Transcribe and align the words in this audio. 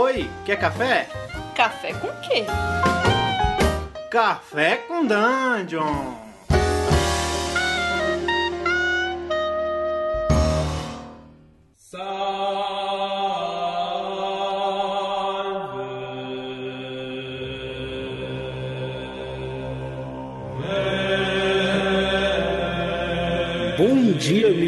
Oi, 0.00 0.30
quer 0.44 0.56
café? 0.60 1.08
Café 1.56 1.92
com 1.94 2.06
quê? 2.20 2.44
Café 4.08 4.76
com 4.86 5.04
Dungeon! 5.04 6.27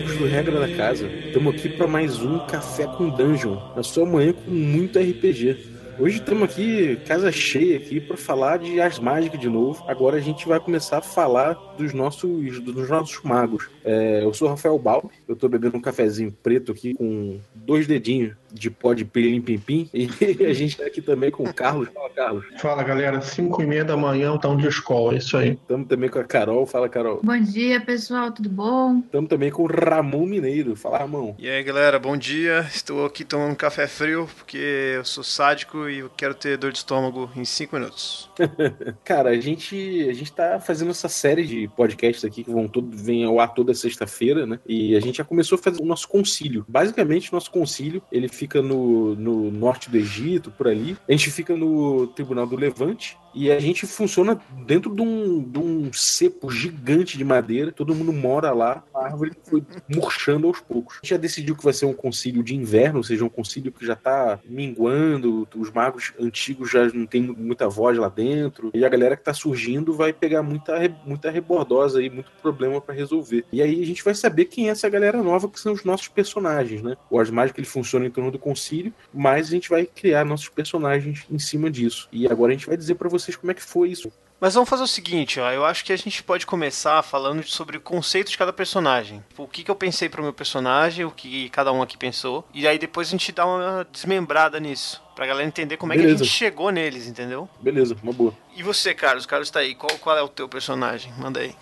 Amigos 0.01 0.17
do 0.17 0.27
Regra 0.27 0.59
da 0.59 0.77
Casa. 0.77 1.07
Estamos 1.07 1.55
aqui 1.55 1.69
para 1.69 1.87
mais 1.87 2.23
um 2.23 2.39
Café 2.47 2.87
com 2.87 3.11
Dungeon, 3.11 3.59
na 3.77 3.83
sua 3.83 4.07
manhã 4.07 4.33
com 4.33 4.51
muito 4.51 4.99
RPG. 4.99 5.59
Hoje 5.99 6.17
estamos 6.17 6.45
aqui, 6.45 6.97
casa 7.07 7.31
cheia 7.31 7.77
aqui, 7.77 8.01
para 8.01 8.17
falar 8.17 8.59
de 8.59 8.81
Ars 8.81 8.99
Mágica 8.99 9.37
de 9.37 9.51
novo. 9.51 9.85
Agora 9.87 10.17
a 10.17 10.21
gente 10.21 10.49
vai 10.49 10.59
começar 10.59 10.99
a 10.99 11.03
falar 11.03 11.53
dos 11.77 11.93
nossos, 11.93 12.61
dos 12.61 12.89
nossos 12.89 13.23
magos. 13.23 13.69
É, 13.85 14.25
eu 14.25 14.33
sou 14.33 14.49
Rafael 14.49 14.79
Balbi, 14.79 15.11
eu 15.29 15.35
estou 15.35 15.51
bebendo 15.51 15.77
um 15.77 15.83
cafezinho 15.83 16.35
preto 16.43 16.73
aqui 16.73 16.95
com 16.95 17.39
dois 17.55 17.87
dedinhos 17.87 18.35
de 18.53 18.71
pó 18.71 18.95
de 18.95 19.05
pilim 19.05 19.41
pim 19.41 19.59
pim. 19.59 19.91
E 19.93 20.05
a 20.45 20.53
gente 20.53 20.73
está 20.73 20.85
aqui 20.87 21.01
também 21.01 21.31
com 21.31 21.45
o 21.45 21.55
Carlos. 21.55 21.89
Fala, 21.93 22.11
Carlos. 22.11 22.45
Fala, 22.59 22.83
galera. 22.83 23.21
5 23.21 23.63
e 23.63 23.67
meia 23.67 23.85
da 23.85 23.97
manhã, 23.97 24.37
tá 24.37 24.49
um 24.49 24.57
de 24.57 24.67
escola, 24.67 25.15
é 25.15 25.19
isso 25.19 25.37
aí. 25.37 25.51
Estamos 25.51 25.89
também 25.89 26.09
com 26.09 26.19
a 26.19 26.25
Carol. 26.25 26.67
Fala, 26.67 26.89
Carol. 26.89 27.21
Bom 27.23 27.41
dia, 27.41 27.81
pessoal, 27.81 28.33
tudo 28.33 28.49
bom? 28.49 28.99
Estamos 28.99 29.29
também 29.29 29.51
com 29.51 29.63
o 29.63 29.67
Ramon 29.67 30.27
Mineiro. 30.27 30.77
Fala, 30.77 30.99
Ramon. 30.99 31.35
E 31.39 31.49
aí, 31.49 31.63
galera, 31.63 31.99
bom 31.99 32.17
dia. 32.17 32.67
Estou 32.73 33.05
aqui 33.05 33.25
tomando 33.25 33.53
um 33.53 33.55
café 33.55 33.87
frio 33.87 34.29
porque 34.37 34.95
eu 34.97 35.05
sou 35.05 35.23
sádico 35.23 35.89
e 35.89 35.99
eu 35.99 36.11
quero 36.17 36.35
ter 36.35 36.57
dor 36.57 36.73
de 36.73 36.79
estômago 36.79 37.31
em 37.37 37.45
5 37.45 37.77
minutos. 37.77 38.31
Cara, 39.05 39.31
a 39.31 39.41
gente, 39.41 40.07
a 40.09 40.13
gente 40.13 40.33
tá 40.33 40.61
fazendo 40.61 40.91
essa 40.91 41.09
série 41.09 41.45
de 41.45 41.69
podcasts 41.69 42.25
aqui 42.25 42.45
que 42.45 42.51
vão 42.51 42.69
todo, 42.69 42.97
vem 42.97 43.25
ao 43.25 43.41
ar 43.41 43.55
toda 43.55 43.75
sexta-feira, 43.75 44.47
né? 44.47 44.59
E 44.67 44.97
a 44.97 45.01
gente 45.01 45.19
já 45.19 45.25
começou 45.25 45.57
a 45.57 45.63
fazer 45.63 45.83
o 45.83 45.87
nosso 45.87 46.09
concílio. 46.09 46.65
Basicamente, 46.69 47.31
o 47.31 47.35
nosso 47.35 47.51
concílio, 47.51 48.03
ele 48.11 48.29
fica 48.41 48.63
no, 48.63 49.15
no 49.17 49.51
norte 49.51 49.91
do 49.91 49.99
Egito, 49.99 50.51
por 50.51 50.67
ali. 50.67 50.97
A 51.07 51.13
gente 51.13 51.31
fica 51.31 51.55
no 51.55 52.07
Tribunal 52.07 52.47
do 52.47 52.57
Levante, 52.57 53.19
e 53.35 53.51
a 53.51 53.61
gente 53.61 53.87
funciona 53.87 54.41
dentro 54.67 54.95
de 54.95 55.03
um, 55.03 55.43
de 55.43 55.59
um 55.59 55.93
cepo 55.93 56.51
gigante 56.51 57.17
de 57.17 57.25
madeira. 57.25 57.73
Todo 57.73 57.95
mundo 57.95 58.13
mora 58.13 58.53
lá. 58.53 58.83
A 58.95 59.05
árvore 59.05 59.33
foi 59.45 59.63
murchando 59.89 60.47
aos 60.47 60.61
poucos. 60.61 60.97
A 60.97 60.99
gente 60.99 61.11
já 61.11 61.17
decidiu 61.17 61.57
que 61.57 61.65
vai 61.65 61.73
ser 61.73 61.87
um 61.87 61.93
concílio 61.93 62.43
de 62.43 62.57
inverno, 62.57 62.99
ou 62.99 63.05
seja, 63.05 63.25
um 63.25 63.29
concílio 63.29 63.73
que 63.73 63.87
já 63.87 63.95
tá 63.95 64.39
minguando. 64.45 65.47
Os 65.55 65.71
magos 65.71 66.13
antigos 66.19 66.71
já 66.71 66.89
não 66.89 67.07
tem 67.07 67.23
muita 67.23 67.69
voz 67.69 67.97
lá 67.97 68.09
dentro. 68.09 68.71
E 68.75 68.85
a 68.85 68.89
galera 68.89 69.17
que 69.17 69.25
tá 69.25 69.35
surgindo 69.35 69.93
vai 69.93 70.13
pegar 70.13 70.43
muita, 70.43 70.77
muita 71.07 71.31
rebordosa 71.31 72.01
aí, 72.01 72.11
muito 72.11 72.31
problema 72.43 72.81
para 72.81 72.95
resolver. 72.95 73.45
E 73.53 73.63
aí 73.63 73.83
a 73.83 73.87
gente 73.87 74.05
vai 74.05 74.15
saber 74.15 74.47
quem 74.47 74.69
é 74.69 74.71
essa 74.71 74.89
galera 74.89 75.23
nova, 75.23 75.49
que 75.49 75.61
são 75.61 75.73
os 75.73 75.85
nossos 75.85 76.09
personagens, 76.09 76.83
né? 76.83 76.97
O 77.09 77.19
Ars 77.19 77.31
Mágica 77.31 77.61
ele 77.61 77.67
funciona 77.67 78.07
em 78.07 78.11
torno 78.11 78.30
do 78.31 78.39
concílio, 78.39 78.93
mas 79.13 79.49
a 79.49 79.51
gente 79.51 79.69
vai 79.69 79.85
criar 79.87 80.25
nossos 80.25 80.49
personagens 80.49 81.25
em 81.31 81.39
cima 81.39 81.71
disso. 81.71 82.09
E 82.13 82.27
agora 82.27 82.53
a 82.53 82.55
gente 82.55 82.67
vai 82.67 82.77
dizer 82.77 82.95
para 82.95 83.09
vocês 83.09 83.37
como 83.37 83.51
é 83.51 83.55
que 83.55 83.63
foi 83.63 83.91
isso. 83.91 84.13
Mas 84.41 84.55
vamos 84.55 84.71
fazer 84.71 84.83
o 84.83 84.87
seguinte, 84.87 85.39
ó. 85.39 85.53
Eu 85.53 85.67
acho 85.67 85.85
que 85.85 85.93
a 85.93 85.97
gente 85.97 86.23
pode 86.23 86.47
começar 86.47 87.03
falando 87.03 87.43
sobre 87.43 87.77
o 87.77 87.81
conceito 87.81 88.31
de 88.31 88.39
cada 88.39 88.53
personagem. 88.53 89.23
O 89.37 89.47
que, 89.47 89.63
que 89.63 89.71
eu 89.71 89.75
pensei 89.75 90.09
pro 90.09 90.23
meu 90.23 90.33
personagem, 90.33 91.05
o 91.05 91.11
que 91.11 91.51
cada 91.51 91.71
um 91.71 91.83
aqui 91.83 91.99
pensou. 91.99 92.43
E 92.55 92.67
aí 92.67 92.79
depois 92.79 93.09
a 93.09 93.11
gente 93.11 93.33
dá 93.33 93.45
uma 93.45 93.87
desmembrada 93.93 94.59
nisso. 94.59 95.03
Pra 95.15 95.27
galera 95.27 95.47
entender 95.47 95.77
como 95.77 95.93
Beleza. 95.93 96.09
é 96.09 96.17
que 96.17 96.23
a 96.23 96.25
gente 96.25 96.35
chegou 96.35 96.71
neles, 96.71 97.07
entendeu? 97.07 97.47
Beleza, 97.61 97.95
uma 98.03 98.15
boa. 98.15 98.33
E 98.57 98.63
você, 98.63 98.95
Carlos? 98.95 99.27
Carlos 99.27 99.51
tá 99.51 99.61
aí. 99.61 99.75
Qual, 99.75 99.95
qual 99.99 100.17
é 100.17 100.23
o 100.23 100.29
teu 100.29 100.49
personagem? 100.49 101.13
Manda 101.19 101.41
aí. 101.41 101.55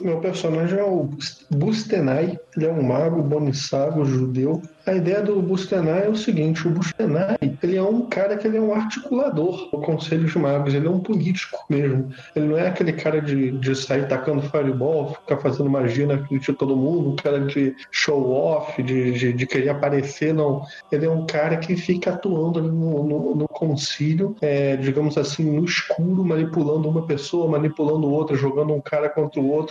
Meu 0.00 0.18
personagem 0.20 0.78
é 0.78 0.84
o 0.84 1.08
Bustenai, 1.50 2.38
ele 2.56 2.66
é 2.66 2.70
um 2.70 2.82
mago, 2.82 3.22
bonissago, 3.22 4.04
judeu. 4.04 4.62
A 4.86 4.94
ideia 4.94 5.20
do 5.20 5.42
Bustenai 5.42 6.06
é 6.06 6.08
o 6.08 6.14
seguinte, 6.14 6.66
o 6.68 6.70
Bustenai, 6.70 7.36
ele 7.62 7.76
é 7.76 7.82
um 7.82 8.02
cara 8.02 8.36
que 8.36 8.46
ele 8.46 8.56
é 8.56 8.60
um 8.60 8.72
articulador 8.72 9.68
do 9.70 9.80
Conselho 9.80 10.26
de 10.26 10.38
Magos, 10.38 10.74
ele 10.74 10.86
é 10.86 10.90
um 10.90 11.00
político 11.00 11.58
mesmo. 11.68 12.10
Ele 12.36 12.46
não 12.46 12.58
é 12.58 12.68
aquele 12.68 12.92
cara 12.92 13.20
de, 13.20 13.50
de 13.52 13.74
sair 13.74 14.06
tacando 14.06 14.42
fireball, 14.42 15.14
ficar 15.14 15.38
fazendo 15.38 15.68
magia 15.68 16.06
na 16.06 16.18
frente 16.24 16.52
de 16.52 16.56
todo 16.56 16.76
mundo, 16.76 17.10
um 17.10 17.16
cara 17.16 17.40
de 17.40 17.74
show 17.90 18.30
off, 18.30 18.80
de, 18.80 19.12
de, 19.12 19.32
de 19.32 19.46
querer 19.46 19.70
aparecer, 19.70 20.32
não. 20.32 20.62
Ele 20.92 21.06
é 21.06 21.10
um 21.10 21.26
cara 21.26 21.56
que 21.56 21.74
fica 21.76 22.12
atuando 22.12 22.60
ali 22.60 22.68
no, 22.68 23.02
no, 23.02 23.34
no 23.34 23.48
concílio, 23.48 24.36
é, 24.40 24.76
digamos 24.76 25.18
assim, 25.18 25.50
no 25.50 25.64
escuro, 25.64 26.24
manipulando 26.24 26.88
uma 26.88 27.02
pessoa, 27.06 27.50
manipulando 27.50 28.08
outra, 28.08 28.36
jogando 28.36 28.72
um 28.72 28.80
cara 28.80 29.08
contra 29.08 29.40
o 29.40 29.50
outro, 29.50 29.65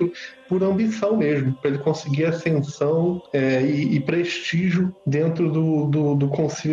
por 0.47 0.63
ambição 0.63 1.17
mesmo, 1.17 1.53
para 1.53 1.71
ele 1.71 1.79
conseguir 1.79 2.25
ascensão 2.25 3.21
é, 3.33 3.61
e, 3.61 3.95
e, 3.95 3.99
prestígio 3.99 4.95
dentro 5.05 5.51
do, 5.51 5.85
do, 5.87 6.15
do 6.15 6.27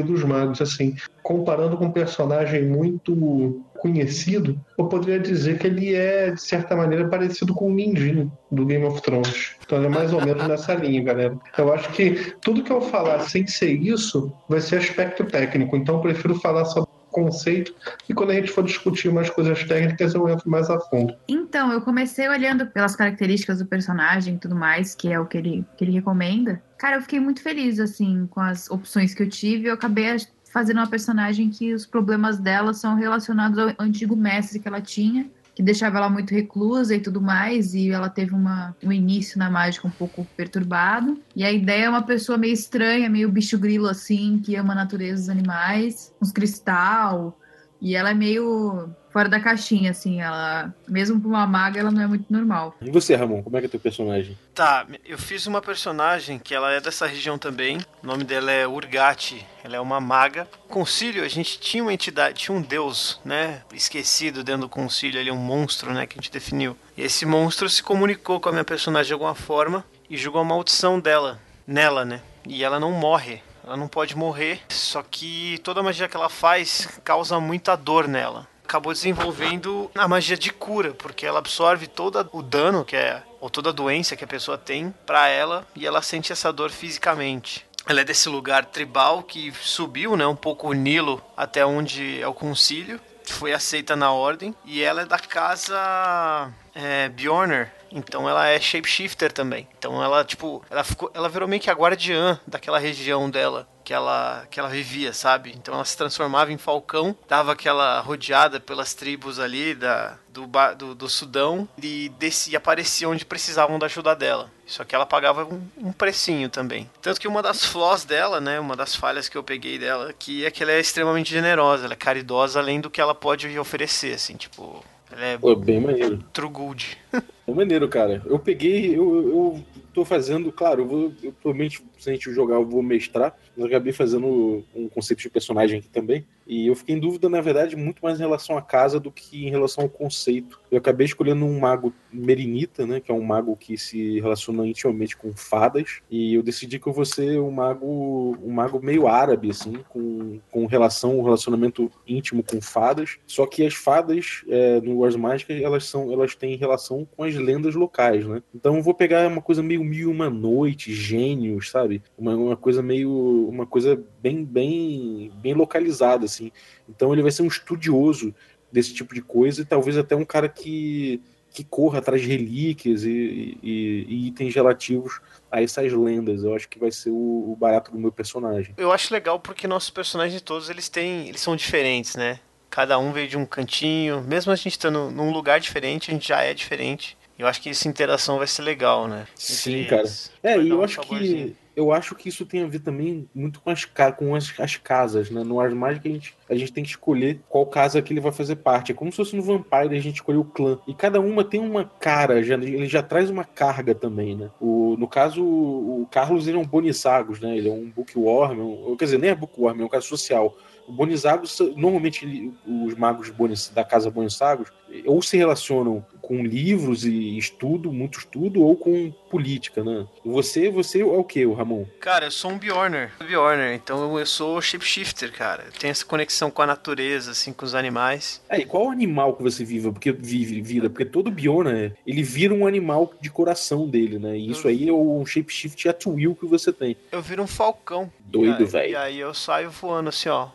dos 0.05 0.25
Magos. 0.25 0.61
Assim, 0.61 0.95
comparando 1.23 1.77
com 1.77 1.87
um 1.87 1.93
personagem 1.93 2.67
muito 2.67 3.63
conhecido, 3.79 4.61
eu 4.79 4.87
poderia 4.87 5.19
dizer 5.19 5.59
que 5.59 5.67
ele 5.67 5.95
é, 5.95 6.31
de 6.31 6.41
certa 6.41 6.77
maneira, 6.77 7.09
parecido 7.09 7.53
com 7.53 7.67
o 7.67 7.73
Mindinho 7.73 8.31
do 8.51 8.65
Game 8.65 8.85
of 8.85 9.03
Thrones. 9.03 9.57
Então 9.65 9.79
ele 9.79 9.87
é 9.87 9.91
mais 9.91 10.13
ou 10.13 10.25
menos 10.25 10.47
nessa 10.47 10.75
linha, 10.75 11.03
galera. 11.03 11.37
Eu 11.59 11.73
acho 11.73 11.91
que 11.91 12.35
tudo 12.41 12.63
que 12.63 12.71
eu 12.71 12.81
falar 12.81 13.21
sem 13.21 13.47
ser 13.47 13.73
isso 13.73 14.33
vai 14.49 14.61
ser 14.61 14.77
aspecto 14.77 15.25
técnico, 15.25 15.77
então 15.77 15.97
eu 15.97 16.01
prefiro 16.01 16.35
falar 16.37 16.65
sobre 16.67 16.92
conceito 17.13 17.73
e 18.09 18.15
quando 18.15 18.31
a 18.31 18.35
gente 18.35 18.51
for 18.51 18.65
discutir 18.65 19.13
mais 19.13 19.31
coisas 19.31 19.63
técnicas 19.63 20.15
eu 20.15 20.29
entro 20.29 20.51
mais 20.51 20.69
a 20.69 20.81
fundo. 20.81 21.15
Então, 21.29 21.71
eu 21.71 21.81
comecei 21.81 22.29
olhando 22.29 22.67
pelas 22.67 22.97
características 22.97 23.59
do 23.59 23.67
personagem 23.67 24.35
e 24.35 24.39
tudo 24.39 24.57
mais, 24.57 24.95
que 24.95 25.13
é 25.13 25.21
o 25.21 25.27
que 25.27 25.39
ele, 25.39 25.65
que 25.77 25.85
ele 25.85 25.93
recomenda. 25.93 26.61
Cara, 26.79 26.97
eu 26.97 27.03
fiquei 27.03 27.21
muito 27.21 27.41
feliz, 27.43 27.79
assim, 27.79 28.27
com 28.29 28.41
as 28.41 28.69
opções 28.69 29.15
que 29.15 29.23
eu 29.23 29.29
tive. 29.29 29.69
Eu 29.69 29.75
acabei 29.75 30.17
fazendo 30.53 30.79
uma 30.79 30.89
personagem 30.89 31.49
que 31.49 31.73
os 31.73 31.87
problemas 31.87 32.39
dela 32.39 32.75
são 32.75 32.97
relacionados 32.97 33.59
ao 33.59 33.73
antigo 33.79 34.17
mestre 34.17 34.59
que 34.59 34.67
ela 34.67 34.81
tinha 34.81 35.31
que 35.55 35.63
deixava 35.63 35.99
ela 35.99 36.09
muito 36.09 36.33
reclusa 36.33 36.95
e 36.95 37.01
tudo 37.01 37.21
mais, 37.21 37.75
e 37.75 37.91
ela 37.91 38.09
teve 38.09 38.35
uma, 38.35 38.75
um 38.83 38.93
início 38.93 39.39
na 39.39 39.51
mágica 39.51 39.87
um 39.87 39.91
pouco 39.91 40.27
perturbado. 40.37 41.21
E 41.37 41.45
a 41.45 41.53
ideia 41.53 41.85
é 41.85 41.89
uma 41.89 42.03
pessoa 42.03 42.39
meio 42.39 42.55
estranha, 42.55 43.11
meio 43.11 43.31
bicho 43.31 43.59
grilo 43.59 43.87
assim, 43.87 44.41
que 44.43 44.57
ama 44.57 44.73
a 44.73 44.77
natureza 44.77 45.21
dos 45.21 45.29
animais, 45.29 46.15
uns 46.21 46.33
cristal, 46.33 47.39
e 47.83 47.97
ela 47.97 48.11
é 48.11 48.15
meio 48.15 48.95
fora 49.13 49.29
da 49.29 49.41
caixinha, 49.41 49.91
assim, 49.91 50.23
ela, 50.23 50.73
mesmo 50.89 51.21
pra 51.21 51.29
uma 51.29 51.47
maga, 51.47 51.81
ela 51.81 51.91
não 51.91 52.01
é 52.01 52.07
muito 52.07 52.33
normal. 52.33 52.77
E 52.81 52.89
você, 52.91 53.17
Ramon, 53.17 53.43
como 53.43 53.57
é 53.57 53.61
que 53.61 53.67
é 53.67 53.69
teu 53.69 53.81
personagem? 53.81 54.39
Tá, 54.55 54.87
eu 55.05 55.19
fiz 55.19 55.47
uma 55.47 55.61
personagem 55.61 56.39
que 56.39 56.55
ela 56.55 56.71
é 56.73 56.81
dessa 56.81 57.07
região 57.07 57.37
também. 57.37 57.79
O 58.03 58.07
nome 58.07 58.23
dela 58.23 58.53
é 58.53 58.67
Urgati. 58.69 59.45
Ela 59.65 59.77
é 59.77 59.81
uma 59.81 60.01
maga. 60.01 60.49
Concílio, 60.69 61.25
a 61.25 61.29
gente 61.29 61.59
tinha 61.59 61.83
uma 61.83 61.93
entidade, 61.93 62.39
tinha 62.39 62.57
um 62.57 62.63
deus, 62.63 63.21
né? 63.25 63.63
Esquecido 63.75 64.45
dentro 64.45 64.63
do 64.63 64.69
concílio, 64.69 65.21
ele 65.21 65.31
é 65.31 65.33
um 65.33 65.37
monstro, 65.37 65.93
né? 65.93 66.07
Que 66.07 66.19
a 66.19 66.23
gente 66.23 66.33
definiu. 66.33 66.77
E 66.97 67.03
esse 67.03 67.27
monstro 67.27 67.69
se 67.69 67.83
comunicou 67.83 68.41
com 68.41 68.49
a 68.49 68.53
minha 68.53 68.65
personagem 68.65 69.09
de 69.09 69.13
alguma 69.13 69.35
forma 69.35 69.85
e 70.09 70.17
jogou 70.17 70.41
a 70.41 70.45
maldição 70.45 71.01
dela, 71.01 71.41
nela, 71.67 72.05
né? 72.05 72.23
E 72.47 72.63
ela 72.63 72.79
não 72.79 72.93
morre. 72.93 73.43
Ela 73.65 73.77
não 73.77 73.89
pode 73.89 74.17
morrer, 74.17 74.61
só 74.69 75.03
que 75.03 75.59
toda 75.63 75.83
magia 75.83 76.09
que 76.09 76.17
ela 76.17 76.29
faz 76.29 76.89
causa 77.05 77.39
muita 77.39 77.77
dor 77.77 78.09
nela 78.09 78.51
acabou 78.73 78.95
desenvolvendo 78.95 79.91
a 79.95 80.09
magia 80.09 80.37
de 80.37 80.51
cura, 80.51 80.95
porque 80.95 81.27
ela 81.27 81.41
absorve 81.41 81.87
todo 81.87 82.27
o 82.33 82.43
dano 82.43 82.87
que 82.87 82.97
é 82.97 83.23
ou 83.39 83.51
toda 83.51 83.69
a 83.69 83.73
doença 83.73 84.17
que 84.17 84.25
a 84.25 84.27
pessoa 84.27 84.57
tem 84.57 84.95
para 85.05 85.29
ela 85.29 85.67
e 85.77 85.87
ela 85.87 86.01
sente 86.01 86.33
essa 86.33 86.51
dor 86.51 86.71
fisicamente. 86.71 87.67
Ela 87.87 88.01
é 88.01 88.05
desse 88.05 88.31
lugar 88.31 88.65
tribal 88.65 89.25
que 89.25 89.53
subiu, 89.61 90.17
né, 90.17 90.27
um 90.27 90.37
pouco 90.37 90.69
o 90.69 90.73
Nilo 90.73 91.23
até 91.37 91.67
onde 91.67 92.19
é 92.23 92.27
o 92.27 92.33
concílio, 92.33 92.99
foi 93.27 93.53
aceita 93.53 93.95
na 93.95 94.11
ordem 94.11 94.55
e 94.65 94.83
ela 94.83 95.03
é 95.03 95.05
da 95.05 95.19
casa 95.19 96.51
é, 96.75 97.11
Bjorner, 97.11 97.71
então 97.93 98.29
ela 98.29 98.49
é 98.49 98.59
shapeshifter 98.59 99.33
também. 99.33 99.69
Então 99.79 100.03
ela, 100.03 100.25
tipo, 100.25 100.65
ela 100.71 100.85
ficou, 100.85 101.11
ela 101.15 101.29
virou 101.29 101.49
meio 101.49 101.61
que 101.61 101.71
a 101.71 101.75
guardiã 101.75 102.39
daquela 102.47 102.79
região 102.79 103.29
dela 103.31 103.69
que 103.85 103.93
ela 103.93 104.47
que 104.51 104.59
ela 104.59 104.69
vivia, 104.69 105.13
sabe? 105.13 105.53
Então 105.57 105.75
ela 105.75 105.85
se 105.85 105.97
transformava 105.97 106.53
em 106.53 106.59
falcão, 106.59 107.17
dava 107.29 107.53
aquela 107.53 108.01
rodeada 108.01 108.61
pelas 108.61 108.95
tribos 108.95 109.39
ali 109.39 109.75
da 109.75 110.17
do, 110.29 110.49
do, 110.77 110.95
do 110.95 111.09
Sudão 111.09 111.69
e 111.83 112.09
descia, 112.19 112.59
aparecia 112.59 113.09
onde 113.09 113.25
precisavam 113.25 113.79
da 113.79 113.87
ajuda 113.87 114.17
dela. 114.17 114.51
Só 114.67 114.85
que 114.85 114.95
ela 114.95 115.05
pagava 115.05 115.45
um, 115.45 115.69
um, 115.77 115.93
precinho 115.93 116.49
também. 116.49 116.91
Tanto 117.03 117.21
que 117.21 117.29
uma 117.29 117.43
das 117.43 117.65
flaws 117.65 118.05
dela, 118.05 118.41
né, 118.41 118.59
uma 118.59 118.75
das 118.75 118.97
falhas 118.97 119.29
que 119.29 119.37
eu 119.37 119.43
peguei 119.43 119.79
dela, 119.79 120.15
que 120.15 120.47
é 120.47 120.51
que 120.51 120.63
ela 120.63 120.73
é 120.73 120.81
extremamente 120.81 121.31
generosa, 121.31 121.85
ela 121.85 121.93
é 121.93 121.97
caridosa 121.97 122.59
além 122.59 122.81
do 122.81 122.89
que 122.89 123.01
ela 123.01 123.15
pode 123.15 123.59
oferecer, 123.59 124.15
assim, 124.15 124.35
tipo, 124.35 124.83
ela 125.13 125.25
é 125.25 125.39
Pô, 125.39 125.55
bem 125.55 125.81
maneiro. 125.81 126.19
True 126.33 126.49
good. 126.49 126.99
É 127.47 127.53
maneiro, 127.53 127.89
cara. 127.89 128.23
Eu 128.25 128.39
peguei, 128.39 128.97
eu, 128.97 129.29
eu 129.29 129.65
tô 129.93 130.05
fazendo, 130.05 130.51
claro, 130.53 130.83
eu 130.83 130.87
vou, 130.87 131.13
eu, 131.23 131.33
provavelmente, 131.33 131.83
se 132.03 132.11
a 132.11 132.13
gente 132.13 132.33
jogar, 132.33 132.57
eu 132.57 132.67
vou 132.67 132.83
mestrar, 132.83 133.37
mas 133.57 133.59
eu 133.59 133.67
acabei 133.67 133.93
fazendo 133.93 134.65
um 134.75 134.89
conceito 134.89 135.21
de 135.21 135.31
personagem 135.31 135.79
aqui 135.79 135.89
também. 135.89 136.25
E 136.47 136.67
eu 136.67 136.75
fiquei 136.75 136.97
em 136.97 136.99
dúvida, 136.99 137.29
na 137.29 137.41
verdade, 137.41 137.77
muito 137.77 138.03
mais 138.03 138.19
em 138.19 138.23
relação 138.23 138.57
à 138.57 138.63
casa 138.63 138.99
do 138.99 139.11
que 139.11 139.47
em 139.47 139.51
relação 139.51 139.85
ao 139.85 139.91
conceito. 139.91 140.61
Eu 140.71 140.79
acabei 140.79 141.05
escolhendo 141.05 141.45
um 141.45 141.61
mago 141.61 141.93
Merinita, 142.13 142.87
né? 142.87 143.01
Que 143.01 143.11
é 143.11 143.15
um 143.15 143.23
mago 143.23 143.57
que 143.57 143.79
se 143.79 144.21
relaciona 144.21 144.67
intimamente 144.67 145.17
com 145.17 145.33
fadas. 145.33 146.01
E 146.11 146.35
eu 146.35 146.43
decidi 146.43 146.79
que 146.79 146.87
eu 146.87 146.93
vou 146.93 147.05
ser 147.05 147.41
um 147.41 147.51
mago, 147.51 148.37
um 148.43 148.51
mago 148.51 148.81
meio 148.83 149.07
árabe, 149.07 149.51
assim, 149.51 149.79
com, 149.89 150.41
com 150.51 150.67
relação, 150.67 151.19
um 151.19 151.23
relacionamento 151.23 151.91
íntimo 152.07 152.43
com 152.43 152.61
fadas. 152.61 153.19
Só 153.27 153.47
que 153.47 153.65
as 153.65 153.75
fadas 153.75 154.43
é, 154.49 154.81
no 154.81 154.99
Wars 154.99 155.17
Magic, 155.17 155.63
elas 155.63 155.85
são, 155.85 156.13
elas 156.13 156.35
têm 156.35 156.57
relação 156.57 157.07
com 157.17 157.25
as 157.25 157.35
lendas 157.35 157.75
locais, 157.75 158.27
né? 158.27 158.43
Então 158.55 158.77
eu 158.77 158.83
vou 158.83 158.95
pegar 158.95 159.27
uma 159.29 159.41
coisa 159.41 159.63
meio 159.63 159.85
mil 159.85 160.11
uma 160.11 160.29
noite, 160.29 160.93
gênios, 160.93 161.71
sabe? 161.71 161.92
Uma, 162.17 162.35
uma 162.37 162.57
coisa 162.57 162.83
meio, 162.83 163.49
uma 163.49 163.67
coisa 163.67 164.01
bem, 164.21 164.45
bem, 164.45 165.33
bem 165.37 165.55
localizada, 165.55 166.25
assim. 166.25 166.53
Então 166.89 167.13
ele 167.13 167.23
vai 167.23 167.31
ser 167.31 167.43
um 167.43 167.49
estudioso 167.49 168.35
desse 168.71 168.95
tipo 168.95 169.15
de 169.15 169.21
coisa 169.21 169.63
e 169.63 169.65
talvez 169.65 169.99
até 169.99 170.17
um 170.17 170.25
cara 170.25 170.49
que, 170.49 171.21
que 171.51 171.63
corra 171.63 171.99
atrás 171.99 172.23
de 172.23 172.29
relíquias 172.29 173.05
e, 173.05 173.59
e, 173.63 174.07
e 174.09 174.27
itens 174.29 174.55
relativos 174.55 175.21
a 175.51 175.63
essas 175.63 175.93
lendas. 175.93 176.43
Eu 176.43 176.55
acho 176.55 176.69
que 176.69 176.79
vai 176.79 176.91
ser 176.91 177.11
o, 177.11 177.53
o, 177.53 177.57
barato 177.57 177.93
do 177.93 177.99
meu 177.99 178.11
personagem. 178.11 178.75
Eu 178.79 178.91
acho 178.91 179.13
legal 179.13 179.39
porque 179.39 179.67
nossos 179.67 179.91
personagens 179.91 180.41
todos 180.41 180.71
eles 180.71 180.89
têm, 180.89 181.29
eles 181.29 181.41
são 181.41 181.55
diferentes, 181.55 182.17
né? 182.17 182.41
Cada 182.71 182.99
um 182.99 183.13
veio 183.13 183.29
de 183.29 183.37
um 183.37 183.45
cantinho, 183.45 184.23
mesmo 184.23 184.51
a 184.51 184.57
gente 184.57 184.71
estando 184.71 185.11
num 185.11 185.31
lugar 185.31 185.61
diferente, 185.61 186.11
a 186.11 186.15
gente 186.15 186.29
já 186.29 186.43
é 186.43 186.55
diferente. 186.55 187.19
Eu 187.43 187.49
acho 187.49 187.61
que 187.61 187.71
essa 187.71 187.89
interação 187.89 188.39
vai 188.39 188.47
ser 188.47 188.63
legal, 188.63 189.09
né? 189.09 189.27
Sim, 189.35 189.85
cara. 189.85 190.05
É, 190.45 190.57
e 190.57 190.69
eu 190.69 190.79
um 190.79 190.83
acho 190.85 191.01
que 191.01 191.57
eu 191.75 191.91
acho 191.91 192.15
que 192.15 192.29
isso 192.29 192.45
tem 192.45 192.63
a 192.63 192.67
ver 192.67 192.81
também 192.81 193.29
muito 193.35 193.61
com 193.61 193.71
as, 193.71 193.85
com 194.17 194.35
as, 194.35 194.53
as 194.61 194.77
casas, 194.77 195.31
né? 195.31 195.43
No 195.43 195.59
Ars 195.59 195.73
Magic 195.73 196.07
a 196.07 196.13
gente, 196.13 196.37
a 196.49 196.55
gente 196.55 196.73
tem 196.73 196.85
que 196.85 196.91
escolher 196.91 197.41
qual 197.49 197.67
casa 197.67 198.01
que 198.03 198.13
ele 198.13 198.21
vai 198.21 198.31
fazer 198.31 198.57
parte. 198.57 198.93
É 198.93 198.95
como 198.95 199.11
se 199.11 199.17
fosse 199.17 199.35
no 199.35 199.43
Vampire 199.43 199.97
a 199.97 200.01
gente 200.01 200.17
escolher 200.17 200.39
o 200.39 200.45
clã. 200.45 200.79
E 200.87 200.95
cada 200.95 201.19
uma 201.21 201.43
tem 201.43 201.59
uma 201.59 201.85
cara, 201.85 202.43
já, 202.43 202.55
ele 202.55 202.87
já 202.87 203.03
traz 203.03 203.29
uma 203.29 203.45
carga 203.45 203.95
também, 203.95 204.37
né? 204.37 204.51
O, 204.61 204.97
no 204.99 205.09
caso, 205.09 205.43
o 205.43 206.07
Carlos 206.11 206.47
ele 206.47 206.59
é 206.59 206.61
um 206.61 206.67
Bonissagos, 206.67 207.41
né? 207.41 207.57
Ele 207.57 207.69
é 207.69 207.73
um 207.73 207.91
Bookworm, 207.91 208.61
um, 208.61 208.97
quer 208.97 209.07
dizer, 209.07 209.19
nem 209.19 209.31
é 209.31 209.35
Bookworm, 209.35 209.81
é 209.81 209.85
um 209.85 209.89
cara 209.89 210.03
social. 210.03 210.57
O 210.87 210.93
Bonizagos, 210.93 211.59
normalmente 211.77 212.25
ele, 212.25 212.53
os 212.67 212.95
magos 212.95 213.31
Bonis, 213.31 213.71
da 213.71 213.85
casa 213.85 214.11
Bonizagos, 214.11 214.69
ou 215.07 215.23
se 215.23 215.37
relacionam 215.37 216.05
com 216.33 216.43
livros 216.43 217.05
e 217.05 217.37
estudo, 217.37 217.93
muito 217.93 218.19
estudo, 218.21 218.63
ou 218.63 218.75
com 218.75 219.11
política, 219.31 219.85
né? 219.85 220.07
Você, 220.25 220.71
você 220.71 221.03
é 221.03 221.05
o 221.05 221.23
que, 221.23 221.45
o 221.45 221.53
Ramon? 221.53 221.85
Cara, 222.01 222.25
eu 222.25 222.31
sou 222.31 222.53
um 222.53 222.59
Bjorner. 222.59 223.13
Bjorner, 223.19 223.75
então 223.75 224.19
eu 224.19 224.25
sou 224.25 224.59
shapeshifter, 224.63 225.31
cara. 225.31 225.65
Eu 225.67 225.73
tenho 225.73 225.91
essa 225.91 226.07
conexão 226.07 226.51
com 226.51 226.63
a 226.63 226.67
natureza, 226.67 227.33
assim, 227.33 227.53
com 227.53 227.67
os 227.67 227.75
animais. 227.75 228.43
É, 228.49 228.61
e 228.61 228.65
qual 228.65 228.91
animal 228.91 229.37
que 229.37 229.43
você 229.43 229.63
vive? 229.63 229.93
Porque 229.93 230.11
vive 230.11 230.63
vida? 230.63 230.89
Porque 230.89 231.05
todo 231.05 231.31
Bjorner, 231.31 231.95
ele 232.07 232.23
vira 232.23 232.55
um 232.55 232.67
animal 232.67 233.13
de 233.21 233.29
coração 233.29 233.87
dele, 233.87 234.19
né? 234.19 234.35
E 234.35 234.51
isso 234.51 234.67
aí 234.67 234.89
é 234.89 234.93
o 234.93 235.23
shapeshift 235.27 235.87
at 235.87 236.07
will 236.07 236.35
que 236.35 236.47
você 236.47 236.73
tem. 236.73 236.97
Eu 237.11 237.21
viro 237.21 237.43
um 237.43 237.47
falcão. 237.47 238.11
Doido, 238.21 238.67
velho. 238.67 238.93
E 238.93 238.97
aí 238.97 239.19
eu 239.21 239.35
saio 239.35 239.71
voando 239.71 240.09
assim, 240.09 240.31
ó. 240.31 240.49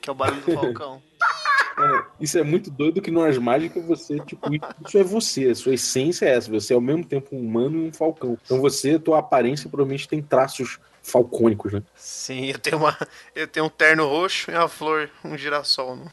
Que 0.00 0.10
é 0.10 0.12
o 0.12 0.16
barulho 0.16 0.42
do 0.42 0.50
falcão. 0.58 1.00
Isso 2.20 2.38
é 2.38 2.42
muito 2.42 2.70
doido 2.70 3.02
que 3.02 3.10
nas 3.10 3.36
mágicas 3.38 3.84
você, 3.84 4.18
tipo, 4.20 4.48
isso 4.86 4.98
é 4.98 5.02
você, 5.02 5.48
a 5.48 5.54
sua 5.54 5.74
essência 5.74 6.26
é 6.26 6.36
essa, 6.36 6.50
você 6.50 6.72
é 6.72 6.76
ao 6.76 6.80
mesmo 6.80 7.04
tempo 7.04 7.34
um 7.34 7.40
humano 7.40 7.84
e 7.84 7.88
um 7.88 7.92
falcão. 7.92 8.38
Então 8.44 8.60
você, 8.60 8.98
tua 8.98 9.18
aparência 9.18 9.68
provavelmente 9.68 10.08
tem 10.08 10.22
traços 10.22 10.78
falcônicos, 11.02 11.72
né? 11.72 11.82
Sim, 11.94 12.46
eu 12.46 12.58
tenho 12.58 12.78
uma. 12.78 12.96
Eu 13.34 13.46
tenho 13.46 13.66
um 13.66 13.70
terno 13.70 14.08
roxo 14.08 14.50
e 14.50 14.54
uma 14.54 14.68
flor, 14.68 15.10
um 15.24 15.36
girassol. 15.36 15.96
Né? 15.96 16.06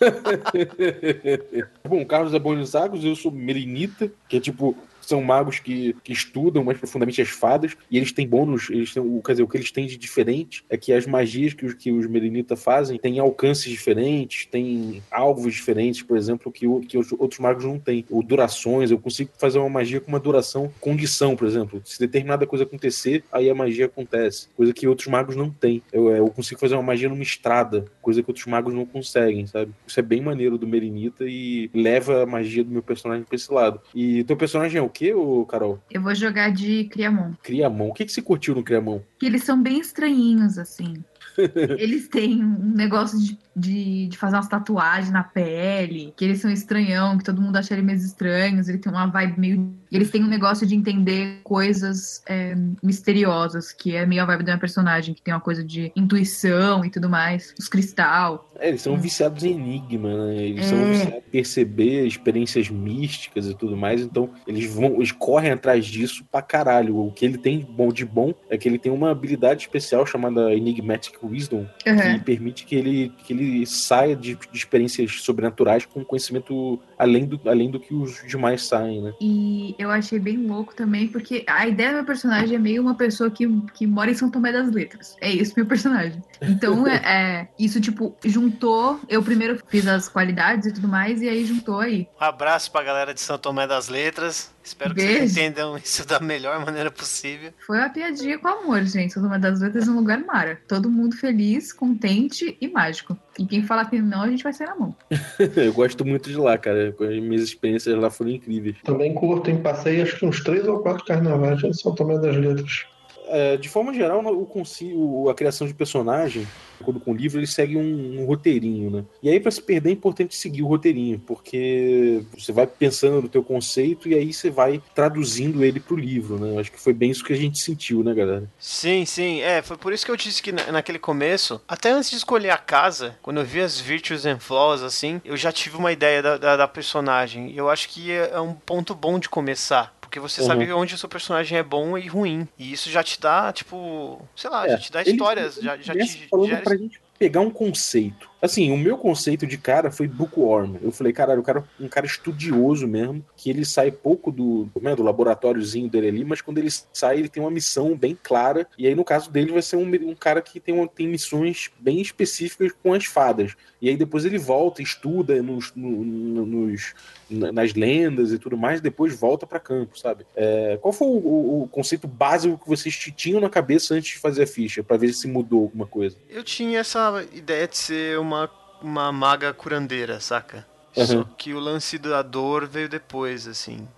Bom, 1.84 2.04
Carlos 2.04 2.34
é 2.34 2.38
Buenos 2.38 2.74
Aires, 2.74 3.02
eu 3.02 3.16
sou 3.16 3.30
Melinita, 3.30 4.10
que 4.28 4.36
é 4.36 4.40
tipo 4.40 4.76
são 5.10 5.22
magos 5.22 5.58
que, 5.58 5.94
que 6.04 6.12
estudam 6.12 6.62
mais 6.62 6.78
profundamente 6.78 7.20
as 7.20 7.28
fadas 7.28 7.76
e 7.90 7.96
eles 7.96 8.12
têm 8.12 8.26
bônus, 8.26 8.70
eles 8.70 8.94
têm, 8.94 9.20
quer 9.20 9.32
dizer, 9.32 9.42
o 9.42 9.48
que 9.48 9.56
eles 9.56 9.72
têm 9.72 9.86
de 9.86 9.96
diferente 9.96 10.64
é 10.70 10.76
que 10.76 10.92
as 10.92 11.04
magias 11.06 11.52
que 11.52 11.66
os, 11.66 11.74
que 11.74 11.90
os 11.90 12.06
Merenita 12.06 12.56
fazem 12.56 12.98
têm 12.98 13.18
alcances 13.18 13.70
diferentes, 13.70 14.46
têm 14.46 15.02
alvos 15.10 15.52
diferentes, 15.52 16.02
por 16.02 16.16
exemplo, 16.16 16.52
que, 16.52 16.66
o, 16.66 16.80
que 16.80 16.96
os 16.96 17.10
outros 17.12 17.40
magos 17.40 17.64
não 17.64 17.78
têm. 17.78 18.04
Ou 18.08 18.22
durações, 18.22 18.90
eu 18.90 18.98
consigo 18.98 19.30
fazer 19.36 19.58
uma 19.58 19.68
magia 19.68 20.00
com 20.00 20.08
uma 20.08 20.20
duração, 20.20 20.72
condição, 20.80 21.34
por 21.34 21.46
exemplo. 21.46 21.82
Se 21.84 21.98
determinada 21.98 22.46
coisa 22.46 22.64
acontecer, 22.64 23.24
aí 23.32 23.50
a 23.50 23.54
magia 23.54 23.86
acontece. 23.86 24.48
Coisa 24.56 24.72
que 24.72 24.86
outros 24.86 25.08
magos 25.08 25.34
não 25.34 25.50
têm. 25.50 25.82
Eu, 25.92 26.08
eu 26.10 26.28
consigo 26.28 26.60
fazer 26.60 26.74
uma 26.74 26.82
magia 26.82 27.08
numa 27.08 27.22
estrada, 27.22 27.86
coisa 28.00 28.22
que 28.22 28.30
outros 28.30 28.46
magos 28.46 28.72
não 28.72 28.86
conseguem, 28.86 29.46
sabe? 29.46 29.72
Isso 29.86 29.98
é 29.98 30.02
bem 30.02 30.20
maneiro 30.20 30.56
do 30.56 30.66
Merenita 30.66 31.24
e 31.26 31.68
leva 31.74 32.22
a 32.22 32.26
magia 32.26 32.62
do 32.62 32.70
meu 32.70 32.82
personagem 32.82 33.24
pra 33.24 33.34
esse 33.34 33.52
lado. 33.52 33.80
E 33.92 34.22
teu 34.24 34.36
personagem 34.36 34.78
é 34.78 34.82
o 34.82 34.88
quê, 35.00 35.14
ô, 35.14 35.46
Carol? 35.46 35.82
Eu 35.90 36.02
vou 36.02 36.14
jogar 36.14 36.52
de 36.52 36.84
Criamon. 36.84 37.32
Criamon. 37.42 37.88
O 37.88 37.94
que, 37.94 38.04
que 38.04 38.12
você 38.12 38.20
curtiu 38.20 38.54
no 38.54 38.62
Criamon? 38.62 39.00
Que 39.18 39.24
eles 39.24 39.44
são 39.44 39.60
bem 39.60 39.80
estranhinhos, 39.80 40.58
assim. 40.58 41.02
eles 41.78 42.06
têm 42.08 42.44
um 42.44 42.74
negócio 42.74 43.18
de, 43.18 43.38
de, 43.60 44.08
de, 44.08 44.16
fazer 44.16 44.36
umas 44.36 44.48
tatuagens 44.48 45.10
na 45.10 45.22
pele, 45.22 46.12
que 46.16 46.24
eles 46.24 46.40
são 46.40 46.50
estranhão, 46.50 47.18
que 47.18 47.24
todo 47.24 47.40
mundo 47.40 47.56
acha 47.56 47.74
eles 47.74 47.84
meio 47.84 47.98
estranhos, 47.98 48.68
ele 48.68 48.78
tem 48.78 48.90
uma 48.90 49.06
vibe 49.06 49.38
meio. 49.38 49.80
Eles 49.90 50.10
têm 50.10 50.22
um 50.22 50.28
negócio 50.28 50.66
de 50.66 50.74
entender 50.74 51.40
coisas 51.42 52.22
é, 52.28 52.54
misteriosas, 52.82 53.72
que 53.72 53.96
é 53.96 54.06
meio 54.06 54.22
a 54.22 54.26
vibe 54.26 54.44
da 54.44 54.52
minha 54.52 54.58
personagem, 54.58 55.14
que 55.14 55.20
tem 55.22 55.34
uma 55.34 55.40
coisa 55.40 55.64
de 55.64 55.92
intuição 55.96 56.84
e 56.84 56.90
tudo 56.90 57.08
mais, 57.08 57.52
os 57.58 57.68
cristal. 57.68 58.48
É, 58.58 58.68
eles 58.68 58.82
são 58.82 58.96
viciados 58.96 59.42
em 59.42 59.52
enigma, 59.52 60.26
né? 60.26 60.36
Eles 60.36 60.66
é. 60.66 60.68
são 60.68 60.84
viciados 60.84 61.18
em 61.18 61.30
perceber 61.30 62.06
experiências 62.06 62.70
místicas 62.70 63.46
e 63.46 63.54
tudo 63.54 63.76
mais, 63.76 64.00
então 64.00 64.30
eles 64.46 64.72
vão, 64.72 64.94
eles 64.94 65.12
correm 65.12 65.50
atrás 65.50 65.86
disso 65.86 66.24
pra 66.30 66.40
caralho. 66.40 66.96
O 66.96 67.12
que 67.12 67.24
ele 67.24 67.38
tem 67.38 67.60
bom 67.60 67.92
de 67.92 68.04
bom 68.04 68.32
é 68.48 68.56
que 68.56 68.68
ele 68.68 68.78
tem 68.78 68.92
uma 68.92 69.10
habilidade 69.10 69.62
especial 69.62 70.06
chamada 70.06 70.54
Enigmatic 70.54 71.22
Wisdom, 71.22 71.66
uhum. 71.86 71.96
que 71.96 72.20
permite 72.20 72.64
que 72.64 72.74
ele, 72.74 73.12
que 73.24 73.32
ele 73.32 73.49
saia 73.66 74.16
de, 74.16 74.34
de, 74.34 74.58
experiências 74.58 75.20
sobrenaturais 75.20 75.84
com 75.84 76.04
conhecimento 76.04 76.80
além 77.00 77.24
do, 77.24 77.40
além 77.48 77.70
do 77.70 77.80
que 77.80 77.94
os 77.94 78.22
demais 78.26 78.66
saem, 78.66 79.00
né? 79.00 79.14
E 79.20 79.74
eu 79.78 79.90
achei 79.90 80.18
bem 80.18 80.36
louco 80.36 80.74
também, 80.74 81.08
porque 81.08 81.44
a 81.46 81.66
ideia 81.66 81.90
do 81.90 81.94
meu 81.96 82.04
personagem 82.04 82.54
é 82.54 82.58
meio 82.58 82.82
uma 82.82 82.94
pessoa 82.94 83.30
que, 83.30 83.48
que 83.72 83.86
mora 83.86 84.10
em 84.10 84.14
São 84.14 84.30
Tomé 84.30 84.52
das 84.52 84.70
Letras. 84.70 85.16
É 85.20 85.30
isso 85.30 85.54
meu 85.56 85.64
personagem. 85.64 86.20
Então, 86.42 86.86
é, 86.86 86.96
é 86.96 87.48
isso, 87.58 87.80
tipo, 87.80 88.14
juntou. 88.24 89.00
Eu 89.08 89.22
primeiro 89.22 89.58
fiz 89.66 89.86
as 89.86 90.08
qualidades 90.08 90.66
e 90.66 90.74
tudo 90.74 90.88
mais, 90.88 91.22
e 91.22 91.28
aí 91.28 91.44
juntou 91.46 91.80
aí. 91.80 92.06
Um 92.20 92.24
abraço 92.24 92.70
pra 92.70 92.82
galera 92.82 93.14
de 93.14 93.20
São 93.20 93.38
Tomé 93.38 93.66
das 93.66 93.88
Letras. 93.88 94.52
Espero 94.62 94.94
que 94.94 95.00
vocês 95.00 95.36
entendam 95.36 95.76
isso 95.78 96.06
da 96.06 96.20
melhor 96.20 96.62
maneira 96.64 96.90
possível. 96.90 97.52
Foi 97.66 97.78
uma 97.78 97.88
piadinha 97.88 98.38
com 98.38 98.46
amor, 98.46 98.84
gente. 98.84 99.14
São 99.14 99.22
Tomé 99.22 99.38
das 99.38 99.60
Letras 99.60 99.88
é 99.88 99.90
um 99.90 99.96
lugar 99.96 100.18
mara. 100.18 100.60
Todo 100.68 100.90
mundo 100.90 101.16
feliz, 101.16 101.72
contente 101.72 102.56
e 102.60 102.68
mágico. 102.68 103.18
E 103.38 103.46
quem 103.46 103.62
falar 103.62 103.88
que 103.88 104.00
não, 104.02 104.22
a 104.22 104.28
gente 104.28 104.42
vai 104.42 104.52
sair 104.52 104.66
na 104.66 104.76
mão. 104.76 104.94
eu 105.56 105.72
gosto 105.72 106.04
muito 106.04 106.28
de 106.28 106.36
lá, 106.36 106.58
cara. 106.58 106.89
As 106.98 107.20
minhas 107.20 107.42
experiências 107.42 107.96
lá 107.98 108.10
foram 108.10 108.30
incríveis. 108.30 108.76
Também 108.84 109.14
curto, 109.14 109.50
em 109.50 109.62
passei 109.62 110.00
acho 110.02 110.18
que 110.18 110.26
uns 110.26 110.42
três 110.42 110.66
ou 110.66 110.80
quatro 110.80 111.04
carnavais 111.04 111.62
em 111.62 111.72
São 111.72 111.94
Tomé 111.94 112.18
das 112.18 112.36
Letras. 112.36 112.86
É, 113.30 113.56
de 113.56 113.68
forma 113.68 113.94
geral, 113.94 114.22
o, 114.24 115.30
a 115.30 115.34
criação 115.34 115.66
de 115.66 115.72
personagem, 115.72 116.42
de 116.42 116.82
acordo 116.82 116.98
com 116.98 117.12
o 117.12 117.14
livro, 117.14 117.38
ele 117.38 117.46
segue 117.46 117.76
um, 117.76 118.20
um 118.20 118.24
roteirinho, 118.24 118.90
né? 118.90 119.04
E 119.22 119.28
aí, 119.28 119.38
para 119.38 119.50
se 119.50 119.62
perder, 119.62 119.90
é 119.90 119.92
importante 119.92 120.34
seguir 120.34 120.62
o 120.62 120.66
roteirinho, 120.66 121.18
porque 121.26 122.22
você 122.36 122.52
vai 122.52 122.66
pensando 122.66 123.22
no 123.22 123.28
teu 123.28 123.42
conceito 123.42 124.08
e 124.08 124.14
aí 124.14 124.32
você 124.32 124.50
vai 124.50 124.82
traduzindo 124.94 125.64
ele 125.64 125.78
pro 125.78 125.96
livro, 125.96 126.38
né? 126.38 126.60
Acho 126.60 126.72
que 126.72 126.80
foi 126.80 126.92
bem 126.92 127.10
isso 127.10 127.24
que 127.24 127.32
a 127.32 127.36
gente 127.36 127.58
sentiu, 127.58 128.02
né, 128.02 128.12
galera? 128.12 128.50
Sim, 128.58 129.04
sim. 129.04 129.40
É, 129.40 129.62
foi 129.62 129.76
por 129.76 129.92
isso 129.92 130.04
que 130.04 130.10
eu 130.10 130.16
disse 130.16 130.42
que 130.42 130.50
naquele 130.50 130.98
começo, 130.98 131.60
até 131.68 131.90
antes 131.90 132.10
de 132.10 132.16
escolher 132.16 132.50
a 132.50 132.58
casa, 132.58 133.16
quando 133.22 133.38
eu 133.40 133.44
vi 133.44 133.60
as 133.60 133.78
Virtues 133.78 134.26
and 134.26 134.40
Flaws, 134.40 134.82
assim, 134.82 135.20
eu 135.24 135.36
já 135.36 135.52
tive 135.52 135.76
uma 135.76 135.92
ideia 135.92 136.22
da, 136.22 136.36
da, 136.36 136.56
da 136.56 136.68
personagem. 136.68 137.50
E 137.50 137.56
eu 137.56 137.70
acho 137.70 137.88
que 137.88 138.10
é 138.10 138.40
um 138.40 138.54
ponto 138.54 138.94
bom 138.94 139.18
de 139.18 139.28
começar 139.28 139.99
porque 140.10 140.18
você 140.18 140.40
uhum. 140.40 140.46
sabe 140.48 140.72
onde 140.72 140.96
o 140.96 140.98
seu 140.98 141.08
personagem 141.08 141.56
é 141.56 141.62
bom 141.62 141.96
e 141.96 142.08
ruim. 142.08 142.48
E 142.58 142.72
isso 142.72 142.90
já 142.90 143.00
te 143.00 143.20
dá, 143.20 143.52
tipo, 143.52 144.20
sei 144.34 144.50
lá, 144.50 144.66
é, 144.66 144.70
já 144.70 144.78
te 144.78 144.90
dá 144.90 145.02
histórias, 145.02 145.54
já, 145.54 145.76
já 145.76 145.94
te 145.94 146.26
falando 146.28 146.48
gera... 146.48 146.62
pra 146.62 146.76
gente 146.76 147.00
pegar 147.16 147.40
um 147.40 147.50
conceito. 147.50 148.28
Assim, 148.42 148.72
o 148.72 148.76
meu 148.76 148.98
conceito 148.98 149.46
de 149.46 149.56
cara 149.56 149.88
foi 149.92 150.08
bookworm. 150.08 150.76
Eu 150.82 150.90
falei, 150.90 151.12
caralho, 151.12 151.40
o 151.40 151.44
cara 151.44 151.62
um 151.78 151.86
cara 151.86 152.06
estudioso 152.06 152.88
mesmo, 152.88 153.24
que 153.36 153.50
ele 153.50 153.64
sai 153.64 153.92
pouco 153.92 154.32
do, 154.32 154.68
né, 154.80 154.96
do 154.96 155.04
laboratóriozinho 155.04 155.88
dele 155.88 156.08
ali, 156.08 156.24
mas 156.24 156.40
quando 156.40 156.58
ele 156.58 156.70
sai, 156.92 157.18
ele 157.18 157.28
tem 157.28 157.40
uma 157.40 157.50
missão 157.50 157.94
bem 157.94 158.18
clara. 158.20 158.66
E 158.76 158.88
aí, 158.88 158.96
no 158.96 159.04
caso 159.04 159.30
dele, 159.30 159.52
vai 159.52 159.62
ser 159.62 159.76
um, 159.76 159.88
um 160.10 160.14
cara 160.16 160.42
que 160.42 160.58
tem, 160.58 160.74
uma, 160.74 160.88
tem 160.88 161.06
missões 161.06 161.70
bem 161.78 162.00
específicas 162.00 162.72
com 162.82 162.92
as 162.94 163.04
fadas. 163.04 163.54
E 163.80 163.88
aí 163.88 163.96
depois 163.96 164.24
ele 164.24 164.36
volta, 164.36 164.82
estuda 164.82 165.42
nos, 165.42 165.72
no, 165.74 166.04
nos, 166.44 166.94
nas 167.30 167.72
lendas 167.74 168.30
e 168.30 168.38
tudo 168.38 168.56
mais, 168.56 168.80
depois 168.80 169.18
volta 169.18 169.46
para 169.46 169.58
campo, 169.58 169.98
sabe? 169.98 170.26
É, 170.36 170.78
qual 170.82 170.92
foi 170.92 171.08
o, 171.08 171.62
o, 171.62 171.68
conceito 171.68 172.06
básico 172.06 172.58
que 172.58 172.68
vocês 172.68 172.94
tinham 173.16 173.40
na 173.40 173.48
cabeça 173.48 173.94
antes 173.94 174.12
de 174.12 174.18
fazer 174.18 174.42
a 174.42 174.46
ficha, 174.46 174.82
para 174.82 174.98
ver 174.98 175.14
se 175.14 175.26
mudou 175.26 175.62
alguma 175.62 175.86
coisa? 175.86 176.16
Eu 176.28 176.44
tinha 176.44 176.80
essa 176.80 177.24
ideia 177.32 177.66
de 177.66 177.78
ser 177.78 178.18
uma, 178.18 178.50
uma 178.82 179.10
maga 179.10 179.52
curandeira, 179.54 180.20
saca? 180.20 180.66
Uhum. 180.96 181.06
Só 181.06 181.24
que 181.38 181.54
o 181.54 181.60
lance 181.60 181.96
da 181.98 182.20
dor 182.20 182.66
veio 182.66 182.88
depois, 182.88 183.46
assim. 183.46 183.88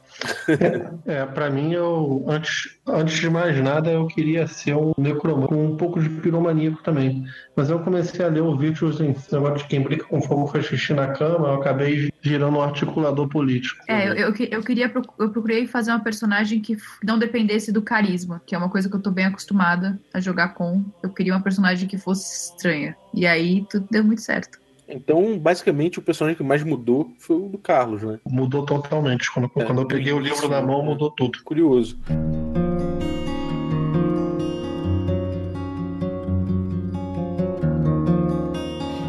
É, 1.07 1.25
para 1.27 1.51
mim, 1.51 1.73
eu 1.73 2.25
antes, 2.29 2.79
antes 2.87 3.19
de 3.19 3.29
mais 3.29 3.59
nada, 3.61 3.91
eu 3.91 4.07
queria 4.07 4.47
ser 4.47 4.77
um 4.77 4.93
necromante 4.97 5.49
com 5.49 5.67
um 5.67 5.77
pouco 5.77 6.01
de 6.01 6.09
piromaníaco 6.09 6.83
também. 6.83 7.25
Mas 7.57 7.71
eu 7.71 7.81
comecei 7.81 8.25
a 8.25 8.29
ler 8.29 8.43
o 8.43 8.57
Virtuos 8.57 9.01
em 9.01 9.15
negócio 9.33 9.59
de 9.59 9.65
quem 9.65 9.83
brinca 9.83 10.05
com 10.05 10.23
fogo 10.23 10.47
faz 10.47 10.67
xixi 10.67 10.95
na 10.95 11.09
cama, 11.09 11.49
eu 11.49 11.55
acabei 11.55 12.11
girando 12.21 12.57
um 12.57 12.63
articulador 12.63 13.29
político. 13.29 13.83
É, 13.89 14.09
eu, 14.09 14.15
eu, 14.15 14.35
eu 14.51 14.63
queria 14.63 14.93
eu 15.19 15.31
procurei 15.31 15.67
fazer 15.67 15.91
uma 15.91 16.01
personagem 16.01 16.61
que 16.61 16.77
não 17.03 17.19
dependesse 17.19 17.73
do 17.73 17.83
carisma, 17.83 18.41
que 18.47 18.55
é 18.55 18.59
uma 18.59 18.69
coisa 18.69 18.89
que 18.89 18.97
eu 18.97 19.01
tô 19.01 19.11
bem 19.11 19.27
acostumada 19.27 19.99
a 20.15 20.21
jogar 20.21 20.55
com. 20.55 20.85
Eu 21.03 21.11
queria 21.11 21.35
uma 21.35 21.43
personagem 21.43 21.89
que 21.89 21.99
fosse 21.99 22.53
estranha. 22.53 22.97
E 23.13 23.27
aí 23.27 23.67
tudo 23.69 23.87
deu 23.91 24.05
muito 24.05 24.23
certo. 24.23 24.62
Então, 24.95 25.39
basicamente, 25.39 25.99
o 25.99 26.03
personagem 26.03 26.37
que 26.37 26.43
mais 26.43 26.63
mudou 26.63 27.11
foi 27.19 27.37
o 27.37 27.49
do 27.49 27.57
Carlos, 27.57 28.03
né? 28.03 28.21
Mudou 28.27 28.65
totalmente. 28.65 29.33
Quando, 29.33 29.51
é, 29.57 29.65
quando 29.65 29.81
eu 29.81 29.87
peguei 29.87 30.13
o 30.13 30.19
livro 30.19 30.49
na 30.49 30.61
mão, 30.61 30.85
mudou 30.85 31.11
tudo. 31.11 31.43
Curioso. 31.43 31.99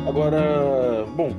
Agora, 0.07 0.62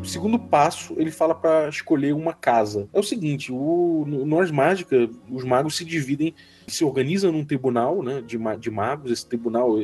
segundo 0.05 0.39
passo, 0.39 0.95
ele 0.97 1.11
fala 1.11 1.35
para 1.35 1.69
escolher 1.69 2.15
uma 2.15 2.33
casa. 2.33 2.89
É 2.93 2.99
o 2.99 3.03
seguinte, 3.03 3.53
o, 3.53 4.05
no 4.07 4.25
Nós 4.25 4.51
Mágica, 4.51 5.09
os 5.31 5.45
magos 5.45 5.77
se 5.77 5.85
dividem 5.85 6.35
se 6.67 6.85
organiza 6.85 7.31
num 7.31 7.45
tribunal 7.45 8.03
né, 8.03 8.23
de, 8.23 8.39
de 8.59 8.71
magos. 8.71 9.11
Esse 9.11 9.27
tribunal, 9.27 9.77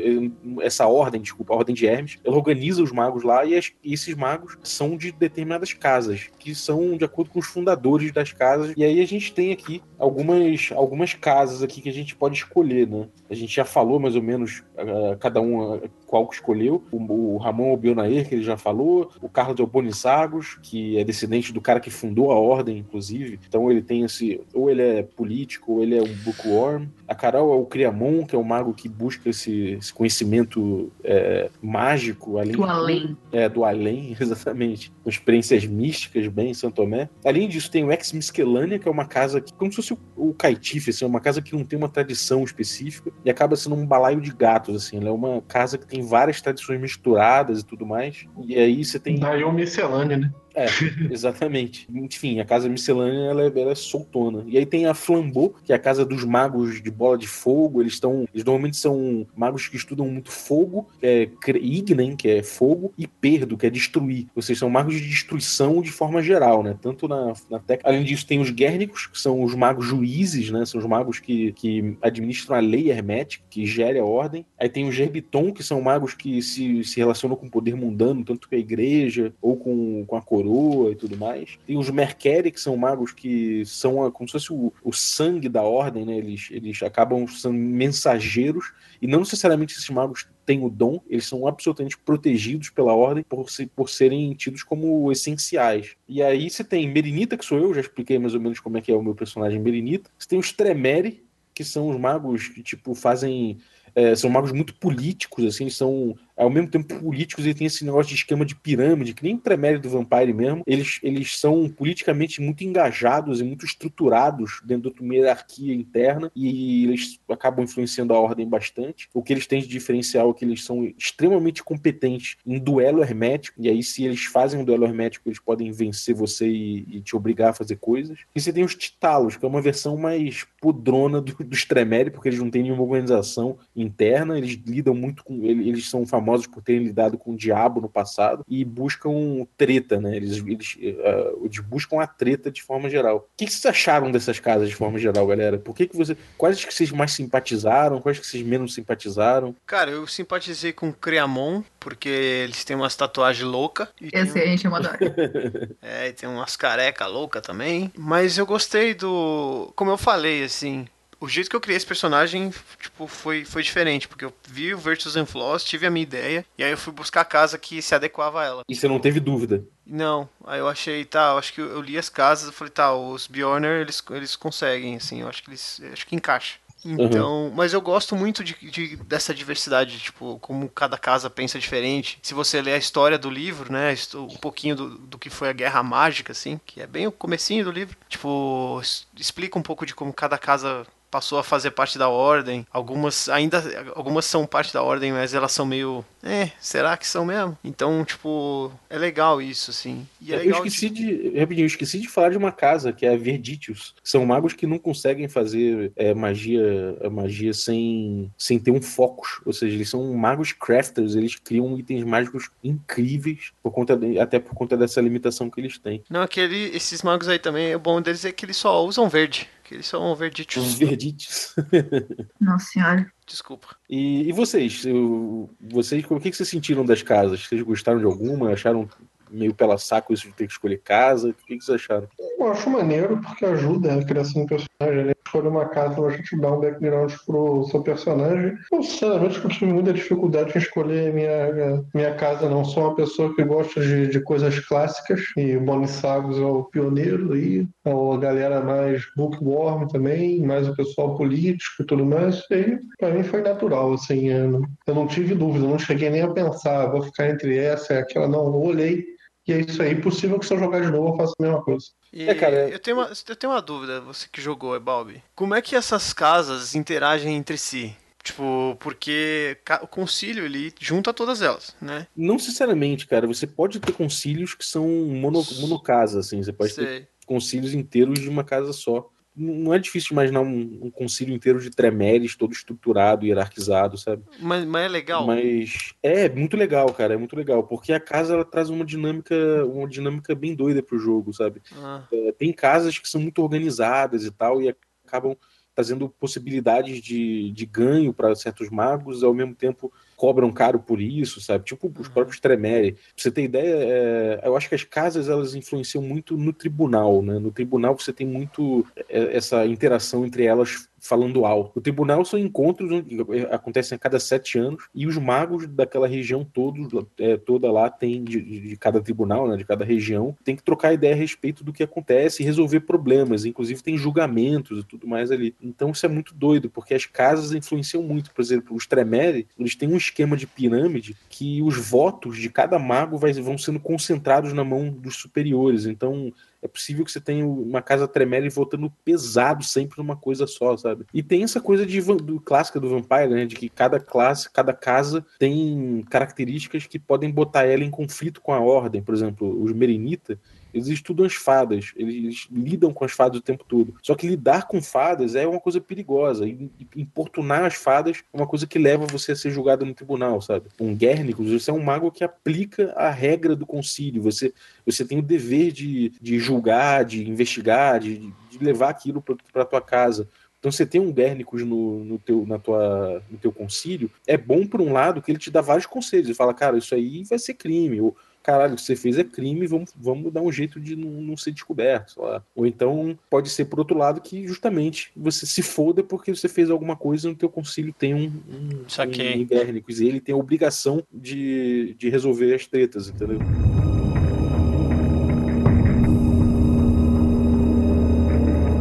essa 0.61 0.87
ordem, 0.87 1.21
desculpa, 1.21 1.53
a 1.53 1.57
ordem 1.57 1.75
de 1.75 1.87
Hermes, 1.87 2.19
ela 2.25 2.37
organiza 2.37 2.83
os 2.83 2.93
magos 2.93 3.23
lá 3.23 3.45
e, 3.45 3.57
as, 3.57 3.73
e, 3.83 3.93
esses 3.93 4.15
magos 4.15 4.57
são 4.63 4.97
de 4.97 5.13
determinadas 5.13 5.73
casas, 5.73 6.29
que 6.39 6.55
são 6.55 6.97
de 6.97 7.05
acordo 7.05 7.31
com 7.31 7.39
os 7.39 7.47
fundadores 7.47 8.13
das 8.13 8.33
casas. 8.33 8.73
E 8.77 8.85
aí 8.85 9.01
a 9.01 9.07
gente 9.07 9.33
tem 9.33 9.53
aqui 9.53 9.83
algumas, 9.99 10.71
algumas 10.75 11.15
casas 11.15 11.63
aqui 11.63 11.81
que 11.81 11.89
a 11.89 11.93
gente 11.93 12.15
pode 12.15 12.37
escolher, 12.37 12.87
né? 12.87 13.09
A 13.29 13.35
gente 13.35 13.55
já 13.55 13.65
falou 13.65 14.01
mais 14.01 14.17
ou 14.17 14.23
menos 14.23 14.63
uh, 14.75 15.17
cada 15.19 15.41
um 15.41 15.75
uh, 15.75 15.91
qual 16.11 16.27
que 16.27 16.35
escolheu. 16.35 16.83
O, 16.91 16.97
o 16.97 17.37
Ramon 17.37 17.71
Albionaer, 17.71 18.29
que 18.29 18.35
ele 18.35 18.43
já 18.43 18.57
falou, 18.57 19.13
o 19.23 19.29
Carlos 19.29 19.61
Albonissagos, 19.61 20.59
que 20.61 20.99
é 20.99 21.05
descendente 21.05 21.53
do 21.53 21.61
cara 21.61 21.79
que 21.79 21.89
fundou 21.89 22.33
a 22.33 22.35
ordem, 22.35 22.79
inclusive. 22.79 23.39
Então 23.47 23.71
ele 23.71 23.81
tem 23.81 24.03
esse, 24.03 24.41
ou 24.53 24.69
ele 24.69 24.83
é 24.83 25.03
político, 25.05 25.75
ou 25.75 25.83
ele 25.85 25.97
é 25.97 26.03
um 26.03 26.13
bookworm, 26.25 26.87
a 27.11 27.15
Carol 27.17 27.53
é 27.53 27.57
o 27.57 27.67
Criamon, 27.67 28.25
que 28.25 28.37
é 28.37 28.39
o 28.39 28.45
mago 28.45 28.73
que 28.73 28.89
busca 28.89 29.29
esse, 29.29 29.73
esse 29.73 29.93
conhecimento 29.93 30.93
é, 31.03 31.51
mágico. 31.61 32.39
Além 32.39 32.53
do 32.53 32.63
além. 32.63 33.17
É, 33.33 33.49
do 33.49 33.65
além, 33.65 34.15
exatamente. 34.21 34.93
Com 35.03 35.11
experiências 35.11 35.67
místicas 35.67 36.29
bem 36.29 36.51
em 36.51 36.55
São 36.55 36.71
Tomé. 36.71 37.11
Além 37.25 37.49
disso, 37.49 37.69
tem 37.69 37.83
o 37.83 37.91
Ex 37.91 38.13
Miscelânea, 38.13 38.79
que 38.79 38.87
é 38.87 38.91
uma 38.91 39.07
casa 39.07 39.41
que, 39.41 39.53
como 39.53 39.73
se 39.73 39.77
fosse 39.77 39.93
o, 39.93 39.99
o 40.15 40.33
Caetife, 40.33 40.91
assim, 40.91 41.05
é 41.05 41.09
uma 41.09 41.19
casa 41.19 41.43
que 41.43 41.53
não 41.53 41.65
tem 41.65 41.77
uma 41.77 41.89
tradição 41.89 42.45
específica 42.45 43.11
e 43.25 43.31
acaba 43.31 43.57
sendo 43.57 43.75
um 43.75 43.85
balaio 43.85 44.21
de 44.21 44.31
gatos, 44.31 44.77
assim. 44.77 44.99
Ela 44.99 45.09
é 45.09 45.13
uma 45.13 45.43
casa 45.43 45.77
que 45.77 45.89
tem 45.89 46.03
várias 46.03 46.41
tradições 46.41 46.81
misturadas 46.81 47.59
e 47.59 47.67
tudo 47.67 47.85
mais. 47.85 48.25
E 48.47 48.55
aí 48.55 48.85
você 48.85 49.01
tem. 49.01 49.19
Daí 49.19 49.43
o 49.43 49.51
Miscelânea, 49.51 50.17
né? 50.17 50.33
É, 50.55 50.67
exatamente. 51.11 51.87
Enfim, 51.93 52.41
a 52.41 52.45
casa 52.45 52.69
miscelânea 52.69 53.31
ela 53.31 53.43
é, 53.43 53.47
ela 53.47 53.73
é, 53.73 53.75
soltona. 53.75 54.45
E 54.47 54.59
aí 54.59 54.67
tem 54.67 54.87
a 54.87 54.95
Flambeau, 54.95 55.55
que 55.65 55.73
é 55.73 55.77
a 55.77 55.79
casa 55.79 56.05
dos 56.05 56.25
magos 56.25 56.83
de 56.83 56.91
bola 56.91 57.17
de 57.17 57.27
fogo. 57.27 57.81
Eles 57.81 57.95
estão. 57.95 58.27
Eles 58.33 58.45
normalmente 58.45 58.77
são 58.77 59.27
magos 59.37 59.69
que 59.69 59.77
estudam 59.77 60.07
muito 60.07 60.31
fogo, 60.31 60.89
é 61.03 61.29
Ignen, 61.61 62.17
que 62.17 62.29
é 62.29 62.43
fogo, 62.43 62.93
e 62.97 63.07
Perdo, 63.07 63.57
que 63.57 63.67
é 63.67 63.71
destruir. 63.71 64.27
Ou 64.35 64.43
seja, 64.43 64.61
são 64.61 64.71
magos 64.71 64.95
de 64.95 65.09
destruição 65.09 65.81
de 65.81 65.91
forma 65.91 66.23
geral, 66.23 66.63
né? 66.63 66.77
Tanto 66.81 67.07
na, 67.07 67.33
na. 67.51 67.61
Além 67.85 68.05
disso, 68.05 68.27
tem 68.27 68.41
os 68.41 68.51
Guernicos, 68.51 69.07
que 69.07 69.21
são 69.21 69.43
os 69.43 69.55
magos 69.55 69.87
juízes, 69.87 70.51
né? 70.51 70.65
São 70.65 70.81
os 70.81 70.87
magos 70.87 71.19
que, 71.19 71.53
que 71.53 71.97
administram 72.03 72.57
a 72.57 72.61
lei 72.61 72.91
hermética, 72.91 73.45
que 73.49 73.67
gere 73.67 73.99
a 73.99 74.05
ordem. 74.05 74.45
Aí 74.59 74.69
tem 74.69 74.89
os 74.89 74.95
Gerbiton, 74.95 75.53
que 75.53 75.63
são 75.63 75.81
magos 75.81 76.15
que 76.15 76.43
se, 76.43 76.85
se 76.85 76.99
relacionam 76.99 77.37
com 77.37 77.47
o 77.47 77.51
poder 77.51 77.75
mundano, 77.75 78.25
tanto 78.25 78.49
com 78.49 78.55
a 78.55 78.59
igreja 78.59 79.33
ou 79.41 79.57
com, 79.57 80.05
com 80.07 80.17
a 80.17 80.23
coroa 80.23 80.40
coroa 80.41 80.93
e 80.93 80.95
tudo 80.95 81.17
mais. 81.17 81.59
Tem 81.67 81.77
os 81.77 81.91
Merkeri, 81.91 82.51
que 82.51 82.61
são 82.61 82.77
magos 82.77 83.13
que 83.13 83.65
são 83.67 84.05
a, 84.05 84.11
como 84.11 84.29
se 84.29 84.33
fosse 84.33 84.53
o, 84.53 84.73
o, 84.83 84.93
sangue 84.93 85.49
da 85.49 85.63
ordem, 85.63 86.05
né? 86.05 86.17
Eles, 86.17 86.49
eles 86.51 86.83
acabam 86.83 87.27
sendo 87.27 87.55
mensageiros, 87.55 88.73
e 89.01 89.07
não 89.07 89.21
necessariamente 89.21 89.75
esses 89.75 89.89
magos 89.91 90.27
têm 90.47 90.65
o 90.65 90.71
dom, 90.71 91.01
eles 91.09 91.27
são 91.27 91.47
absolutamente 91.47 91.97
protegidos 91.99 92.71
pela 92.71 92.95
ordem 92.95 93.23
por, 93.23 93.51
se, 93.51 93.67
por 93.67 93.89
serem 93.89 94.33
tidos 94.35 94.63
como 94.63 95.11
essenciais. 95.13 95.97
E 96.09 96.23
aí 96.23 96.49
você 96.49 96.65
tem 96.65 96.91
Merinita, 96.91 97.37
que 97.37 97.45
sou 97.45 97.59
eu, 97.59 97.75
já 97.75 97.81
expliquei 97.81 98.19
mais 98.19 98.35
ou 98.35 98.41
menos 98.41 98.61
como 98.61 98.79
é 98.79 98.81
que 98.81 98.91
é 98.91 98.97
o 98.97 99.03
meu 99.03 99.15
personagem 99.15 99.61
Merinita. 99.61 100.11
Você 100.19 100.29
tem 100.29 100.39
os 100.39 100.53
Tremere, 100.53 101.25
que 101.55 101.65
são 101.65 101.89
os 101.89 101.99
magos 101.99 102.49
que, 102.49 102.63
tipo, 102.63 102.95
fazem. 102.95 103.59
É, 103.95 104.15
são 104.15 104.31
magos 104.31 104.53
muito 104.53 104.75
políticos, 104.77 105.45
assim, 105.45 105.69
são 105.69 106.17
ao 106.41 106.49
mesmo 106.49 106.71
tempo 106.71 106.99
políticos, 106.99 107.45
ele 107.45 107.55
tem 107.55 107.67
esse 107.67 107.85
negócio 107.85 108.09
de 108.09 108.15
esquema 108.15 108.47
de 108.47 108.55
pirâmide, 108.55 109.13
que 109.13 109.23
nem 109.23 109.37
Tremere 109.37 109.79
do 109.79 109.91
Vampire 109.91 110.33
mesmo. 110.33 110.63
Eles, 110.67 110.99
eles 111.03 111.39
são 111.39 111.69
politicamente 111.69 112.41
muito 112.41 112.65
engajados 112.65 113.41
e 113.41 113.45
muito 113.45 113.67
estruturados 113.67 114.61
dentro 114.65 114.93
de 114.93 115.03
uma 115.03 115.15
hierarquia 115.15 115.75
interna 115.75 116.33
e 116.35 116.85
eles 116.85 117.21
acabam 117.29 117.63
influenciando 117.63 118.15
a 118.15 118.19
ordem 118.19 118.49
bastante. 118.49 119.09
O 119.13 119.23
que 119.23 119.35
eles 119.35 119.47
têm 119.47 119.61
de 119.61 119.69
diferencial 119.69 120.31
é 120.31 120.33
que 120.33 120.45
eles 120.45 120.65
são 120.65 120.91
extremamente 120.97 121.63
competentes 121.63 122.37
em 122.47 122.59
duelo 122.59 123.03
hermético, 123.03 123.61
e 123.61 123.69
aí 123.69 123.83
se 123.83 124.05
eles 124.05 124.25
fazem 124.25 124.59
um 124.59 124.65
duelo 124.65 124.85
hermético, 124.85 125.29
eles 125.29 125.39
podem 125.39 125.71
vencer 125.71 126.15
você 126.15 126.49
e, 126.49 126.87
e 126.89 127.01
te 127.03 127.15
obrigar 127.15 127.51
a 127.51 127.55
fazer 127.55 127.77
coisas. 127.77 128.19
E 128.35 128.41
você 128.41 128.51
tem 128.51 128.65
os 128.65 128.75
Titalos, 128.75 129.37
que 129.37 129.45
é 129.45 129.49
uma 129.49 129.61
versão 129.61 129.97
mais 129.99 130.47
podrona 130.59 131.21
do, 131.21 131.35
dos 131.45 131.67
Tremere, 131.67 132.11
porque 132.11 132.29
eles 132.29 132.39
não 132.39 132.51
têm 132.51 132.63
nenhuma 132.63 132.83
organização 132.83 133.59
interna, 133.77 134.39
eles 134.39 134.59
lidam 134.67 134.95
muito 134.95 135.23
com... 135.23 135.45
Eles 135.45 135.89
são 135.89 136.07
famosos 136.07 136.30
famosos 136.31 136.47
por 136.47 136.63
terem 136.63 136.85
lidado 136.85 137.19
com 137.19 137.33
o 137.33 137.37
diabo 137.37 137.81
no 137.81 137.89
passado 137.89 138.45
e 138.49 138.65
buscam 138.65 139.11
treta, 139.57 140.01
né? 140.01 140.17
Eles, 140.17 140.37
eles, 140.39 140.77
uh, 140.77 141.45
eles 141.45 141.59
buscam 141.59 142.01
a 142.01 142.07
treta 142.07 142.51
de 142.51 142.63
forma 142.63 142.89
geral. 142.89 143.29
O 143.35 143.37
que, 143.37 143.51
vocês 143.51 143.67
acharam 143.67 144.11
dessas 144.11 144.39
casas 144.39 144.69
de 144.69 144.77
forma 144.77 144.99
geral, 144.99 145.27
galera? 145.27 145.59
Por 145.59 145.75
que, 145.75 145.87
que 145.87 145.97
você. 145.97 146.17
Quais 146.39 146.65
que 146.65 146.73
vocês 146.73 146.91
mais 146.91 147.13
simpatizaram? 147.13 148.01
Quais 148.01 148.19
que 148.19 148.27
vocês 148.27 148.45
menos 148.45 148.75
simpatizaram? 148.75 149.55
Cara, 149.67 149.91
eu 149.91 150.07
simpatizei 150.07 150.73
com 150.73 150.91
o 150.91 150.93
Creamon, 150.93 151.63
porque 151.79 152.09
eles 152.09 152.65
têm 152.65 152.77
umas 152.77 152.95
tatuagens 152.95 153.45
loucas. 153.45 153.89
Esse 154.01 154.39
um... 154.39 154.43
a 154.43 154.47
gente 154.47 154.67
adora. 154.67 154.99
é, 155.83 156.09
e 156.09 156.13
tem 156.13 156.29
umas 156.29 156.57
careca 156.57 157.07
louca 157.07 157.41
também. 157.41 157.93
Mas 157.97 158.39
eu 158.39 158.47
gostei 158.47 158.95
do. 158.95 159.73
Como 159.75 159.91
eu 159.91 159.99
falei, 159.99 160.45
assim 160.45 160.87
o 161.21 161.29
jeito 161.29 161.51
que 161.51 161.55
eu 161.55 161.61
criei 161.61 161.77
esse 161.77 161.87
personagem, 161.87 162.53
tipo, 162.81 163.07
foi, 163.07 163.45
foi 163.45 163.63
diferente, 163.63 164.09
porque 164.09 164.25
eu 164.25 164.33
vi 164.49 164.73
o 164.73 164.79
Virtus 164.79 165.17
and 165.17 165.27
Flaws, 165.27 165.63
tive 165.63 165.87
a 165.87 165.91
minha 165.91 166.03
ideia, 166.03 166.45
e 166.57 166.65
aí 166.65 166.71
eu 166.71 166.79
fui 166.79 166.93
buscar 166.93 167.21
a 167.21 167.27
casa 167.27 167.59
que 167.59 167.83
se 167.83 167.95
adequava 167.95 168.41
a 168.41 168.45
ela. 168.45 168.63
E 168.67 168.75
você 168.75 168.89
não 168.89 168.99
teve 168.99 169.21
dúvida? 169.21 169.63
Não, 169.87 170.29
aí 170.47 170.59
eu 170.59 170.69
achei, 170.69 171.05
tá, 171.05 171.33
eu 171.33 171.39
acho 171.39 171.53
que 171.53 171.61
eu 171.61 171.81
li 171.83 171.99
as 171.99 172.09
casas, 172.09 172.47
eu 172.47 172.53
falei, 172.53 172.73
tá, 172.73 172.95
os 172.95 173.27
Bjorner, 173.27 173.83
eles, 173.83 174.03
eles 174.11 174.35
conseguem, 174.35 174.97
assim, 174.97 175.21
eu 175.21 175.29
acho 175.29 175.43
que 175.43 175.51
eles, 175.51 175.81
acho 175.93 176.07
que 176.07 176.17
encaixa. 176.17 176.59
Então, 176.85 177.49
uhum. 177.49 177.53
mas 177.55 177.75
eu 177.75 177.81
gosto 177.81 178.17
muito 178.17 178.43
de, 178.43 178.55
de, 178.55 178.97
dessa 178.97 179.35
diversidade, 179.35 179.99
tipo, 179.99 180.39
como 180.39 180.69
cada 180.69 180.97
casa 180.97 181.29
pensa 181.29 181.59
diferente. 181.59 182.19
Se 182.23 182.33
você 182.33 182.63
ler 182.63 182.73
a 182.73 182.79
história 182.79 183.19
do 183.19 183.29
livro, 183.29 183.71
né, 183.71 183.95
um 184.15 184.37
pouquinho 184.37 184.75
do, 184.75 184.89
do 184.99 185.19
que 185.19 185.29
foi 185.29 185.51
a 185.51 185.53
Guerra 185.53 185.83
Mágica, 185.83 186.33
assim, 186.33 186.59
que 186.65 186.81
é 186.81 186.87
bem 186.87 187.07
o 187.07 187.13
comecinho 187.13 187.65
do 187.65 187.71
livro, 187.71 187.97
tipo, 188.09 188.81
explica 189.15 189.59
um 189.59 189.63
pouco 189.63 189.85
de 189.85 189.95
como 189.95 190.13
cada 190.13 190.39
casa 190.39 190.87
passou 191.11 191.39
a 191.39 191.45
fazer 191.45 191.73
parte 191.73 191.99
da 191.99 192.09
ordem. 192.09 192.67
Algumas 192.71 193.29
ainda 193.29 193.63
algumas 193.95 194.25
são 194.25 194.47
parte 194.47 194.73
da 194.73 194.83
ordem, 194.83 195.13
mas 195.13 195.35
elas 195.35 195.53
são 195.53 195.67
meio, 195.67 196.05
é, 196.23 196.51
será 196.61 196.97
que 196.97 197.07
são 197.07 197.25
mesmo? 197.25 197.57
Então, 197.65 198.05
tipo, 198.05 198.73
é 198.89 198.97
legal 198.99 199.43
isso 199.43 199.71
assim. 199.71 200.07
É 200.27 200.35
eu 200.35 200.39
legal 200.39 200.65
esqueci 200.67 200.91
de. 200.91 201.39
Rapidinho, 201.39 201.65
eu 201.65 201.67
esqueci 201.67 201.99
de 202.01 202.09
falar 202.09 202.31
de 202.31 202.37
uma 202.37 202.53
casa, 202.53 202.93
que 202.93 203.05
é 203.05 203.13
a 203.15 203.17
Verditius. 203.17 203.95
São 204.05 204.25
magos 204.25 204.53
que 204.53 204.67
não 204.67 204.79
conseguem 204.79 205.29
fazer 205.29 205.93
é, 205.97 206.15
magia, 206.15 206.63
a 207.03 207.11
magia 207.11 207.53
sem, 207.53 208.31
sem 208.39 208.59
ter 208.59 208.71
um 208.71 208.81
focus. 208.83 209.41
Ou 209.45 209.53
seja, 209.53 209.75
eles 209.75 209.89
são 209.91 210.13
magos 210.15 210.53
crafters, 210.53 211.15
eles 211.15 211.35
criam 211.37 211.79
itens 211.79 212.05
mágicos 212.05 212.51
incríveis 212.63 213.53
por 213.63 213.73
conta 213.73 213.97
de- 213.97 214.19
até 214.19 214.39
por 214.39 214.55
conta 214.55 214.77
dessa 214.77 215.01
limitação 215.01 215.51
que 215.51 215.61
eles 215.61 215.79
têm. 215.79 216.03
Não, 216.09 216.23
aquele, 216.23 216.75
esses 216.77 217.03
magos 217.03 217.29
aí 217.29 217.39
também, 217.39 217.75
o 217.75 217.79
bom 217.79 218.01
deles 218.01 218.25
é 218.25 218.33
que 218.33 218.45
eles 218.45 218.57
só 218.57 218.85
usam 218.85 219.09
verde. 219.09 219.49
Que 219.71 219.77
eles 219.77 219.87
são 219.87 220.11
Os 220.11 220.19
verditios. 220.19 220.75
Verditius. 220.75 221.55
Nossa 222.41 222.65
senhora. 222.73 223.07
Desculpa. 223.25 223.69
E, 223.89 224.29
e 224.29 224.33
vocês? 224.33 224.85
Eu- 224.85 225.49
vocês, 225.61 226.03
o 226.11 226.19
que 226.19 226.29
que 226.33 226.37
vocês 226.37 226.49
sentiram 226.49 226.85
das 226.85 227.05
casas? 227.05 227.47
Vocês 227.47 227.63
gostaram 227.63 228.01
de 228.01 228.05
alguma? 228.05 228.51
Acharam 228.51 228.89
meio 229.31 229.55
pela 229.55 229.79
saco 229.79 230.13
isso 230.13 230.27
de 230.27 230.33
ter 230.33 230.49
que 230.49 230.53
escolher 230.55 230.79
casa? 230.79 231.29
O 231.29 231.35
que, 231.35 231.57
que 231.57 231.65
vocês 231.65 231.77
acharam? 231.77 232.09
Eu 232.19 232.51
acho 232.51 232.69
maneiro 232.69 233.21
porque 233.21 233.45
ajuda 233.45 233.95
a 233.95 234.05
criação 234.05 234.45
do 234.45 234.49
personagem. 234.49 235.05
Né? 235.05 235.13
Escolher 235.27 235.49
uma 235.49 235.67
casa 235.67 235.97
ela 235.97 236.11
já 236.11 236.23
te 236.23 236.37
dá 236.41 236.53
um 236.53 236.61
background 236.61 237.13
pro 237.27 237.65
seu 237.65 237.83
personagem. 237.83 238.57
Eu, 238.73 238.83
sinceramente, 238.83 239.41
eu 239.43 239.51
tive 239.51 239.73
muita 239.73 239.93
dificuldade 239.93 240.53
em 240.55 240.59
escolher 240.59 241.13
minha, 241.13 241.85
minha 241.95 242.15
casa, 242.15 242.49
não. 242.49 242.65
Sou 242.65 242.85
uma 242.85 242.95
pessoa 242.95 243.35
que 243.35 243.45
gosta 243.45 243.81
de, 243.81 244.09
de 244.09 244.21
coisas 244.21 244.59
clássicas 244.61 245.21
e 245.37 245.57
Bonis 245.57 245.91
Sagos 245.91 246.39
é 246.39 246.45
o 246.45 246.65
pioneiro 246.65 247.33
aí. 247.33 247.67
A 247.85 248.17
galera 248.17 248.61
mais 248.61 249.05
bookworm 249.17 249.87
também, 249.87 250.41
mais 250.41 250.69
o 250.69 250.75
pessoal 250.75 251.17
político 251.17 251.83
e 251.83 251.87
tudo 251.87 252.05
mais. 252.05 252.43
E 252.51 252.79
pra 252.99 253.11
mim 253.11 253.23
foi 253.23 253.43
natural, 253.43 253.93
assim. 253.95 254.29
Eu 254.29 254.51
não, 254.51 254.63
eu 254.87 254.95
não 254.95 255.07
tive 255.07 255.35
dúvida, 255.35 255.65
eu 255.65 255.71
não 255.71 255.79
cheguei 255.79 256.11
nem 256.11 256.23
a 256.23 256.29
pensar, 256.29 256.87
vou 256.87 257.03
ficar 257.03 257.29
entre 257.29 257.57
essa 257.57 257.95
e 257.95 257.99
aquela. 257.99 258.27
Não, 258.27 258.47
eu 258.47 258.55
olhei. 258.55 259.20
E 259.51 259.53
é 259.53 259.61
isso 259.61 259.83
aí. 259.83 260.01
Possível 260.01 260.39
que 260.39 260.47
se 260.47 260.55
eu 260.55 260.59
jogar 260.59 260.81
de 260.81 260.91
novo 260.91 261.09
eu 261.09 261.17
faça 261.17 261.35
a 261.39 261.43
mesma 261.43 261.63
coisa. 261.63 261.87
E 262.13 262.29
É, 262.29 262.35
cara, 262.35 262.69
eu, 262.69 262.79
tenho 262.79 262.99
uma, 262.99 263.11
eu 263.29 263.37
tenho 263.37 263.53
uma 263.53 263.61
dúvida, 263.61 264.01
você 264.01 264.29
que 264.31 264.41
jogou, 264.41 264.79
Balbi. 264.79 265.23
Como 265.35 265.55
é 265.55 265.61
que 265.61 265.75
essas 265.75 266.13
casas 266.13 266.75
interagem 266.77 267.35
entre 267.35 267.59
si? 267.59 267.97
Tipo, 268.23 268.77
porque 268.79 269.57
o 269.83 269.87
concílio 269.87 270.45
ele 270.45 270.73
junta 270.79 271.13
todas 271.13 271.43
elas, 271.43 271.75
né? 271.81 272.07
Não 272.15 272.39
sinceramente, 272.39 273.07
cara. 273.07 273.27
Você 273.27 273.47
pode 273.47 273.81
ter 273.81 273.93
concílios 273.93 274.55
que 274.55 274.65
são 274.65 274.87
mono, 274.87 275.43
monocasa, 275.59 276.21
assim. 276.21 276.43
Você 276.43 276.53
pode 276.53 276.75
ter 276.75 276.87
Sei. 276.87 277.07
concílios 277.27 277.75
inteiros 277.75 278.21
de 278.21 278.29
uma 278.29 278.45
casa 278.45 278.73
só. 278.73 279.11
Não 279.35 279.73
é 279.73 279.79
difícil 279.79 280.13
imaginar 280.13 280.41
um, 280.41 280.81
um 280.83 280.91
concílio 280.91 281.35
inteiro 281.35 281.61
de 281.61 281.71
tremeres, 281.71 282.37
todo 282.37 282.53
estruturado, 282.53 283.25
hierarquizado, 283.25 283.97
sabe? 283.97 284.23
Mas, 284.41 284.65
mas 284.65 284.85
é 284.85 284.89
legal. 284.89 285.27
Mas 285.27 285.95
é 286.03 286.29
muito 286.29 286.57
legal, 286.57 286.93
cara, 286.93 287.15
é 287.15 287.17
muito 287.17 287.37
legal, 287.37 287.63
porque 287.63 287.93
a 287.93 288.01
casa 288.01 288.35
ela 288.35 288.45
traz 288.45 288.69
uma 288.71 288.85
dinâmica, 288.85 289.35
uma 289.67 289.89
dinâmica 289.89 290.35
bem 290.35 290.55
doida 290.55 290.83
pro 290.83 290.99
jogo, 290.99 291.33
sabe? 291.33 291.63
Ah, 291.77 292.03
É, 292.13 292.33
tem 292.33 292.53
casas 292.53 292.99
que 292.99 293.09
são 293.09 293.21
muito 293.21 293.41
organizadas 293.43 294.25
e 294.25 294.31
tal 294.31 294.61
e 294.61 294.75
acabam 295.07 295.37
trazendo 295.75 296.09
possibilidades 296.09 297.01
de, 297.01 297.53
de 297.53 297.67
ganho 297.67 298.13
para 298.13 298.35
certos 298.35 298.69
magos, 298.69 299.23
ao 299.23 299.33
mesmo 299.33 299.55
tempo 299.55 299.93
cobram 300.21 300.53
caro 300.53 300.79
por 300.79 301.01
isso, 301.01 301.41
sabe? 301.41 301.65
Tipo 301.65 301.91
os 301.99 302.07
Uhum. 302.07 302.13
próprios 302.13 302.39
Tremere. 302.39 302.93
Pra 302.93 303.01
você 303.17 303.31
ter 303.31 303.43
ideia, 303.45 303.75
é, 303.75 304.41
eu 304.45 304.55
acho 304.55 304.69
que 304.69 304.75
as 304.75 304.85
casas 304.85 305.31
elas 305.31 305.55
influenciam 305.55 306.03
muito 306.03 306.37
no 306.37 306.53
tribunal, 306.53 307.23
né? 307.23 307.39
No 307.39 307.51
tribunal 307.51 307.97
você 307.99 308.13
tem 308.13 308.27
muito 308.27 308.87
é, 309.09 309.35
essa 309.35 309.65
interação 309.65 310.27
entre 310.27 310.45
elas 310.45 310.90
falando 311.01 311.45
alto. 311.45 311.79
O 311.79 311.81
tribunal 311.81 312.25
são 312.25 312.39
encontros 312.39 312.91
onde 312.93 313.23
acontecem 313.51 313.97
a 313.97 313.99
cada 313.99 314.21
sete 314.21 314.59
anos 314.59 314.85
e 314.95 315.07
os 315.07 315.17
magos 315.17 315.67
daquela 315.67 316.07
região 316.07 316.45
todos, 316.45 316.89
é, 317.19 317.37
toda 317.37 317.71
lá 317.73 317.89
tem 317.91 318.23
de, 318.23 318.41
de- 318.41 318.61
de 318.69 318.77
cada 318.77 319.01
tribunal, 319.01 319.49
né, 319.49 319.57
de 319.57 319.65
cada 319.65 319.85
região, 319.85 320.37
tem 320.45 320.55
que 320.55 320.63
trocar 320.63 320.93
ideia 320.93 321.15
a 321.15 321.17
respeito 321.17 321.65
do 321.65 321.73
que 321.73 321.83
acontece 321.83 322.43
e 322.43 322.47
resolver 322.47 322.81
problemas. 322.81 323.45
Inclusive 323.45 323.83
tem 323.83 323.97
julgamentos 323.97 324.81
e 324.81 324.85
tudo 324.85 325.07
mais 325.07 325.31
ali. 325.31 325.55
Então 325.61 325.91
isso 325.91 326.05
é 326.05 326.09
muito 326.09 326.35
doido 326.35 326.69
porque 326.71 326.95
as 326.95 327.07
casas 327.07 327.53
influenciam 327.53 328.03
muito. 328.03 328.33
Por 328.33 328.43
exemplo, 328.43 328.77
os 328.77 328.87
Tremere, 328.87 329.47
eles 329.59 329.75
têm 329.75 329.89
um 329.93 329.97
esquema 329.97 330.37
de 330.37 330.47
pirâmide 330.47 331.17
que 331.29 331.63
os 331.63 331.77
votos 331.77 332.37
de 332.37 332.51
cada 332.51 332.79
mago 332.79 333.17
vai- 333.17 333.33
vão 333.33 333.57
sendo 333.57 333.81
concentrados 333.81 334.53
na 334.53 334.65
mão 334.65 334.91
dos 334.91 335.17
superiores. 335.17 335.87
Então 335.87 336.33
é 336.63 336.69
possível 336.69 337.05
que 337.05 337.11
você 337.13 337.21
tenha 337.21 337.47
uma 337.47 337.81
casa 337.81 338.07
Tremere 338.07 338.49
votando 338.49 338.93
pesado 339.05 339.65
sempre 339.65 339.99
numa 339.99 340.17
coisa 340.17 340.47
só, 340.47 340.77
sabe? 340.77 341.07
E 341.13 341.23
tem 341.23 341.43
essa 341.43 341.61
coisa 341.61 341.87
de, 341.87 342.01
do, 342.01 342.41
clássica 342.41 342.79
do 342.79 342.89
Vampire, 342.89 343.29
né? 343.29 343.47
De 343.47 343.57
que 343.57 343.69
cada 343.69 343.99
classe, 343.99 344.51
cada 344.51 344.73
casa 344.73 345.25
tem 345.39 346.05
características 346.11 346.87
que 346.87 346.99
podem 346.99 347.31
botar 347.31 347.65
ela 347.65 347.85
em 347.85 347.91
conflito 347.91 348.41
com 348.41 348.53
a 348.53 348.61
ordem. 348.61 349.03
Por 349.03 349.15
exemplo, 349.15 349.63
os 349.63 349.73
Merinita, 349.73 350.39
eles 350.73 350.89
estudam 350.89 351.27
as 351.27 351.35
fadas, 351.35 351.93
eles 351.97 352.47
lidam 352.51 352.93
com 352.93 353.05
as 353.05 353.13
fadas 353.13 353.39
o 353.39 353.43
tempo 353.43 353.65
todo. 353.67 353.95
Só 354.03 354.15
que 354.15 354.27
lidar 354.27 354.67
com 354.67 354.81
fadas 354.81 355.35
é 355.35 355.47
uma 355.47 355.61
coisa 355.61 355.81
perigosa. 355.81 356.47
E 356.47 356.71
importunar 356.97 357.65
as 357.65 357.75
fadas 357.75 358.23
é 358.33 358.37
uma 358.37 358.47
coisa 358.47 358.67
que 358.67 358.79
leva 358.79 359.07
você 359.07 359.33
a 359.33 359.37
ser 359.37 359.51
julgado 359.51 359.85
no 359.85 359.95
tribunal, 359.95 360.41
sabe? 360.41 360.67
Um 360.81 360.95
Guernicus, 360.95 361.51
você 361.51 361.71
é 361.71 361.75
um 361.75 361.83
mago 361.83 362.11
que 362.11 362.25
aplica 362.25 362.93
a 362.97 363.11
regra 363.11 363.55
do 363.57 363.67
concílio. 363.67 364.23
Você, 364.23 364.53
você 364.85 365.05
tem 365.05 365.19
o 365.19 365.23
dever 365.23 365.73
de, 365.73 366.13
de 366.21 366.39
julgar, 366.39 367.05
de 367.05 367.29
investigar, 367.29 368.01
de, 368.01 368.33
de 368.51 368.59
levar 368.61 368.91
aquilo 368.91 369.23
para 369.53 369.65
tua 369.65 369.81
casa. 369.81 370.29
Então 370.61 370.71
você 370.71 370.85
tem 370.85 371.01
um 371.01 371.11
Guernicus 371.11 371.63
no, 371.65 372.05
no, 372.05 372.19
teu, 372.19 372.47
na 372.47 372.59
tua, 372.59 373.23
no 373.31 373.39
teu 373.39 373.51
concílio, 373.51 374.11
é 374.27 374.37
bom 374.37 374.67
por 374.67 374.81
um 374.81 374.93
lado 374.93 375.23
que 375.23 375.33
ele 375.33 375.39
te 375.39 375.51
dá 375.51 375.63
vários 375.63 375.87
conselhos. 375.87 376.27
Ele 376.27 376.35
fala, 376.35 376.53
cara, 376.53 376.77
isso 376.77 376.95
aí 376.95 377.25
vai 377.25 377.39
ser 377.39 377.55
crime, 377.55 377.99
ou 377.99 378.15
caralho, 378.43 378.75
o 378.75 378.77
que 378.77 378.83
você 378.83 378.97
fez 378.97 379.19
é 379.19 379.25
crime, 379.25 379.67
vamos, 379.67 379.91
vamos 379.97 380.33
dar 380.33 380.41
um 380.41 380.51
jeito 380.51 380.81
de 380.81 380.97
não, 380.97 381.11
não 381.11 381.37
ser 381.37 381.53
descoberto. 381.53 382.17
Ou 382.55 382.67
então 382.67 383.19
pode 383.29 383.49
ser 383.51 383.67
por 383.67 383.79
outro 383.79 383.97
lado 383.97 384.21
que 384.21 384.47
justamente 384.47 385.13
você 385.17 385.47
se 385.47 385.63
foda 385.63 386.03
porque 386.03 386.35
você 386.35 386.49
fez 386.49 386.71
alguma 386.71 386.97
coisa 386.97 387.27
e 387.27 387.31
no 387.31 387.37
teu 387.37 387.49
concílio 387.49 387.95
tem 387.97 388.15
um, 388.15 388.27
um, 388.27 388.89
Saquei. 388.89 389.43
um 389.43 389.47
Guernicus 389.47 390.01
e 390.01 390.09
ele 390.09 390.21
tem 390.21 390.35
a 390.35 390.39
obrigação 390.39 391.03
de, 391.13 391.95
de 391.99 392.09
resolver 392.09 392.55
as 392.55 392.67
tretas, 392.67 393.09
entendeu? 393.09 393.39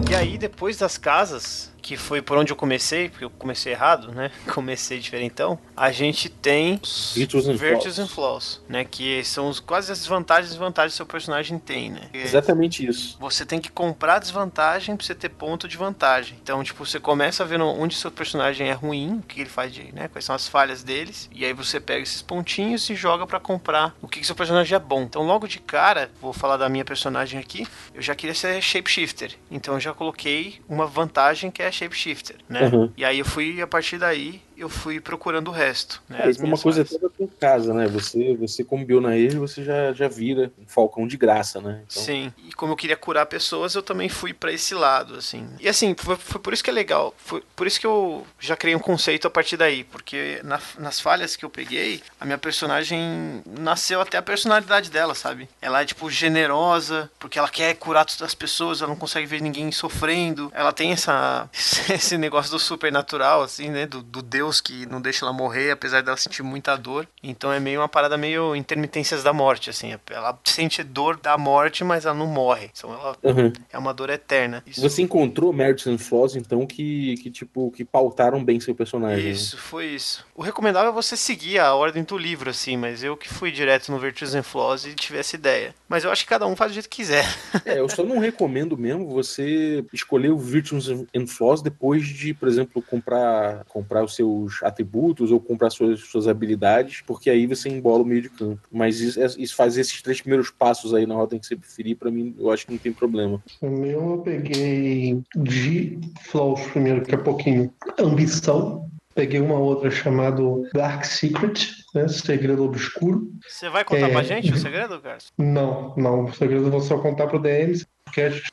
E 0.10 0.16
aí, 0.16 0.38
depois 0.38 0.78
das 0.78 0.98
casas, 0.98 1.72
que 1.82 1.98
foi 1.98 2.22
por 2.22 2.38
onde 2.38 2.52
eu 2.52 2.56
comecei, 2.56 3.10
porque 3.10 3.26
eu 3.26 3.30
comecei 3.30 3.74
errado, 3.74 4.12
né? 4.12 4.32
Comecei 4.54 5.00
diferentão. 5.00 5.58
A 5.76 5.92
gente 5.92 6.30
tem 6.30 6.80
os 6.82 7.14
Virtues 7.60 8.00
and 8.00 8.08
Flaws. 8.08 8.62
né? 8.68 8.84
Que 8.86 9.24
são 9.24 9.50
os, 9.50 9.60
quase 9.60 9.92
as 9.92 10.06
vantagens 10.06 10.48
e 10.48 10.54
desvantagens 10.54 10.94
que 10.94 10.98
seu 10.98 11.06
personagem 11.06 11.58
tem, 11.60 11.90
né? 11.92 12.10
Que 12.12 12.18
Exatamente 12.20 12.86
isso. 12.86 13.18
Você 13.20 13.46
tem 13.46 13.60
que 13.60 13.70
comprar 13.70 14.20
desvantagem 14.20 14.96
pra 14.96 15.06
você 15.06 15.16
ter 15.16 15.30
ponto 15.30 15.68
de 15.68 15.78
vantagem. 15.78 16.38
Então, 16.42 16.64
tipo, 16.64 16.86
você 16.86 17.00
começa 17.00 17.46
vendo 17.46 17.66
onde 17.66 17.96
seu 17.96 18.12
personagem 18.12 18.70
é 18.70 18.74
ruim, 18.74 19.20
o 19.20 19.22
que 19.22 19.42
ele 19.42 19.50
faz 19.50 19.74
de, 19.74 19.94
né? 19.94 20.08
Quais 20.08 20.26
são 20.26 20.36
as 20.36 20.48
falhas 20.48 20.84
deles. 20.84 21.30
E 21.34 21.46
aí 21.46 21.54
você 21.54 21.80
pega 21.80 22.02
esses 22.04 22.22
pontinhos 22.22 22.90
e 22.90 22.96
joga 22.96 23.26
pra 23.26 23.40
comprar 23.40 23.96
o 24.02 24.08
que, 24.08 24.20
que 24.20 24.26
seu 24.26 24.36
personagem 24.36 24.76
é 24.76 24.80
bom. 24.80 25.04
Então, 25.04 25.24
logo 25.24 25.48
de 25.48 25.60
cara, 25.60 26.12
vou 26.22 26.34
falar 26.34 26.58
da 26.58 26.68
minha 26.70 26.84
personagem 26.86 27.40
aqui. 27.40 27.66
Eu 27.94 28.02
já 28.02 28.16
queria 28.16 28.36
ser 28.36 28.62
shapeshifter. 28.62 29.36
Então, 29.50 29.76
eu 29.76 29.80
já 29.80 29.94
coloquei 29.94 30.60
uma 30.68 30.86
vantagem 30.86 31.50
que 31.52 31.62
é 31.62 31.69
shapeshifter, 31.72 32.38
né? 32.48 32.70
Uhum. 32.72 32.92
E 32.96 33.04
aí 33.06 33.20
eu 33.20 33.26
fui, 33.26 33.62
a 33.62 33.68
partir 33.68 33.98
daí, 33.98 34.42
eu 34.60 34.70
fui 34.70 35.00
procurando 35.00 35.48
o 35.50 35.52
resto. 35.52 36.02
Né? 36.10 36.22
É, 36.26 36.30
isso 36.30 36.42
é 36.42 36.46
uma 36.46 36.58
coisa 36.58 36.84
toda 36.86 37.10
com 37.10 37.28
casa, 37.28 37.74
né? 37.74 37.88
Você, 37.88 38.36
você 38.36 38.64
como 38.64 38.86
Bionaer, 38.86 39.38
você 39.40 39.64
já, 39.64 39.94
já 39.94 40.08
vira 40.08 40.52
um 40.58 40.66
falcão 40.68 41.08
de 41.08 41.18
graça, 41.18 41.60
né? 41.62 41.84
Então, 41.90 42.04
Sim, 42.04 42.34
e 42.48 42.52
como 42.54 42.74
eu 42.74 42.78
queria 42.78 42.98
curar 42.98 43.26
pessoas, 43.26 43.76
eu 43.76 43.82
também 43.84 44.10
fui 44.10 44.34
pra 44.34 44.52
esse 44.52 44.74
lado, 44.74 45.16
assim. 45.16 45.48
E 45.60 45.68
assim, 45.68 45.96
foi, 45.98 46.16
foi 46.16 46.40
por 46.42 46.54
isso 46.54 46.64
que 46.64 46.70
é 46.70 46.74
legal. 46.74 47.14
Foi 47.18 47.44
por 47.56 47.68
isso 47.68 47.80
que 47.80 47.88
eu 47.88 48.26
já 48.40 48.56
criei 48.56 48.76
um 48.76 48.80
conceito 48.80 49.28
a 49.28 49.30
partir 49.30 49.58
daí. 49.58 49.84
Porque 49.84 50.40
na- 50.44 50.60
nas 50.78 51.00
falhas 51.00 51.36
que 51.36 51.46
eu 51.46 51.50
peguei, 51.50 52.02
a 52.20 52.26
minha 52.26 52.38
personagem 52.38 53.44
nasceu 53.46 54.02
até 54.02 54.18
a 54.18 54.22
personalidade 54.22 54.90
dela, 54.90 55.16
sabe? 55.16 55.48
Ela 55.62 55.82
é, 55.82 55.86
tipo, 55.86 56.10
generosa, 56.10 57.10
porque 57.20 57.38
ela 57.38 57.50
quer 57.50 57.76
curar 57.76 58.06
todas 58.06 58.22
as 58.22 58.36
pessoas, 58.36 58.82
ela 58.82 58.90
não 58.90 58.96
consegue 58.96 59.26
ver 59.26 59.42
ninguém 59.42 59.72
sofrendo. 59.72 60.52
Ela 60.54 60.72
tem 60.72 60.92
essa, 60.92 61.50
esse 61.94 62.18
negócio 62.18 62.52
do 62.52 62.60
supernatural, 62.60 63.42
assim, 63.44 63.70
né? 63.70 63.86
Do, 63.86 64.02
do 64.02 64.22
Deus 64.22 64.49
deus 64.50 64.60
que 64.62 64.86
não 64.88 65.00
deixa 65.00 65.24
ela 65.24 65.32
morrer, 65.34 65.72
apesar 65.72 66.02
dela 66.02 66.18
sentir 66.18 66.42
muita 66.42 66.76
dor. 66.76 67.08
Então 67.22 67.52
é 67.54 67.60
meio 67.60 67.80
uma 67.82 67.88
parada 67.88 68.18
meio 68.18 68.56
intermitências 68.56 69.22
da 69.24 69.32
morte, 69.32 69.70
assim. 69.70 69.96
Ela 70.10 70.38
sente 70.44 70.82
dor 70.84 71.18
da 71.18 71.38
morte, 71.38 71.84
mas 71.84 72.06
ela 72.06 72.16
não 72.16 72.26
morre. 72.28 72.70
Então 72.76 72.92
ela 72.92 73.16
Uhum. 73.24 73.54
é 73.72 73.78
uma 73.78 73.94
dor 73.94 74.10
eterna. 74.10 74.64
Isso, 74.66 74.82
Você 74.82 75.02
encontrou 75.02 75.54
Merits 75.54 75.86
and 75.88 75.98
Flaws, 76.00 76.36
então, 76.36 76.66
que, 76.66 77.16
que, 77.18 77.30
tipo, 77.30 77.72
que 77.72 77.86
pautaram 77.86 78.44
bem 78.44 78.60
seu 78.60 78.74
personagem. 78.74 79.24
né? 79.26 79.30
Isso, 79.32 79.58
foi 79.58 79.86
isso. 79.88 80.26
O 80.36 80.42
recomendável 80.42 80.90
é 80.90 80.94
você 80.94 81.16
seguir 81.16 81.60
a 81.60 81.74
ordem 81.76 82.04
do 82.04 82.18
livro, 82.18 82.50
assim, 82.50 82.76
mas 82.78 83.04
eu 83.04 83.16
que 83.16 83.28
fui 83.30 83.52
direto 83.52 83.92
no 83.92 84.00
Virtues 84.00 84.34
and 84.34 84.44
Flaws 84.44 84.86
e 84.86 84.94
tive 84.96 85.20
essa 85.20 85.36
ideia. 85.36 85.76
Mas 85.88 86.04
eu 86.04 86.12
acho 86.12 86.24
que 86.24 86.30
cada 86.30 86.48
um 86.48 86.56
faz 86.56 86.72
do 86.72 86.74
jeito 86.76 86.90
que 86.90 86.98
quiser. 86.98 87.26
É, 87.66 87.80
eu 87.80 87.90
só 87.90 88.04
não 88.04 88.18
recomendo 88.20 88.78
mesmo 88.78 89.08
você 89.10 89.84
escolher 89.94 90.30
o 90.32 90.38
Virtues 90.38 90.88
and 90.90 91.28
Flaws 91.28 91.62
depois 91.62 92.08
de, 92.08 92.34
por 92.34 92.48
exemplo, 92.48 92.82
comprar, 92.82 93.64
comprar 93.66 94.04
os 94.04 94.16
seus 94.48 94.64
atributos 94.64 95.32
ou 95.32 95.40
comprar 95.40 95.70
suas, 95.70 96.00
suas 96.02 96.28
habilidades, 96.28 97.02
porque 97.06 97.30
aí 97.30 97.46
você 97.48 97.70
embola 97.70 98.04
o 98.04 98.06
meio 98.06 98.22
de 98.22 98.30
campo. 98.30 98.60
Mas 98.72 99.00
isso, 99.00 99.20
isso 99.42 99.56
fazer 99.56 99.82
esses 99.82 100.02
três 100.02 100.22
primeiros 100.22 100.50
passos 100.50 100.94
aí 100.94 101.06
na 101.06 101.16
ordem 101.16 101.40
que 101.40 101.46
você 101.48 101.56
preferir, 101.56 101.98
pra 101.98 102.12
mim, 102.12 102.36
eu 102.40 102.52
acho 102.52 102.66
que 102.66 102.72
não 102.72 102.80
tem 102.80 102.94
problema. 102.94 103.42
O 103.62 103.70
meu 103.70 104.12
eu 104.12 104.18
peguei 104.20 105.22
de 105.36 106.00
Flaws 106.22 106.62
primeiro, 106.68 107.02
que 107.04 107.14
é 107.14 107.18
pouquinho. 107.18 107.72
Ambição. 108.00 108.88
Peguei 109.16 109.42
uma 109.42 109.58
outra 109.58 109.92
chamada 109.92 110.42
Dark 110.74 111.04
Secret, 111.04 111.72
né? 111.94 112.08
Segredo 112.08 112.64
Obscuro. 112.64 113.30
Você 113.46 113.68
vai 113.70 113.84
contar 113.84 114.08
É. 114.08 114.12
pra 114.12 114.24
gente 114.24 114.54
o 114.54 114.58
segredo, 114.58 115.00
Carlos? 115.02 115.34
Não, 115.38 115.94
não. 115.98 116.26
O 116.26 116.34
segredo 116.34 116.66
eu 116.68 116.72
vou 116.72 116.80
só 116.80 116.98
contar 117.00 117.28
pro 117.28 117.40
DM, 117.40 117.74
porque 118.06 118.22
a 118.22 118.30
gente- 118.30 118.50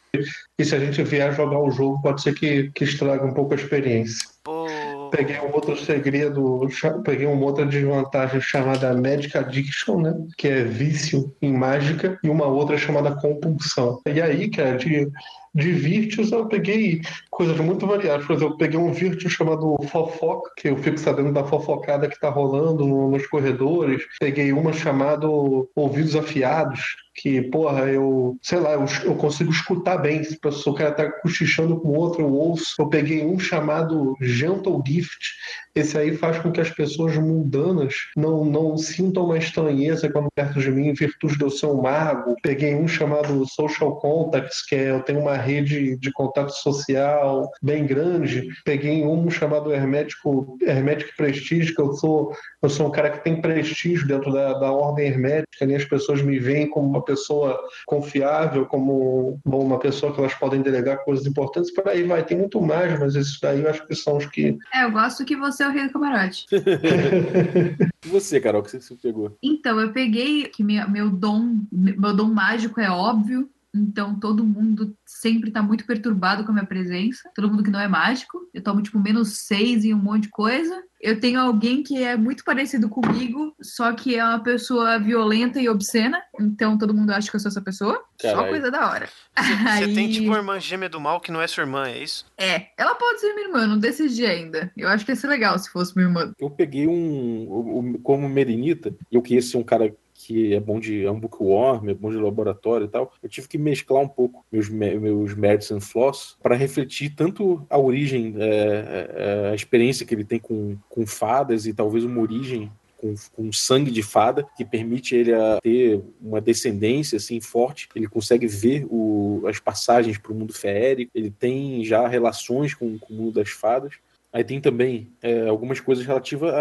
e 0.58 0.64
se 0.64 0.74
a 0.74 0.78
gente 0.80 1.00
vier 1.04 1.32
jogar 1.34 1.60
o 1.60 1.70
jogo, 1.70 2.00
pode 2.02 2.20
ser 2.22 2.34
que, 2.34 2.70
que 2.74 2.82
estrague 2.84 3.24
um 3.24 3.34
pouco 3.34 3.52
a 3.52 3.56
experiência. 3.56 4.26
Pô. 4.42 4.66
Peguei 5.10 5.38
um 5.40 5.52
outro 5.54 5.76
segredo, 5.76 6.68
peguei 7.04 7.26
uma 7.26 7.44
outra 7.44 7.66
desvantagem 7.66 8.40
chamada 8.40 8.92
Magic 8.94 9.36
Addiction, 9.36 10.00
né? 10.00 10.14
Que 10.36 10.48
é 10.48 10.64
vício 10.64 11.34
em 11.40 11.52
mágica, 11.52 12.18
e 12.22 12.28
uma 12.28 12.46
outra 12.46 12.76
chamada 12.76 13.14
compulsão. 13.14 14.00
E 14.06 14.20
aí, 14.20 14.50
cara, 14.50 14.76
de, 14.76 15.08
de 15.54 15.72
Virtues 15.72 16.32
eu 16.32 16.46
peguei 16.46 17.00
coisas 17.30 17.56
muito 17.58 17.86
variadas. 17.86 18.26
Por 18.26 18.36
exemplo, 18.36 18.54
eu 18.54 18.58
peguei 18.58 18.78
um 18.78 18.92
Virtus 18.92 19.32
chamado 19.32 19.76
Fofoca, 19.90 20.50
que 20.56 20.68
eu 20.68 20.76
fico 20.76 20.98
sabendo 20.98 21.32
da 21.32 21.44
fofocada 21.44 22.08
que 22.08 22.18
tá 22.20 22.28
rolando 22.28 22.86
no- 22.86 23.10
nos 23.10 23.26
corredores. 23.26 24.02
Peguei 24.20 24.52
uma 24.52 24.72
chamada 24.72 25.26
Ouvidos 25.28 26.16
Afiados, 26.16 26.96
que, 27.16 27.40
porra, 27.42 27.86
eu, 27.86 28.36
sei 28.42 28.58
lá, 28.58 28.72
eu, 28.72 28.84
eu 29.04 29.14
consigo 29.14 29.50
escutar 29.50 29.96
bem. 29.96 30.22
Se 30.22 30.38
o 30.66 30.74
cara 30.74 30.92
tá 30.92 31.10
cochichando 31.10 31.80
com 31.80 31.88
outro, 31.88 32.20
eu 32.20 32.32
ouço. 32.32 32.74
Eu 32.78 32.88
peguei 32.88 33.24
um 33.24 33.38
chamado 33.38 34.14
Gentle 34.20 34.82
Gift. 34.86 35.34
Esse 35.74 35.96
aí 35.98 36.16
faz 36.16 36.38
com 36.38 36.52
que 36.52 36.60
as 36.60 36.70
pessoas 36.70 37.16
mundanas 37.16 37.94
não, 38.16 38.44
não 38.44 38.76
sintam 38.76 39.24
uma 39.24 39.38
estranheza 39.38 40.10
quando 40.10 40.30
perto 40.34 40.60
de 40.60 40.70
mim, 40.70 40.88
em 40.88 40.94
virtude 40.94 41.36
de 41.36 41.44
eu 41.44 41.50
ser 41.50 41.66
um 41.66 41.82
mago. 41.82 42.34
Peguei 42.42 42.74
um 42.74 42.88
chamado 42.88 43.46
Social 43.46 43.96
Contacts, 43.96 44.64
que 44.64 44.74
é 44.74 44.90
eu 44.90 45.02
tenho 45.02 45.20
uma 45.20 45.36
rede 45.36 45.96
de 45.96 46.12
contato 46.12 46.50
social 46.50 47.50
bem 47.62 47.86
grande. 47.86 48.48
Peguei 48.64 49.04
um 49.04 49.30
chamado 49.30 49.72
Hermético, 49.72 50.58
Hermético 50.62 51.16
Prestige, 51.16 51.74
que 51.74 51.80
eu 51.80 51.92
sou, 51.94 52.32
eu 52.66 52.70
sou 52.70 52.88
um 52.88 52.90
cara 52.90 53.10
que 53.10 53.22
tem 53.22 53.40
prestígio 53.40 54.06
dentro 54.06 54.32
da, 54.32 54.52
da 54.54 54.72
ordem 54.72 55.06
hermética, 55.06 55.64
e 55.64 55.74
as 55.74 55.84
pessoas 55.84 56.20
me 56.20 56.38
veem 56.38 56.68
como 56.68 56.88
uma 56.88 57.04
pessoa 57.04 57.58
confiável, 57.86 58.66
como 58.66 59.40
bom, 59.44 59.64
uma 59.64 59.78
pessoa 59.78 60.12
que 60.12 60.18
elas 60.18 60.34
podem 60.34 60.62
delegar 60.62 61.04
coisas 61.04 61.26
importantes. 61.26 61.72
Por 61.72 61.88
aí 61.88 62.02
vai, 62.02 62.24
tem 62.24 62.36
muito 62.36 62.60
mais, 62.60 62.98
mas 62.98 63.14
esses 63.14 63.38
daí 63.40 63.62
eu 63.62 63.70
acho 63.70 63.86
que 63.86 63.94
são 63.94 64.16
os 64.16 64.26
que 64.26 64.58
É, 64.74 64.84
eu 64.84 64.90
gosto 64.90 65.24
que 65.24 65.36
você 65.36 65.62
é 65.62 65.68
o 65.68 65.70
rei 65.70 65.86
do 65.86 65.92
camarote. 65.92 66.46
E 68.06 68.08
você, 68.08 68.40
Carol, 68.40 68.60
o 68.60 68.64
que 68.64 68.70
você 68.70 68.94
pegou? 68.94 69.36
Então, 69.42 69.80
eu 69.80 69.92
peguei 69.92 70.44
que 70.44 70.62
meu, 70.62 70.88
meu 70.88 71.10
dom, 71.10 71.58
meu 71.72 72.14
dom 72.14 72.32
mágico 72.32 72.80
é 72.80 72.88
óbvio. 72.88 73.50
Então, 73.76 74.18
todo 74.18 74.44
mundo 74.44 74.96
sempre 75.04 75.50
tá 75.50 75.62
muito 75.62 75.84
perturbado 75.84 76.44
com 76.44 76.50
a 76.50 76.54
minha 76.54 76.66
presença. 76.66 77.30
Todo 77.34 77.50
mundo 77.50 77.62
que 77.62 77.70
não 77.70 77.80
é 77.80 77.86
mágico. 77.86 78.38
Eu 78.54 78.62
tomo, 78.62 78.82
tipo, 78.82 78.98
menos 78.98 79.38
seis 79.46 79.84
em 79.84 79.92
um 79.92 79.98
monte 79.98 80.24
de 80.24 80.28
coisa. 80.30 80.82
Eu 81.00 81.20
tenho 81.20 81.38
alguém 81.38 81.82
que 81.82 82.02
é 82.02 82.16
muito 82.16 82.42
parecido 82.42 82.88
comigo, 82.88 83.54
só 83.60 83.92
que 83.92 84.16
é 84.16 84.24
uma 84.24 84.42
pessoa 84.42 84.98
violenta 84.98 85.60
e 85.60 85.68
obscena. 85.68 86.20
Então, 86.40 86.78
todo 86.78 86.94
mundo 86.94 87.10
acha 87.10 87.30
que 87.30 87.36
eu 87.36 87.40
sou 87.40 87.50
essa 87.50 87.60
pessoa. 87.60 88.02
Só 88.20 88.28
Caralho. 88.30 88.48
coisa 88.48 88.70
da 88.70 88.90
hora. 88.90 89.08
Você, 89.38 89.84
Aí- 89.84 89.92
tem 89.94 90.10
tipo 90.10 90.28
uma 90.28 90.38
irmã 90.38 90.58
gêmea 90.58 90.88
do 90.88 91.00
mal 91.00 91.20
que 91.20 91.30
não 91.30 91.40
é 91.42 91.46
sua 91.46 91.62
irmã, 91.64 91.86
é 91.86 92.02
isso? 92.02 92.24
É, 92.38 92.68
ela 92.78 92.94
pode 92.94 93.20
ser 93.20 93.34
minha 93.34 93.48
irmã, 93.48 93.62
eu 93.62 93.68
não 93.68 93.78
decidi 93.78 94.24
ainda. 94.24 94.72
Eu 94.76 94.88
acho 94.88 95.04
que 95.04 95.12
ia 95.12 95.16
ser 95.16 95.26
legal 95.26 95.58
se 95.58 95.70
fosse 95.70 95.94
minha 95.94 96.08
irmã. 96.08 96.32
Eu 96.40 96.50
peguei 96.50 96.86
um. 96.88 97.98
Como 98.02 98.28
Merinita, 98.28 98.94
e 99.12 99.16
eu 99.16 99.22
queria 99.22 99.42
ser 99.42 99.58
um 99.58 99.62
cara 99.62 99.94
que 100.26 100.54
é 100.54 100.60
bom 100.60 100.80
de 100.80 101.04
é 101.04 101.10
um 101.10 101.20
bookworm, 101.20 101.88
é 101.88 101.94
bom 101.94 102.10
de 102.10 102.16
laboratório 102.16 102.86
e 102.86 102.88
tal, 102.88 103.12
eu 103.22 103.28
tive 103.28 103.46
que 103.46 103.56
mesclar 103.56 104.02
um 104.02 104.08
pouco 104.08 104.44
meus, 104.50 104.68
me- 104.68 104.98
meus 104.98 105.34
merits 105.34 105.70
and 105.70 105.80
flaws 105.80 106.36
para 106.42 106.56
refletir 106.56 107.14
tanto 107.14 107.64
a 107.70 107.78
origem, 107.78 108.34
é, 108.38 109.10
é, 109.16 109.50
a 109.52 109.54
experiência 109.54 110.04
que 110.04 110.14
ele 110.14 110.24
tem 110.24 110.40
com, 110.40 110.76
com 110.88 111.06
fadas 111.06 111.66
e 111.66 111.72
talvez 111.72 112.04
uma 112.04 112.20
origem 112.20 112.72
com, 112.96 113.14
com 113.34 113.52
sangue 113.52 113.90
de 113.90 114.02
fada 114.02 114.44
que 114.56 114.64
permite 114.64 115.14
ele 115.14 115.32
ter 115.62 116.00
uma 116.20 116.40
descendência 116.40 117.16
assim 117.16 117.40
forte. 117.40 117.88
Ele 117.94 118.08
consegue 118.08 118.46
ver 118.46 118.86
o, 118.90 119.42
as 119.46 119.60
passagens 119.60 120.18
para 120.18 120.32
o 120.32 120.34
mundo 120.34 120.52
feérico. 120.52 121.10
Ele 121.14 121.30
tem 121.30 121.84
já 121.84 122.08
relações 122.08 122.74
com, 122.74 122.98
com 122.98 123.12
o 123.12 123.16
mundo 123.16 123.32
das 123.32 123.50
fadas. 123.50 123.94
Aí 124.36 124.44
tem 124.44 124.60
também 124.60 125.08
é, 125.22 125.48
algumas 125.48 125.80
coisas 125.80 126.04
relativas 126.04 126.52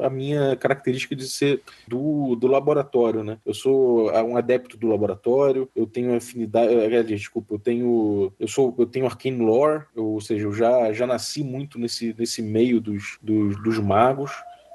à 0.00 0.08
minha 0.08 0.54
característica 0.54 1.16
de 1.16 1.28
ser 1.28 1.60
do, 1.88 2.36
do 2.36 2.46
laboratório, 2.46 3.24
né? 3.24 3.38
Eu 3.44 3.52
sou 3.52 4.12
um 4.12 4.36
adepto 4.36 4.76
do 4.76 4.86
laboratório, 4.86 5.68
eu 5.74 5.88
tenho 5.88 6.14
afinidade, 6.14 6.72
eh, 6.72 7.02
desculpa, 7.02 7.54
eu 7.54 7.58
tenho 7.58 8.32
eu 8.38 8.46
sou 8.46 8.72
eu 8.78 8.86
tenho 8.86 9.06
arcane 9.06 9.44
lore, 9.44 9.86
ou 9.96 10.20
seja, 10.20 10.44
eu 10.44 10.52
já, 10.52 10.92
já 10.92 11.04
nasci 11.04 11.42
muito 11.42 11.80
nesse, 11.80 12.14
nesse 12.16 12.40
meio 12.40 12.80
dos, 12.80 13.18
dos, 13.20 13.60
dos 13.60 13.80
magos. 13.80 14.30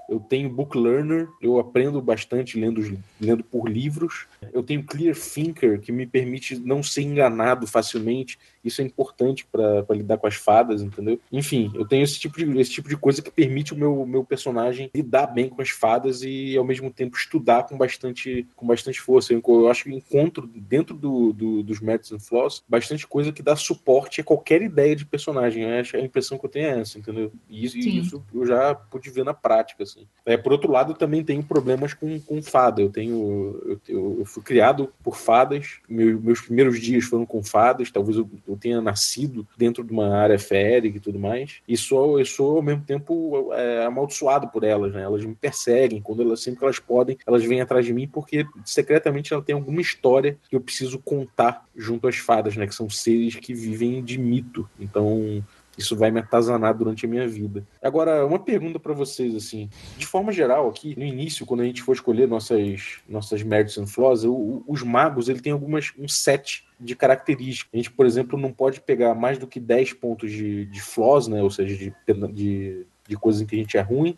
Eu 0.09 0.19
tenho 0.19 0.49
book 0.49 0.77
learner, 0.77 1.27
eu 1.41 1.59
aprendo 1.59 2.01
bastante 2.01 2.57
lendo, 2.59 2.81
lendo 3.19 3.43
por 3.43 3.67
livros. 3.69 4.25
Eu 4.53 4.63
tenho 4.63 4.83
clear 4.83 5.15
thinker, 5.15 5.79
que 5.81 5.91
me 5.91 6.05
permite 6.05 6.57
não 6.57 6.81
ser 6.81 7.01
enganado 7.01 7.67
facilmente. 7.67 8.37
Isso 8.63 8.81
é 8.81 8.85
importante 8.85 9.45
para 9.45 9.85
lidar 9.91 10.17
com 10.17 10.27
as 10.27 10.35
fadas, 10.35 10.81
entendeu? 10.81 11.19
Enfim, 11.31 11.71
eu 11.73 11.85
tenho 11.85 12.03
esse 12.03 12.19
tipo 12.19 12.37
de, 12.37 12.59
esse 12.59 12.71
tipo 12.71 12.87
de 12.89 12.97
coisa 12.97 13.21
que 13.21 13.31
permite 13.31 13.73
o 13.73 13.77
meu, 13.77 14.05
meu 14.05 14.23
personagem 14.23 14.89
lidar 14.93 15.27
bem 15.27 15.49
com 15.49 15.61
as 15.61 15.69
fadas 15.69 16.21
e, 16.23 16.55
ao 16.57 16.63
mesmo 16.63 16.91
tempo, 16.91 17.15
estudar 17.17 17.63
com 17.63 17.77
bastante, 17.77 18.45
com 18.55 18.65
bastante 18.67 18.99
força. 19.01 19.33
Eu, 19.33 19.41
eu 19.45 19.69
acho 19.69 19.83
que 19.85 19.93
encontro 19.93 20.47
dentro 20.47 20.95
do, 20.95 21.31
do- 21.33 21.63
dos 21.63 21.79
Merits 21.79 22.11
and 22.11 22.19
Flaws 22.19 22.63
bastante 22.67 23.05
coisa 23.07 23.31
que 23.31 23.41
dá 23.41 23.55
suporte 23.55 24.21
a 24.21 24.23
qualquer 24.23 24.61
ideia 24.61 24.95
de 24.95 25.05
personagem. 25.05 25.65
Acho- 25.65 25.97
A 25.97 26.01
impressão 26.01 26.37
que 26.37 26.45
eu 26.45 26.49
tenho 26.49 26.67
é 26.67 26.79
essa, 26.79 26.97
entendeu? 26.99 27.31
E 27.49 27.65
isso, 27.65 27.77
e 27.77 27.99
isso 27.99 28.23
eu 28.33 28.45
já 28.45 28.73
pude 28.75 29.09
ver 29.09 29.23
na 29.25 29.33
prática, 29.33 29.83
assim. 29.83 29.96
É, 30.25 30.35
por 30.35 30.51
outro 30.51 30.69
lado, 30.69 30.93
também 30.93 31.23
tenho 31.23 31.41
problemas 31.41 31.93
com, 31.93 32.19
com 32.19 32.41
fada. 32.43 32.81
Eu 32.81 32.89
tenho. 32.89 33.61
Eu, 33.65 33.79
eu- 33.87 34.15
eu 34.19 34.25
fui 34.25 34.43
criado 34.43 34.91
por 35.01 35.15
fadas. 35.15 35.77
Meu- 35.87 36.19
meus 36.19 36.41
primeiros 36.41 36.81
dias 36.81 37.05
foram 37.05 37.25
com 37.25 37.41
fadas. 37.41 37.89
Talvez 37.89 38.17
eu, 38.17 38.29
eu 38.45 38.57
tenha 38.57 38.81
nascido 38.81 39.47
dentro 39.57 39.85
de 39.85 39.91
uma 39.93 40.09
área 40.13 40.37
férica 40.37 40.97
e 40.97 40.99
tudo 40.99 41.17
mais. 41.17 41.61
E 41.65 41.77
sou, 41.77 42.19
eu 42.19 42.25
sou, 42.25 42.57
ao 42.57 42.61
mesmo 42.61 42.83
tempo, 42.83 43.53
é, 43.53 43.85
amaldiçoado 43.85 44.49
por 44.49 44.65
elas, 44.65 44.93
né? 44.93 45.01
Elas 45.03 45.23
me 45.23 45.33
perseguem. 45.33 46.01
Quando 46.01 46.21
elas, 46.23 46.41
sempre 46.41 46.59
que 46.59 46.65
elas 46.65 46.79
podem, 46.79 47.17
elas 47.25 47.45
vêm 47.45 47.61
atrás 47.61 47.85
de 47.85 47.93
mim 47.93 48.05
porque 48.05 48.45
secretamente 48.65 49.33
ela 49.33 49.41
tem 49.41 49.55
alguma 49.55 49.79
história 49.79 50.37
que 50.49 50.55
eu 50.57 50.61
preciso 50.61 50.99
contar 50.99 51.65
junto 51.73 52.05
às 52.05 52.17
fadas, 52.17 52.57
né? 52.57 52.67
Que 52.67 52.75
são 52.75 52.89
seres 52.89 53.35
que 53.35 53.53
vivem 53.53 54.03
de 54.03 54.17
mito. 54.17 54.69
Então. 54.77 55.41
Isso 55.77 55.95
vai 55.95 56.09
me 56.09 56.19
atazanar 56.19 56.75
durante 56.75 57.05
a 57.05 57.09
minha 57.09 57.27
vida. 57.27 57.65
Agora, 57.81 58.25
uma 58.25 58.39
pergunta 58.39 58.79
para 58.79 58.93
vocês, 58.93 59.35
assim. 59.35 59.69
De 59.97 60.07
forma 60.07 60.31
geral, 60.31 60.67
aqui, 60.67 60.97
no 60.97 61.05
início, 61.05 61.45
quando 61.45 61.61
a 61.61 61.65
gente 61.65 61.83
for 61.83 61.93
escolher 61.93 62.27
nossas, 62.27 62.99
nossas 63.07 63.43
merits 63.43 63.77
and 63.77 63.85
flaws, 63.85 64.23
o- 64.23 64.33
o- 64.33 64.63
os 64.67 64.81
magos, 64.81 65.29
ele 65.29 65.39
tem 65.39 65.51
algumas, 65.53 65.93
um 65.99 66.07
set 66.07 66.65
de 66.79 66.95
características. 66.95 67.69
A 67.73 67.77
gente, 67.77 67.91
por 67.91 68.05
exemplo, 68.05 68.39
não 68.39 68.51
pode 68.51 68.81
pegar 68.81 69.13
mais 69.13 69.37
do 69.37 69.45
que 69.45 69.59
10 69.59 69.93
pontos 69.93 70.31
de, 70.31 70.65
de 70.65 70.81
flaws, 70.81 71.27
né? 71.27 71.43
Ou 71.43 71.51
seja, 71.51 71.75
de, 71.75 71.93
de, 72.33 72.85
de 73.07 73.15
coisas 73.15 73.41
em 73.41 73.45
que 73.45 73.55
a 73.55 73.59
gente 73.59 73.77
é 73.77 73.81
ruim. 73.81 74.15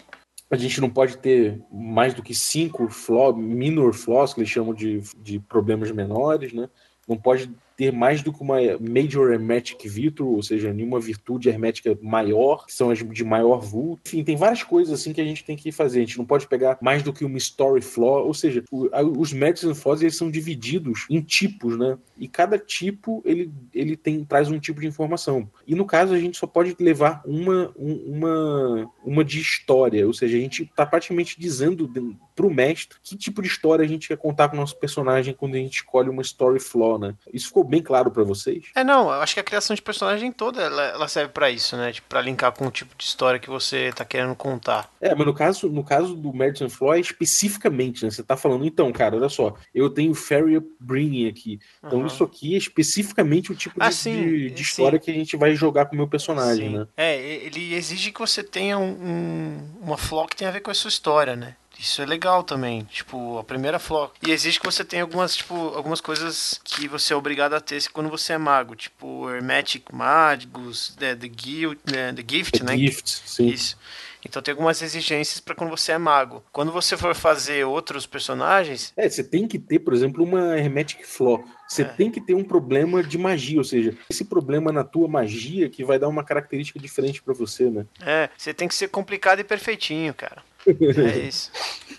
A 0.52 0.56
gente 0.58 0.82
não 0.82 0.90
pode 0.90 1.18
ter 1.18 1.62
mais 1.72 2.14
do 2.14 2.24
que 2.24 2.34
cinco 2.34 2.90
flaw, 2.90 3.36
minor 3.36 3.94
flaws, 3.94 4.34
que 4.34 4.40
eles 4.40 4.50
chamam 4.50 4.74
de, 4.74 5.02
de 5.22 5.40
problemas 5.40 5.92
menores, 5.92 6.54
né? 6.54 6.68
Não 7.08 7.18
pode 7.18 7.52
ter 7.80 7.94
mais 7.94 8.22
do 8.22 8.34
que 8.34 8.42
uma 8.42 8.58
Major 8.78 9.32
Hermetic 9.32 9.88
Virtue, 9.88 10.26
ou 10.26 10.44
seja, 10.44 10.74
nenhuma 10.74 11.00
virtude 11.00 11.48
hermética 11.48 11.98
maior, 12.02 12.66
que 12.66 12.74
são 12.74 12.90
as 12.90 13.00
de 13.00 13.24
maior 13.24 13.62
vulto. 13.62 14.02
Enfim, 14.06 14.22
tem 14.22 14.36
várias 14.36 14.64
coisas 14.64 14.94
assim 14.94 15.14
que 15.14 15.22
a 15.22 15.24
gente 15.24 15.46
tem 15.46 15.56
que 15.56 15.72
fazer. 15.72 16.00
A 16.00 16.02
gente 16.02 16.18
não 16.18 16.26
pode 16.26 16.46
pegar 16.46 16.78
mais 16.82 17.02
do 17.02 17.14
que 17.14 17.24
uma 17.24 17.38
Story 17.38 17.82
Flaw, 17.82 18.28
ou 18.28 18.34
seja, 18.34 18.66
os 19.18 19.34
and 19.34 19.76
Flaws 19.76 20.02
eles 20.02 20.18
são 20.18 20.30
divididos 20.30 21.06
em 21.10 21.22
tipos, 21.22 21.78
né? 21.78 21.98
E 22.18 22.28
cada 22.28 22.60
tipo 22.60 23.22
ele, 23.24 23.50
ele 23.74 23.96
tem, 23.96 24.26
traz 24.26 24.52
um 24.52 24.60
tipo 24.60 24.82
de 24.82 24.88
informação. 24.88 25.50
E 25.66 25.74
no 25.74 25.86
caso, 25.86 26.14
a 26.14 26.20
gente 26.20 26.38
só 26.38 26.46
pode 26.46 26.76
levar 26.82 27.22
uma, 27.26 27.74
uma, 27.78 28.92
uma 29.06 29.24
de 29.24 29.40
história, 29.40 30.06
ou 30.06 30.14
seja, 30.14 30.36
a 30.36 30.42
gente 30.42 30.64
está 30.64 30.86
praticamente 30.86 31.40
dizendo 31.40 31.90
para 32.36 32.46
o 32.46 32.54
mestre 32.54 32.98
que 33.02 33.16
tipo 33.16 33.42
de 33.42 33.48
história 33.48 33.86
a 33.86 33.88
gente 33.88 34.10
quer 34.10 34.18
contar 34.18 34.50
com 34.50 34.58
o 34.58 34.60
nosso 34.60 34.78
personagem 34.78 35.34
quando 35.34 35.56
a 35.56 35.60
gente 35.60 35.78
escolhe 35.78 36.10
uma 36.10 36.22
story 36.22 36.60
flaw, 36.60 37.00
né? 37.00 37.16
Isso 37.34 37.48
ficou 37.48 37.69
bem 37.70 37.82
claro 37.82 38.12
para 38.12 38.24
vocês? 38.24 38.66
É, 38.76 38.84
não, 38.84 39.04
eu 39.06 39.22
acho 39.22 39.34
que 39.34 39.40
a 39.40 39.44
criação 39.44 39.76
de 39.76 39.82
personagem 39.82 40.32
toda 40.32 40.62
ela, 40.62 40.84
ela 40.84 41.08
serve 41.08 41.32
para 41.32 41.50
isso, 41.50 41.78
né? 41.78 41.92
Tipo, 41.92 42.08
para 42.10 42.22
linkar 42.22 42.52
com 42.52 42.68
o 42.68 42.72
tipo 42.72 42.96
de 42.98 43.04
história 43.04 43.40
que 43.40 43.50
você 43.50 43.92
tá 43.94 44.04
querendo 44.04 44.36
contar. 44.36 44.92
É, 45.00 45.14
mas 45.14 45.26
no 45.26 45.34
caso, 45.34 45.70
no 45.70 45.84
caso 45.84 46.16
do 46.16 46.34
Madison 46.34 46.70
Flaw 46.70 46.96
é 46.96 47.00
especificamente, 47.00 48.04
né? 48.04 48.12
Você 48.12 48.24
tá 48.24 48.36
falando, 48.36 48.66
então, 48.66 48.92
cara, 48.92 49.16
olha 49.16 49.30
só, 49.30 49.56
eu 49.74 49.90
tenho 49.90 50.14
Fairy 50.14 50.58
Upbringing 50.58 51.28
aqui. 51.28 51.60
Então 51.84 52.00
uhum. 52.00 52.08
isso 52.08 52.24
aqui 52.24 52.56
é 52.56 52.58
especificamente 52.58 53.52
o 53.52 53.56
tipo 53.56 53.76
ah, 53.80 53.90
de, 53.90 53.96
sim, 53.96 54.22
de, 54.22 54.50
de 54.52 54.62
história 54.62 55.00
que 55.00 55.12
a 55.12 55.14
gente 55.14 55.38
vai 55.38 55.56
jogar 55.56 55.86
com 55.86 55.94
o 55.94 55.98
meu 55.98 56.08
personagem, 56.08 56.70
sim. 56.70 56.78
né? 56.78 56.88
É, 56.98 57.18
ele 57.18 57.74
exige 57.74 58.12
que 58.12 58.20
você 58.20 58.44
tenha 58.44 58.78
um, 58.78 58.92
um, 58.92 59.70
uma 59.82 59.98
flaw 59.98 60.28
que 60.28 60.36
tenha 60.36 60.50
a 60.50 60.54
ver 60.54 60.62
com 60.62 60.72
a 60.72 60.74
sua 60.74 60.90
história, 60.90 61.36
né? 61.36 61.56
Isso 61.80 62.02
é 62.02 62.06
legal 62.06 62.44
também, 62.44 62.84
tipo, 62.84 63.38
a 63.38 63.44
primeira 63.44 63.80
flor. 63.80 64.12
E 64.22 64.32
existe 64.32 64.60
que 64.60 64.66
você 64.66 64.84
tem 64.84 65.00
algumas, 65.00 65.36
tipo, 65.36 65.56
algumas 65.70 66.02
coisas 66.02 66.60
que 66.64 66.88
você 66.90 67.14
é 67.14 67.16
obrigado 67.16 67.54
a 67.54 67.62
ter 67.62 67.80
quando 67.94 68.10
você 68.10 68.34
é 68.34 68.38
mago, 68.38 68.76
tipo, 68.76 69.30
Hermetic 69.30 69.86
Magos, 69.94 70.94
the, 71.00 71.16
the, 71.16 71.28
Guild, 71.30 71.80
the, 71.86 72.12
the 72.12 72.24
Gift, 72.28 72.60
the 72.60 72.66
né? 72.66 72.78
Gift, 72.78 73.22
sim. 73.26 73.48
Isso. 73.48 73.78
Então 74.26 74.42
tem 74.42 74.52
algumas 74.52 74.82
exigências 74.82 75.40
para 75.40 75.56
quando 75.56 75.70
você 75.70 75.94
é 75.94 75.98
mago. 75.98 76.44
Quando 76.52 76.72
você 76.72 76.98
for 76.98 77.16
fazer 77.16 77.64
outros 77.64 78.06
personagens. 78.06 78.92
É, 78.98 79.08
você 79.08 79.24
tem 79.24 79.48
que 79.48 79.58
ter, 79.58 79.80
por 79.80 79.94
exemplo, 79.94 80.24
uma 80.24 80.58
Hermetic 80.58 81.06
Flaw. 81.06 81.44
Você 81.70 81.84
é. 81.84 81.86
tem 81.86 82.12
que 82.12 82.20
ter 82.20 82.34
um 82.34 82.44
problema 82.44 83.02
de 83.02 83.18
magia, 83.18 83.60
ou 83.60 83.64
seja, 83.64 83.96
esse 84.10 84.26
problema 84.26 84.72
na 84.72 84.84
tua 84.84 85.08
magia 85.08 85.70
que 85.70 85.86
vai 85.86 85.98
dar 85.98 86.10
uma 86.10 86.24
característica 86.24 86.80
diferente 86.80 87.22
para 87.22 87.34
você, 87.34 87.70
né? 87.70 87.86
É, 88.02 88.30
você 88.38 88.54
tem 88.54 88.68
que 88.68 88.76
ser 88.76 88.90
complicado 88.90 89.40
e 89.40 89.44
perfeitinho, 89.44 90.14
cara. 90.14 90.44
É 90.66 91.20
isso. 91.28 91.52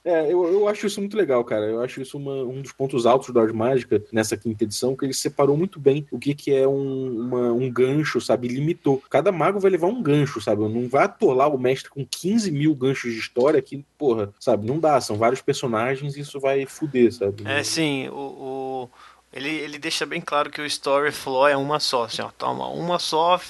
É, 0.05 0.33
eu, 0.33 0.45
eu 0.47 0.69
acho 0.69 0.87
isso 0.87 1.01
muito 1.01 1.17
legal, 1.17 1.45
cara. 1.45 1.67
Eu 1.67 1.83
acho 1.83 2.01
isso 2.01 2.17
uma, 2.17 2.43
um 2.43 2.63
dos 2.63 2.73
pontos 2.73 3.07
altos 3.07 3.33
da 3.33 3.43
Arte 3.43 3.53
Mágica 3.53 4.03
nessa 4.13 4.37
quinta 4.37 4.65
edição, 4.65 4.97
que 4.97 5.05
ele 5.05 5.13
separou 5.13 5.57
muito 5.57 5.79
bem 5.79 6.07
o 6.11 6.19
que, 6.19 6.35
que 6.35 6.55
é 6.55 6.67
um, 6.67 7.21
uma, 7.21 7.53
um 7.53 7.71
gancho, 7.71 8.21
sabe? 8.21 8.49
Limitou. 8.49 9.03
Cada 9.11 9.31
mago 9.31 9.61
vai 9.61 9.71
levar 9.71 9.89
um 9.89 10.03
gancho, 10.03 10.41
sabe? 10.41 10.63
Não 10.63 10.89
vai 10.89 11.05
atolar 11.05 11.55
o 11.55 11.59
mestre 11.59 11.91
com 11.91 12.05
15 12.05 12.51
mil 12.51 12.75
ganchos 12.75 13.13
de 13.13 13.19
história 13.19 13.61
que, 13.61 13.85
porra, 13.99 14.33
sabe? 14.39 14.67
Não 14.67 14.79
dá, 14.79 15.01
são 15.01 15.17
vários 15.17 15.43
personagens 15.43 16.17
e 16.17 16.21
isso 16.21 16.41
vai 16.41 16.65
fuder, 16.67 17.13
sabe? 17.13 17.43
É, 17.47 17.63
sim. 17.63 18.09
o... 18.09 18.15
o... 18.15 18.91
Ele, 19.33 19.49
ele 19.49 19.79
deixa 19.79 20.05
bem 20.05 20.21
claro 20.21 20.51
que 20.51 20.61
o 20.61 20.67
story 20.67 21.13
flow 21.13 21.47
é 21.47 21.57
uma 21.57 21.79
só, 21.79 22.03
assim, 22.03 22.21
ó, 22.21 22.31
toma 22.37 22.67
uma 22.67 22.99
só. 22.99 23.41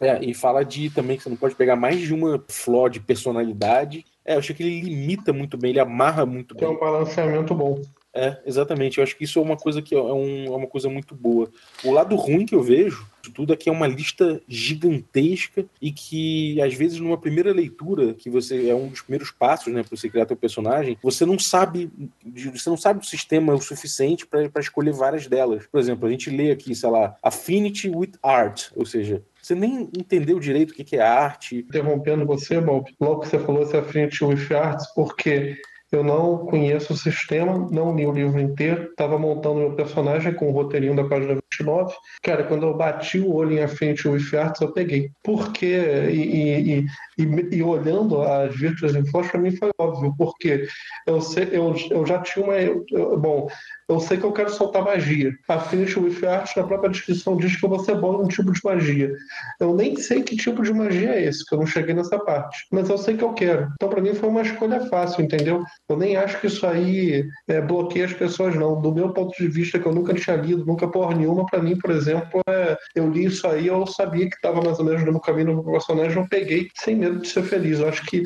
É, 0.00 0.18
e 0.24 0.32
fala 0.32 0.64
de 0.64 0.88
também 0.88 1.18
que 1.18 1.24
você 1.24 1.28
não 1.28 1.36
pode 1.36 1.54
pegar 1.54 1.76
mais 1.76 2.00
de 2.00 2.14
uma 2.14 2.42
flaw 2.48 2.88
de 2.88 3.00
personalidade 3.00 4.02
é, 4.26 4.34
eu 4.34 4.38
achei 4.40 4.54
que 4.54 4.62
ele 4.62 4.80
limita 4.80 5.32
muito 5.32 5.56
bem, 5.56 5.70
ele 5.70 5.80
amarra 5.80 6.26
muito 6.26 6.54
Tem 6.54 6.66
bem. 6.66 6.76
Tem 6.76 6.76
um 6.76 6.92
balanceamento 6.92 7.54
bom. 7.54 7.80
É, 8.12 8.40
exatamente. 8.46 8.96
Eu 8.96 9.04
acho 9.04 9.14
que 9.14 9.24
isso 9.24 9.38
é 9.38 9.42
uma 9.42 9.58
coisa 9.58 9.82
que 9.82 9.94
é, 9.94 10.00
um, 10.00 10.46
é 10.46 10.56
uma 10.56 10.66
coisa 10.66 10.88
muito 10.88 11.14
boa. 11.14 11.50
O 11.84 11.92
lado 11.92 12.16
ruim 12.16 12.46
que 12.46 12.54
eu 12.54 12.62
vejo 12.62 13.06
de 13.22 13.30
tudo 13.30 13.52
é 13.52 13.56
que 13.56 13.68
é 13.68 13.72
uma 13.72 13.86
lista 13.86 14.40
gigantesca 14.48 15.66
e 15.82 15.92
que, 15.92 16.60
às 16.62 16.72
vezes, 16.72 16.98
numa 16.98 17.18
primeira 17.18 17.52
leitura, 17.52 18.14
que 18.14 18.30
você 18.30 18.70
é 18.70 18.74
um 18.74 18.88
dos 18.88 19.02
primeiros 19.02 19.30
passos, 19.30 19.72
né, 19.72 19.82
para 19.82 19.94
você 19.94 20.08
criar 20.08 20.24
teu 20.24 20.36
personagem, 20.36 20.96
você 21.02 21.26
não 21.26 21.38
sabe, 21.38 21.90
você 22.24 22.70
não 22.70 22.76
sabe 22.76 23.00
do 23.00 23.06
sistema 23.06 23.52
o 23.52 23.60
suficiente 23.60 24.26
para 24.26 24.60
escolher 24.60 24.94
várias 24.94 25.26
delas. 25.26 25.66
Por 25.66 25.78
exemplo, 25.78 26.08
a 26.08 26.10
gente 26.10 26.30
lê 26.30 26.50
aqui, 26.50 26.74
sei 26.74 26.88
lá, 26.88 27.14
Affinity 27.22 27.90
with 27.90 28.12
Art, 28.22 28.70
ou 28.74 28.86
seja, 28.86 29.22
você 29.46 29.54
nem 29.54 29.88
entendeu 29.96 30.40
direito 30.40 30.72
o 30.72 30.74
que 30.74 30.96
é 30.96 31.00
arte. 31.00 31.58
Interrompendo 31.58 32.26
você, 32.26 32.60
Bob, 32.60 32.92
logo 33.00 33.20
que 33.20 33.28
você 33.28 33.38
falou 33.38 33.62
essa 33.62 33.80
frente 33.80 34.24
with 34.24 34.52
arts, 34.52 34.92
porque 34.92 35.56
eu 35.92 36.02
não 36.02 36.38
conheço 36.46 36.92
o 36.92 36.96
sistema, 36.96 37.68
não 37.70 37.94
li 37.94 38.04
o 38.04 38.12
livro 38.12 38.40
inteiro, 38.40 38.90
estava 38.90 39.16
montando 39.16 39.60
meu 39.60 39.72
personagem 39.76 40.34
com 40.34 40.48
o 40.48 40.52
roteirinho 40.52 40.96
da 40.96 41.04
página 41.04 41.34
29. 41.34 41.94
Cara, 42.22 42.42
quando 42.42 42.66
eu 42.66 42.76
bati 42.76 43.20
o 43.20 43.32
olho 43.32 43.52
em 43.52 43.62
a 43.62 43.68
frente 43.68 44.08
with 44.08 44.34
arts, 44.36 44.60
eu 44.60 44.72
peguei. 44.72 45.10
Porque, 45.22 45.64
e, 46.10 46.80
e, 46.80 46.86
e, 47.16 47.56
e 47.56 47.62
olhando 47.62 48.20
as 48.22 48.54
Virtues 48.56 48.96
in 48.96 49.06
Flash, 49.06 49.30
para 49.30 49.40
mim 49.40 49.52
foi 49.52 49.70
óbvio, 49.78 50.12
porque 50.18 50.66
eu, 51.06 51.20
sei, 51.20 51.50
eu, 51.52 51.72
eu 51.90 52.04
já 52.04 52.18
tinha 52.20 52.44
uma. 52.44 52.58
Eu, 52.58 52.84
bom, 53.16 53.46
eu 53.88 54.00
sei 54.00 54.16
que 54.16 54.24
eu 54.24 54.32
quero 54.32 54.50
soltar 54.50 54.84
magia. 54.84 55.32
A 55.48 55.60
Finish 55.60 55.96
with 55.96 56.24
Art, 56.26 56.56
na 56.56 56.64
própria 56.64 56.90
descrição, 56.90 57.36
diz 57.36 57.56
que 57.56 57.66
bom 57.66 58.20
em 58.20 58.24
um 58.24 58.28
tipo 58.28 58.52
de 58.52 58.60
magia. 58.64 59.12
Eu 59.60 59.74
nem 59.74 59.96
sei 59.96 60.22
que 60.22 60.36
tipo 60.36 60.62
de 60.62 60.72
magia 60.72 61.10
é 61.10 61.24
esse, 61.24 61.44
que 61.44 61.54
eu 61.54 61.58
não 61.58 61.66
cheguei 61.66 61.94
nessa 61.94 62.18
parte. 62.18 62.66
Mas 62.72 62.88
eu 62.88 62.98
sei 62.98 63.16
que 63.16 63.22
eu 63.22 63.32
quero. 63.32 63.68
Então, 63.74 63.88
para 63.88 64.00
mim, 64.00 64.14
foi 64.14 64.28
uma 64.28 64.42
escolha 64.42 64.86
fácil, 64.86 65.22
entendeu? 65.22 65.62
Eu 65.88 65.96
nem 65.96 66.16
acho 66.16 66.40
que 66.40 66.48
isso 66.48 66.66
aí 66.66 67.24
é, 67.46 67.60
bloqueia 67.60 68.06
as 68.06 68.12
pessoas, 68.12 68.54
não. 68.56 68.80
Do 68.80 68.92
meu 68.92 69.10
ponto 69.10 69.36
de 69.36 69.48
vista, 69.48 69.78
que 69.78 69.86
eu 69.86 69.94
nunca 69.94 70.14
tinha 70.14 70.36
lido, 70.36 70.66
nunca 70.66 70.88
porra 70.88 71.14
nenhuma, 71.14 71.46
para 71.46 71.62
mim, 71.62 71.78
por 71.78 71.90
exemplo, 71.90 72.40
é, 72.48 72.76
eu 72.94 73.08
li 73.08 73.26
isso 73.26 73.46
aí, 73.46 73.68
eu 73.68 73.86
sabia 73.86 74.28
que 74.28 74.36
estava 74.36 74.60
mais 74.60 74.78
ou 74.78 74.84
menos 74.84 75.04
no 75.04 75.20
caminho 75.20 75.56
do 75.56 75.64
personagem, 75.64 76.18
eu 76.18 76.28
peguei 76.28 76.68
sem 76.74 76.96
medo 76.96 77.20
de 77.20 77.28
ser 77.28 77.44
feliz. 77.44 77.78
Eu 77.78 77.88
acho 77.88 78.04
que 78.06 78.24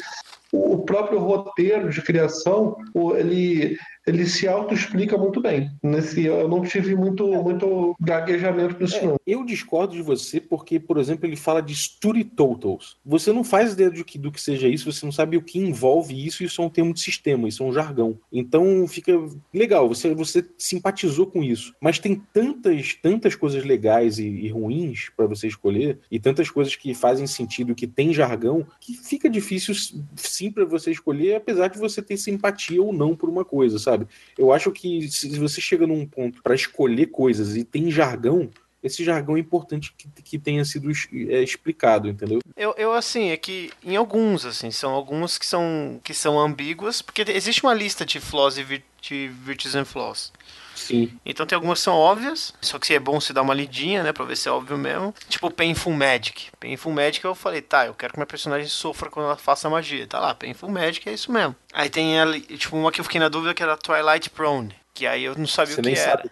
o 0.52 0.78
próprio 0.78 1.18
roteiro 1.18 1.90
de 1.90 2.02
criação, 2.02 2.76
ele, 3.16 3.78
ele 4.10 4.26
se 4.26 4.48
auto-explica 4.48 5.16
muito 5.16 5.40
bem. 5.40 5.70
Nesse, 5.82 6.24
eu 6.24 6.48
não 6.48 6.62
tive 6.62 6.94
muito, 6.94 7.26
muito 7.26 7.96
gaguejamento 8.00 8.76
nisso, 8.80 8.96
é, 8.96 9.06
não. 9.06 9.16
Eu 9.26 9.44
discordo 9.44 9.94
de 9.94 10.02
você 10.02 10.40
porque, 10.40 10.80
por 10.80 10.98
exemplo, 10.98 11.26
ele 11.26 11.36
fala 11.36 11.62
de 11.62 11.72
story 11.72 12.24
totals. 12.24 12.96
Você 13.04 13.32
não 13.32 13.44
faz 13.44 13.72
ideia 13.72 13.90
do 13.90 14.04
que, 14.04 14.18
do 14.18 14.32
que 14.32 14.40
seja 14.40 14.68
isso, 14.68 14.90
você 14.90 15.04
não 15.04 15.12
sabe 15.12 15.36
o 15.36 15.42
que 15.42 15.58
envolve 15.58 16.26
isso, 16.26 16.42
isso 16.42 16.60
é 16.60 16.64
um 16.64 16.70
termo 16.70 16.92
de 16.92 17.00
sistema, 17.00 17.48
isso 17.48 17.62
é 17.62 17.66
um 17.66 17.72
jargão. 17.72 18.18
Então 18.32 18.86
fica 18.88 19.12
legal, 19.54 19.88
você, 19.88 20.14
você 20.14 20.44
simpatizou 20.58 21.26
com 21.26 21.42
isso. 21.42 21.74
Mas 21.80 21.98
tem 21.98 22.20
tantas, 22.32 22.94
tantas 22.94 23.34
coisas 23.34 23.64
legais 23.64 24.18
e, 24.18 24.26
e 24.26 24.48
ruins 24.48 25.10
para 25.16 25.26
você 25.26 25.46
escolher, 25.46 25.98
e 26.10 26.18
tantas 26.18 26.50
coisas 26.50 26.74
que 26.74 26.94
fazem 26.94 27.26
sentido, 27.26 27.74
que 27.74 27.86
tem 27.86 28.12
jargão, 28.12 28.66
que 28.80 28.94
fica 28.94 29.30
difícil 29.30 29.74
sim 30.16 30.50
para 30.50 30.64
você 30.64 30.90
escolher, 30.90 31.36
apesar 31.36 31.68
de 31.68 31.78
você 31.78 32.02
ter 32.02 32.16
simpatia 32.16 32.82
ou 32.82 32.92
não 32.92 33.14
por 33.14 33.28
uma 33.28 33.44
coisa, 33.44 33.78
sabe? 33.78 33.99
Sabe? 34.00 34.08
Eu 34.36 34.52
acho 34.52 34.70
que 34.72 35.08
se 35.10 35.38
você 35.38 35.60
chega 35.60 35.86
num 35.86 36.06
ponto 36.06 36.42
para 36.42 36.54
escolher 36.54 37.06
coisas 37.06 37.56
e 37.56 37.64
tem 37.64 37.90
jargão, 37.90 38.50
esse 38.82 39.04
jargão 39.04 39.36
é 39.36 39.40
importante 39.40 39.94
que, 39.96 40.08
que 40.22 40.38
tenha 40.38 40.64
sido 40.64 40.90
é, 40.90 41.42
explicado, 41.42 42.08
entendeu? 42.08 42.40
Eu, 42.56 42.74
eu, 42.76 42.92
assim, 42.92 43.30
é 43.30 43.36
que 43.36 43.70
em 43.84 43.96
alguns, 43.96 44.44
assim, 44.44 44.70
são 44.70 44.92
alguns 44.92 45.38
que 45.38 45.46
são, 45.46 46.00
que 46.02 46.14
são 46.14 46.38
ambíguas, 46.38 47.02
porque 47.02 47.22
existe 47.28 47.62
uma 47.62 47.74
lista 47.74 48.04
de 48.04 48.20
flaws 48.20 48.56
e 48.56 48.62
vir, 48.62 48.84
de 49.00 49.28
virtues 49.28 49.74
and 49.74 49.84
flaws. 49.84 50.32
Sim. 50.74 51.12
Então 51.26 51.44
tem 51.44 51.54
algumas 51.56 51.78
que 51.78 51.84
são 51.84 51.94
óbvias, 51.94 52.54
só 52.60 52.78
que 52.78 52.94
é 52.94 52.98
bom 52.98 53.20
se 53.20 53.34
dar 53.34 53.42
uma 53.42 53.52
lidinha, 53.52 54.02
né, 54.02 54.12
pra 54.12 54.24
ver 54.24 54.36
se 54.36 54.48
é 54.48 54.50
óbvio 54.50 54.78
mesmo. 54.78 55.14
Tipo 55.28 55.50
Painful 55.50 55.92
Magic. 55.92 56.50
Painful 56.58 56.92
Magic 56.92 57.24
eu 57.24 57.34
falei, 57.34 57.60
tá, 57.60 57.86
eu 57.86 57.94
quero 57.94 58.14
que 58.14 58.18
minha 58.18 58.26
personagem 58.26 58.66
sofra 58.66 59.10
quando 59.10 59.26
ela 59.26 59.36
faça 59.36 59.68
magia. 59.68 60.06
Tá 60.06 60.18
lá, 60.18 60.34
Painful 60.34 60.70
Magic 60.70 61.06
é 61.08 61.12
isso 61.12 61.30
mesmo. 61.30 61.54
Aí 61.72 61.90
tem, 61.90 62.18
ali, 62.18 62.40
tipo, 62.40 62.76
uma 62.76 62.90
que 62.90 63.00
eu 63.00 63.04
fiquei 63.04 63.20
na 63.20 63.28
dúvida 63.28 63.52
que 63.52 63.62
era 63.62 63.76
Twilight 63.76 64.30
Prone, 64.30 64.74
que 64.94 65.06
aí 65.06 65.24
eu 65.24 65.36
não 65.36 65.46
sabia 65.46 65.74
Você 65.74 65.80
o 65.80 65.84
que 65.84 65.90
era. 65.90 66.10
Sabe. 66.12 66.30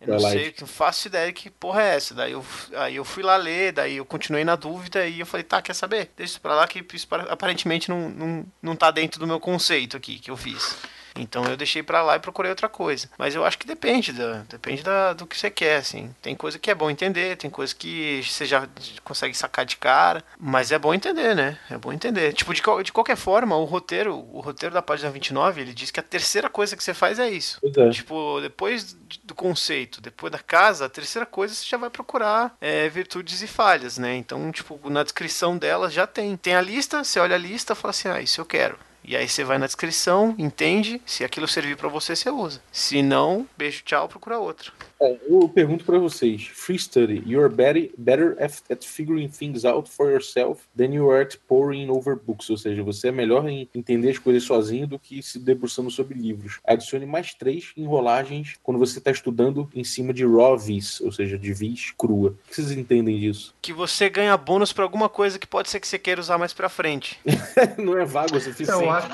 Eu 0.00 0.14
não 0.14 0.20
sei, 0.20 0.54
não 0.58 0.66
faço 0.66 1.08
ideia 1.08 1.30
que 1.30 1.50
porra 1.50 1.82
é 1.82 1.94
essa. 1.96 2.14
Daí 2.14 2.32
eu, 2.32 2.44
aí 2.74 2.96
eu 2.96 3.04
fui 3.04 3.22
lá 3.22 3.36
ler, 3.36 3.72
daí 3.72 3.96
eu 3.96 4.04
continuei 4.04 4.44
na 4.44 4.56
dúvida 4.56 5.06
e 5.06 5.20
eu 5.20 5.26
falei, 5.26 5.44
tá, 5.44 5.60
quer 5.60 5.74
saber? 5.74 6.10
Deixa 6.16 6.32
isso 6.32 6.40
pra 6.40 6.54
lá 6.54 6.66
que 6.66 6.84
isso 6.94 7.06
aparentemente 7.28 7.90
não, 7.90 8.08
não, 8.08 8.46
não 8.62 8.76
tá 8.76 8.90
dentro 8.90 9.20
do 9.20 9.26
meu 9.26 9.38
conceito 9.38 9.96
aqui 9.96 10.18
que 10.18 10.30
eu 10.30 10.36
fiz. 10.38 10.76
Então 11.20 11.44
eu 11.44 11.56
deixei 11.56 11.82
para 11.82 12.02
lá 12.02 12.16
e 12.16 12.20
procurei 12.20 12.50
outra 12.50 12.68
coisa. 12.68 13.08
Mas 13.18 13.34
eu 13.34 13.44
acho 13.44 13.58
que 13.58 13.66
depende, 13.66 14.12
da, 14.12 14.42
depende 14.48 14.82
da, 14.82 15.12
do 15.12 15.26
que 15.26 15.36
você 15.36 15.50
quer, 15.50 15.76
assim. 15.76 16.14
Tem 16.22 16.34
coisa 16.34 16.58
que 16.58 16.70
é 16.70 16.74
bom 16.74 16.90
entender, 16.90 17.36
tem 17.36 17.50
coisa 17.50 17.74
que 17.74 18.22
você 18.22 18.46
já 18.46 18.68
consegue 19.04 19.36
sacar 19.36 19.64
de 19.64 19.76
cara, 19.76 20.24
mas 20.38 20.72
é 20.72 20.78
bom 20.78 20.94
entender, 20.94 21.34
né? 21.34 21.58
É 21.70 21.76
bom 21.76 21.92
entender. 21.92 22.32
Tipo, 22.32 22.54
de, 22.54 22.62
de 22.84 22.92
qualquer 22.92 23.16
forma, 23.16 23.56
o 23.56 23.64
roteiro, 23.64 24.16
o 24.32 24.40
roteiro 24.40 24.74
da 24.74 24.82
página 24.82 25.10
29, 25.10 25.60
ele 25.60 25.72
diz 25.72 25.90
que 25.90 26.00
a 26.00 26.02
terceira 26.02 26.48
coisa 26.48 26.76
que 26.76 26.82
você 26.82 26.94
faz 26.94 27.18
é 27.18 27.28
isso. 27.30 27.58
É. 27.64 27.90
Tipo, 27.90 28.40
depois 28.40 28.96
do 29.24 29.34
conceito, 29.34 30.00
depois 30.00 30.32
da 30.32 30.38
casa, 30.38 30.86
a 30.86 30.88
terceira 30.88 31.26
coisa 31.26 31.54
você 31.54 31.66
já 31.66 31.76
vai 31.76 31.90
procurar 31.90 32.56
é, 32.60 32.88
virtudes 32.88 33.42
e 33.42 33.46
falhas, 33.46 33.98
né? 33.98 34.16
Então, 34.16 34.50
tipo, 34.50 34.78
na 34.90 35.02
descrição 35.02 35.56
dela 35.56 35.90
já 35.90 36.06
tem. 36.06 36.36
Tem 36.36 36.54
a 36.54 36.60
lista, 36.60 37.04
você 37.04 37.18
olha 37.20 37.34
a 37.34 37.38
lista 37.38 37.72
e 37.72 37.76
fala 37.76 37.90
assim, 37.90 38.08
ah, 38.08 38.20
isso 38.20 38.40
eu 38.40 38.44
quero. 38.44 38.78
E 39.10 39.16
aí 39.16 39.28
você 39.28 39.42
vai 39.42 39.58
na 39.58 39.66
descrição, 39.66 40.36
entende, 40.38 41.02
se 41.04 41.24
aquilo 41.24 41.48
servir 41.48 41.76
para 41.76 41.88
você, 41.88 42.14
você 42.14 42.30
usa. 42.30 42.62
Se 42.70 43.02
não, 43.02 43.44
beijo, 43.58 43.82
tchau, 43.82 44.08
procura 44.08 44.38
outro. 44.38 44.72
Eu 45.00 45.48
pergunto 45.48 45.84
para 45.84 45.98
vocês: 45.98 46.46
Free 46.46 46.78
study, 46.78 47.22
you're 47.26 47.48
better, 47.48 47.90
better 47.96 48.36
at 48.40 48.84
figuring 48.84 49.28
things 49.28 49.64
out 49.64 49.88
for 49.88 50.10
yourself 50.10 50.62
than 50.76 50.92
you 50.92 51.10
are 51.10 51.22
at 51.22 51.36
poring 51.48 51.88
over 51.88 52.16
books. 52.16 52.50
Ou 52.50 52.58
seja, 52.58 52.82
você 52.82 53.08
é 53.08 53.12
melhor 53.12 53.48
em 53.48 53.68
entender 53.74 54.10
as 54.10 54.18
coisas 54.18 54.42
sozinho 54.42 54.86
do 54.86 54.98
que 54.98 55.22
se 55.22 55.38
debruçando 55.38 55.90
sobre 55.90 56.18
livros. 56.18 56.60
Adicione 56.66 57.06
mais 57.06 57.32
três 57.32 57.72
enrolagens 57.76 58.56
quando 58.62 58.78
você 58.78 58.98
está 58.98 59.10
estudando 59.10 59.70
em 59.74 59.84
cima 59.84 60.12
de 60.12 60.26
raw 60.26 60.58
vis, 60.58 61.00
ou 61.00 61.10
seja, 61.10 61.38
de 61.38 61.52
vis 61.52 61.92
crua. 61.96 62.30
O 62.30 62.48
que 62.48 62.56
vocês 62.56 62.70
entendem 62.70 63.18
disso? 63.18 63.54
Que 63.62 63.72
você 63.72 64.10
ganha 64.10 64.36
bônus 64.36 64.72
para 64.72 64.84
alguma 64.84 65.08
coisa 65.08 65.38
que 65.38 65.46
pode 65.46 65.70
ser 65.70 65.80
que 65.80 65.88
você 65.88 65.98
queira 65.98 66.20
usar 66.20 66.36
mais 66.36 66.52
para 66.52 66.68
frente. 66.68 67.18
não 67.78 67.96
é 67.96 68.04
vago 68.04 68.36
o 68.36 68.40
suficiente. 68.40 68.82
Eu 68.82 68.90
acho 68.90 69.08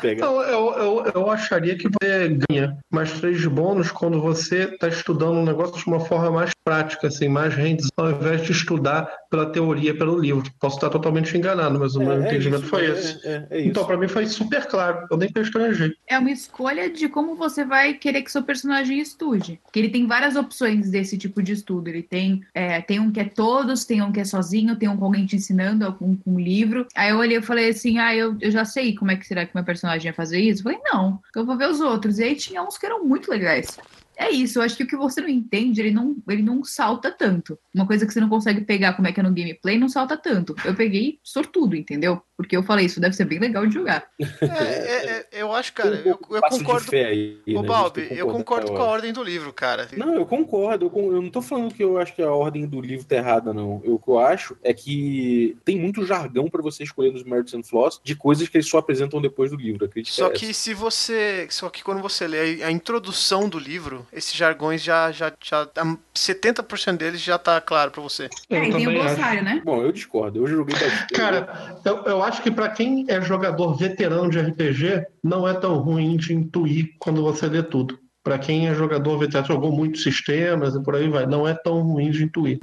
que 0.00 0.14
não, 0.16 0.42
eu, 0.42 0.72
eu, 0.78 1.12
eu 1.14 1.30
acharia 1.30 1.76
que 1.76 1.88
você 1.88 2.38
ganha 2.48 2.76
mais 2.90 3.12
três 3.20 3.44
bônus 3.46 3.90
quando 3.90 4.20
você 4.20 4.64
está 4.64 4.88
estudando 4.88 5.29
um 5.30 5.44
negócio 5.44 5.76
de 5.76 5.86
uma 5.86 6.00
forma 6.00 6.30
mais 6.30 6.50
prática, 6.64 7.08
assim, 7.08 7.28
mais 7.28 7.54
rendes, 7.54 7.88
ao 7.96 8.10
invés 8.10 8.42
de 8.42 8.52
estudar 8.52 9.10
pela 9.30 9.46
teoria, 9.46 9.96
pelo 9.96 10.18
livro. 10.18 10.50
Posso 10.58 10.76
estar 10.76 10.90
totalmente 10.90 11.36
enganado, 11.36 11.78
mas 11.78 11.94
o 11.94 12.02
é, 12.02 12.04
meu 12.04 12.14
é 12.14 12.26
entendimento 12.26 12.62
isso, 12.62 12.70
foi 12.70 12.86
é, 12.86 12.90
esse. 12.90 13.26
É, 13.26 13.46
é 13.50 13.64
então, 13.64 13.84
para 13.84 13.96
mim 13.96 14.08
foi 14.08 14.26
super 14.26 14.66
claro. 14.66 15.06
Eu 15.10 15.16
nem 15.16 15.30
estranhei. 15.36 15.94
É 16.06 16.18
uma 16.18 16.30
escolha 16.30 16.90
de 16.90 17.08
como 17.08 17.36
você 17.36 17.64
vai 17.64 17.94
querer 17.94 18.22
que 18.22 18.32
seu 18.32 18.42
personagem 18.42 18.98
estude. 18.98 19.60
Porque 19.64 19.78
ele 19.78 19.90
tem 19.90 20.06
várias 20.06 20.36
opções 20.36 20.90
desse 20.90 21.16
tipo 21.16 21.42
de 21.42 21.52
estudo. 21.52 21.88
Ele 21.88 22.02
tem, 22.02 22.42
é, 22.52 22.80
tem 22.80 22.98
um 22.98 23.10
que 23.10 23.20
é 23.20 23.24
todos, 23.24 23.84
tem 23.84 24.02
um 24.02 24.10
que 24.10 24.20
é 24.20 24.24
sozinho, 24.24 24.76
tem 24.76 24.88
um 24.88 24.96
com 24.96 25.04
alguém 25.04 25.26
te 25.26 25.36
ensinando, 25.36 25.92
com, 25.94 26.16
com 26.16 26.32
um 26.32 26.40
livro. 26.40 26.86
Aí 26.96 27.10
eu 27.10 27.18
olhei 27.18 27.38
e 27.38 27.42
falei 27.42 27.70
assim: 27.70 27.98
ah, 27.98 28.14
eu, 28.14 28.36
eu 28.40 28.50
já 28.50 28.64
sei 28.64 28.94
como 28.94 29.10
é 29.10 29.16
que 29.16 29.26
será 29.26 29.46
que 29.46 29.54
meu 29.54 29.64
personagem 29.64 30.08
ia 30.08 30.14
fazer 30.14 30.40
isso. 30.40 30.60
Eu 30.60 30.64
falei, 30.64 30.80
não, 30.84 31.20
eu 31.34 31.46
vou 31.46 31.56
ver 31.56 31.68
os 31.68 31.80
outros. 31.80 32.18
E 32.18 32.24
aí 32.24 32.34
tinha 32.34 32.62
uns 32.62 32.76
que 32.76 32.86
eram 32.86 33.04
muito 33.04 33.30
legais 33.30 33.78
é 34.20 34.30
isso, 34.30 34.58
eu 34.58 34.62
acho 34.62 34.76
que 34.76 34.82
o 34.82 34.86
que 34.86 34.96
você 34.96 35.20
não 35.22 35.28
entende, 35.28 35.80
ele 35.80 35.90
não, 35.90 36.14
ele 36.28 36.42
não 36.42 36.62
salta 36.62 37.10
tanto. 37.10 37.58
Uma 37.74 37.86
coisa 37.86 38.06
que 38.06 38.12
você 38.12 38.20
não 38.20 38.28
consegue 38.28 38.60
pegar 38.60 38.92
como 38.92 39.08
é 39.08 39.12
que 39.12 39.18
é 39.18 39.22
no 39.22 39.32
gameplay, 39.32 39.78
não 39.78 39.88
salta 39.88 40.14
tanto. 40.14 40.54
Eu 40.62 40.74
peguei 40.74 41.18
sortudo, 41.24 41.74
entendeu? 41.74 42.22
Porque 42.40 42.56
eu 42.56 42.62
falei, 42.62 42.86
isso 42.86 43.00
deve 43.00 43.14
ser 43.14 43.26
bem 43.26 43.38
legal 43.38 43.66
de 43.66 43.74
jogar. 43.74 44.04
É, 44.40 44.46
é, 44.46 45.26
é 45.32 45.42
eu 45.42 45.52
acho, 45.52 45.72
cara, 45.72 45.96
eu, 46.04 46.18
eu 46.30 46.42
concordo. 46.42 46.90
Aí, 46.92 47.40
Ô, 47.48 47.62
né? 47.62 47.68
Balbi, 47.68 48.08
eu 48.10 48.26
concordo 48.26 48.72
com 48.72 48.78
a 48.78 48.84
ordem 48.84 49.12
do 49.12 49.22
livro, 49.22 49.52
cara. 49.52 49.88
Não, 49.96 50.14
eu 50.14 50.26
concordo. 50.26 50.86
Eu, 50.86 51.12
eu, 51.12 51.22
não 51.22 51.30
tô 51.30 51.42
falando 51.42 51.72
que 51.74 51.82
eu 51.82 51.98
acho 51.98 52.14
que 52.14 52.22
a 52.22 52.32
ordem 52.32 52.66
do 52.66 52.80
livro 52.80 53.04
tá 53.04 53.16
errada, 53.16 53.52
não. 53.52 53.80
Eu, 53.84 53.94
o 53.94 53.98
que 53.98 54.08
eu 54.08 54.18
acho 54.18 54.56
é 54.62 54.72
que 54.72 55.56
tem 55.64 55.78
muito 55.78 56.04
jargão 56.06 56.48
para 56.48 56.62
você 56.62 56.82
escolher 56.82 57.12
nos 57.12 57.22
Merits 57.22 57.54
and 57.54 57.62
Flaws 57.62 58.00
de 58.02 58.14
coisas 58.14 58.48
que 58.48 58.56
eles 58.56 58.68
só 58.68 58.78
apresentam 58.78 59.20
depois 59.20 59.50
do 59.50 59.56
livro. 59.56 59.88
Só 60.04 60.28
é 60.28 60.30
que 60.30 60.54
se 60.54 60.74
você. 60.74 61.46
Só 61.50 61.68
que 61.68 61.82
quando 61.82 62.00
você 62.00 62.26
lê 62.26 62.62
a 62.62 62.70
introdução 62.70 63.48
do 63.48 63.58
livro, 63.58 64.06
esses 64.12 64.34
jargões 64.34 64.82
já. 64.82 65.12
já, 65.12 65.32
já 65.40 65.68
70% 66.14 66.96
deles 66.96 67.20
já 67.20 67.38
tá 67.38 67.60
claro 67.60 67.90
para 67.90 68.02
você. 68.02 68.28
É, 68.48 68.64
e 68.64 68.72
tem 68.72 68.88
o 68.88 68.92
glossário, 68.92 69.42
né? 69.42 69.62
Bom, 69.64 69.82
eu 69.82 69.92
discordo. 69.92 70.40
Eu 70.40 70.46
joguei 70.46 70.78
bastante. 70.78 71.14
Cara, 71.14 71.80
eu, 71.84 72.04
eu 72.04 72.22
acho 72.22 72.29
que 72.38 72.50
para 72.50 72.68
quem 72.68 73.04
é 73.08 73.20
jogador 73.20 73.74
veterano 73.74 74.30
de 74.30 74.38
RPG, 74.38 75.06
não 75.24 75.48
é 75.48 75.54
tão 75.54 75.78
ruim 75.78 76.16
de 76.16 76.34
intuir 76.34 76.90
quando 76.98 77.22
você 77.22 77.46
lê 77.46 77.62
tudo. 77.62 77.98
Para 78.22 78.38
quem 78.38 78.68
é 78.68 78.74
jogador 78.74 79.18
veterano, 79.18 79.48
jogou 79.48 79.72
muitos 79.72 80.02
sistemas 80.02 80.74
e 80.74 80.82
por 80.82 80.94
aí 80.94 81.08
vai, 81.08 81.26
não 81.26 81.48
é 81.48 81.54
tão 81.54 81.80
ruim 81.80 82.10
de 82.10 82.24
intuir. 82.24 82.58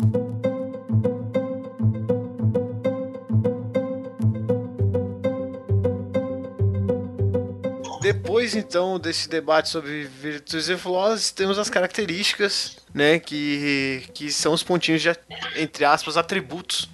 Depois, 8.08 8.56
então, 8.56 8.98
desse 8.98 9.28
debate 9.28 9.68
sobre 9.68 10.04
virtudes 10.04 10.70
e 10.70 10.78
flawless, 10.78 11.34
temos 11.34 11.60
as 11.60 11.70
características, 11.70 12.78
né, 12.94 13.20
que, 13.20 14.06
que 14.14 14.32
são 14.32 14.54
os 14.54 14.64
pontinhos 14.64 15.02
de, 15.02 15.10
entre 15.58 15.84
aspas, 15.84 16.16
atributos 16.16 16.90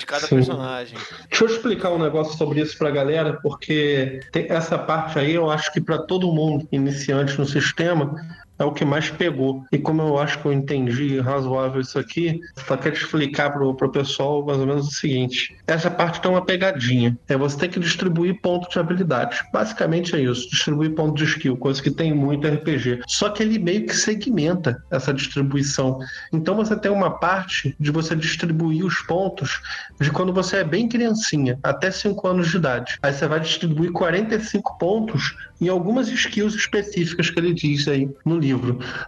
de 0.00 0.04
cada 0.04 0.26
Sim. 0.26 0.34
personagem. 0.34 0.98
Deixa 1.30 1.44
eu 1.44 1.48
explicar 1.48 1.92
um 1.92 1.98
negócio 1.98 2.36
sobre 2.36 2.60
isso 2.60 2.76
pra 2.76 2.90
galera, 2.90 3.38
porque 3.40 4.18
essa 4.34 4.76
parte 4.76 5.16
aí 5.16 5.34
eu 5.34 5.48
acho 5.48 5.72
que 5.72 5.80
para 5.80 5.98
todo 5.98 6.32
mundo 6.32 6.66
iniciante 6.72 7.38
no 7.38 7.46
sistema 7.46 8.16
é 8.58 8.64
o 8.64 8.72
que 8.72 8.84
mais 8.84 9.10
pegou. 9.10 9.64
E 9.72 9.78
como 9.78 10.02
eu 10.02 10.18
acho 10.18 10.38
que 10.40 10.46
eu 10.46 10.52
entendi 10.52 11.20
razoável 11.20 11.80
isso 11.80 11.98
aqui, 11.98 12.40
só 12.66 12.76
quero 12.76 12.96
explicar 12.96 13.50
pro, 13.50 13.74
pro 13.74 13.90
pessoal 13.90 14.44
mais 14.44 14.58
ou 14.58 14.66
menos 14.66 14.88
o 14.88 14.90
seguinte. 14.90 15.56
Essa 15.66 15.90
parte 15.90 16.20
tem 16.20 16.30
uma 16.30 16.44
pegadinha. 16.44 17.16
É 17.28 17.36
você 17.36 17.58
ter 17.58 17.68
que 17.68 17.80
distribuir 17.80 18.40
pontos 18.40 18.68
de 18.70 18.78
habilidade. 18.78 19.40
Basicamente 19.52 20.16
é 20.16 20.20
isso. 20.20 20.50
Distribuir 20.50 20.94
pontos 20.94 21.22
de 21.22 21.30
skill, 21.30 21.56
coisa 21.56 21.82
que 21.82 21.90
tem 21.90 22.12
muito 22.12 22.46
RPG. 22.46 23.02
Só 23.06 23.28
que 23.30 23.42
ele 23.42 23.58
meio 23.58 23.86
que 23.86 23.94
segmenta 23.94 24.82
essa 24.90 25.12
distribuição. 25.12 25.98
Então 26.32 26.56
você 26.56 26.76
tem 26.76 26.90
uma 26.90 27.10
parte 27.10 27.76
de 27.78 27.90
você 27.90 28.16
distribuir 28.16 28.84
os 28.84 29.00
pontos 29.02 29.60
de 30.00 30.10
quando 30.10 30.32
você 30.32 30.58
é 30.58 30.64
bem 30.64 30.88
criancinha, 30.88 31.58
até 31.62 31.90
5 31.90 32.26
anos 32.26 32.50
de 32.50 32.56
idade. 32.56 32.98
Aí 33.02 33.12
você 33.12 33.26
vai 33.26 33.40
distribuir 33.40 33.92
45 33.92 34.78
pontos 34.78 35.36
em 35.60 35.68
algumas 35.68 36.08
skills 36.08 36.54
específicas 36.54 37.30
que 37.30 37.38
ele 37.38 37.52
diz 37.52 37.88
aí 37.88 38.08
no 38.24 38.38
livro. 38.38 38.47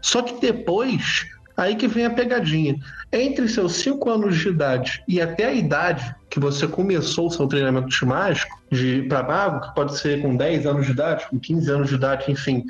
Só 0.03 0.23
que 0.23 0.41
depois, 0.41 1.27
aí 1.57 1.77
que 1.77 1.89
vem 1.89 2.07
a 2.07 2.11
pegadinha. 2.11 2.77
Entre 3.13 3.49
seus 3.49 3.75
5 3.75 4.09
anos 4.09 4.39
de 4.39 4.49
idade 4.49 5.03
e 5.09 5.21
até 5.21 5.47
a 5.47 5.53
idade 5.53 6.15
que 6.29 6.39
você 6.39 6.67
começou 6.67 7.27
o 7.27 7.31
seu 7.31 7.47
treinamento 7.47 7.89
de 7.89 8.05
mágico, 8.05 8.61
para 9.09 9.23
mago, 9.25 9.61
que 9.61 9.75
pode 9.75 9.99
ser 9.99 10.23
com 10.23 10.37
10 10.37 10.65
anos 10.65 10.87
de 10.87 10.93
idade, 10.93 11.29
com 11.29 11.39
15 11.39 11.71
anos 11.71 11.89
de 11.89 11.97
idade, 11.97 12.31
enfim, 12.31 12.65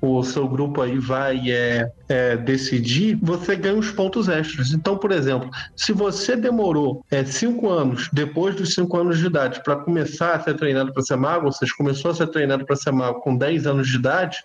o 0.00 0.22
seu 0.22 0.46
grupo 0.46 0.82
aí 0.82 0.98
vai 0.98 1.50
é, 1.50 1.90
é, 2.08 2.36
decidir, 2.36 3.18
você 3.22 3.56
ganha 3.56 3.78
os 3.78 3.90
pontos 3.90 4.28
extras. 4.28 4.72
Então, 4.72 4.96
por 4.96 5.10
exemplo, 5.10 5.50
se 5.74 5.92
você 5.92 6.36
demorou 6.36 7.04
é, 7.10 7.24
cinco 7.24 7.70
anos, 7.70 8.08
depois 8.12 8.54
dos 8.54 8.74
cinco 8.74 8.98
anos 8.98 9.18
de 9.18 9.26
idade, 9.26 9.62
para 9.62 9.76
começar 9.76 10.34
a 10.34 10.40
ser 10.40 10.54
treinado 10.54 10.92
para 10.92 11.02
ser 11.02 11.16
mago, 11.16 11.46
ou 11.46 11.52
seja, 11.52 11.72
começou 11.76 12.10
a 12.10 12.14
ser 12.14 12.26
treinado 12.28 12.64
para 12.66 12.76
ser 12.76 12.92
mago 12.92 13.20
com 13.20 13.36
10 13.36 13.66
anos 13.66 13.88
de 13.88 13.96
idade, 13.96 14.36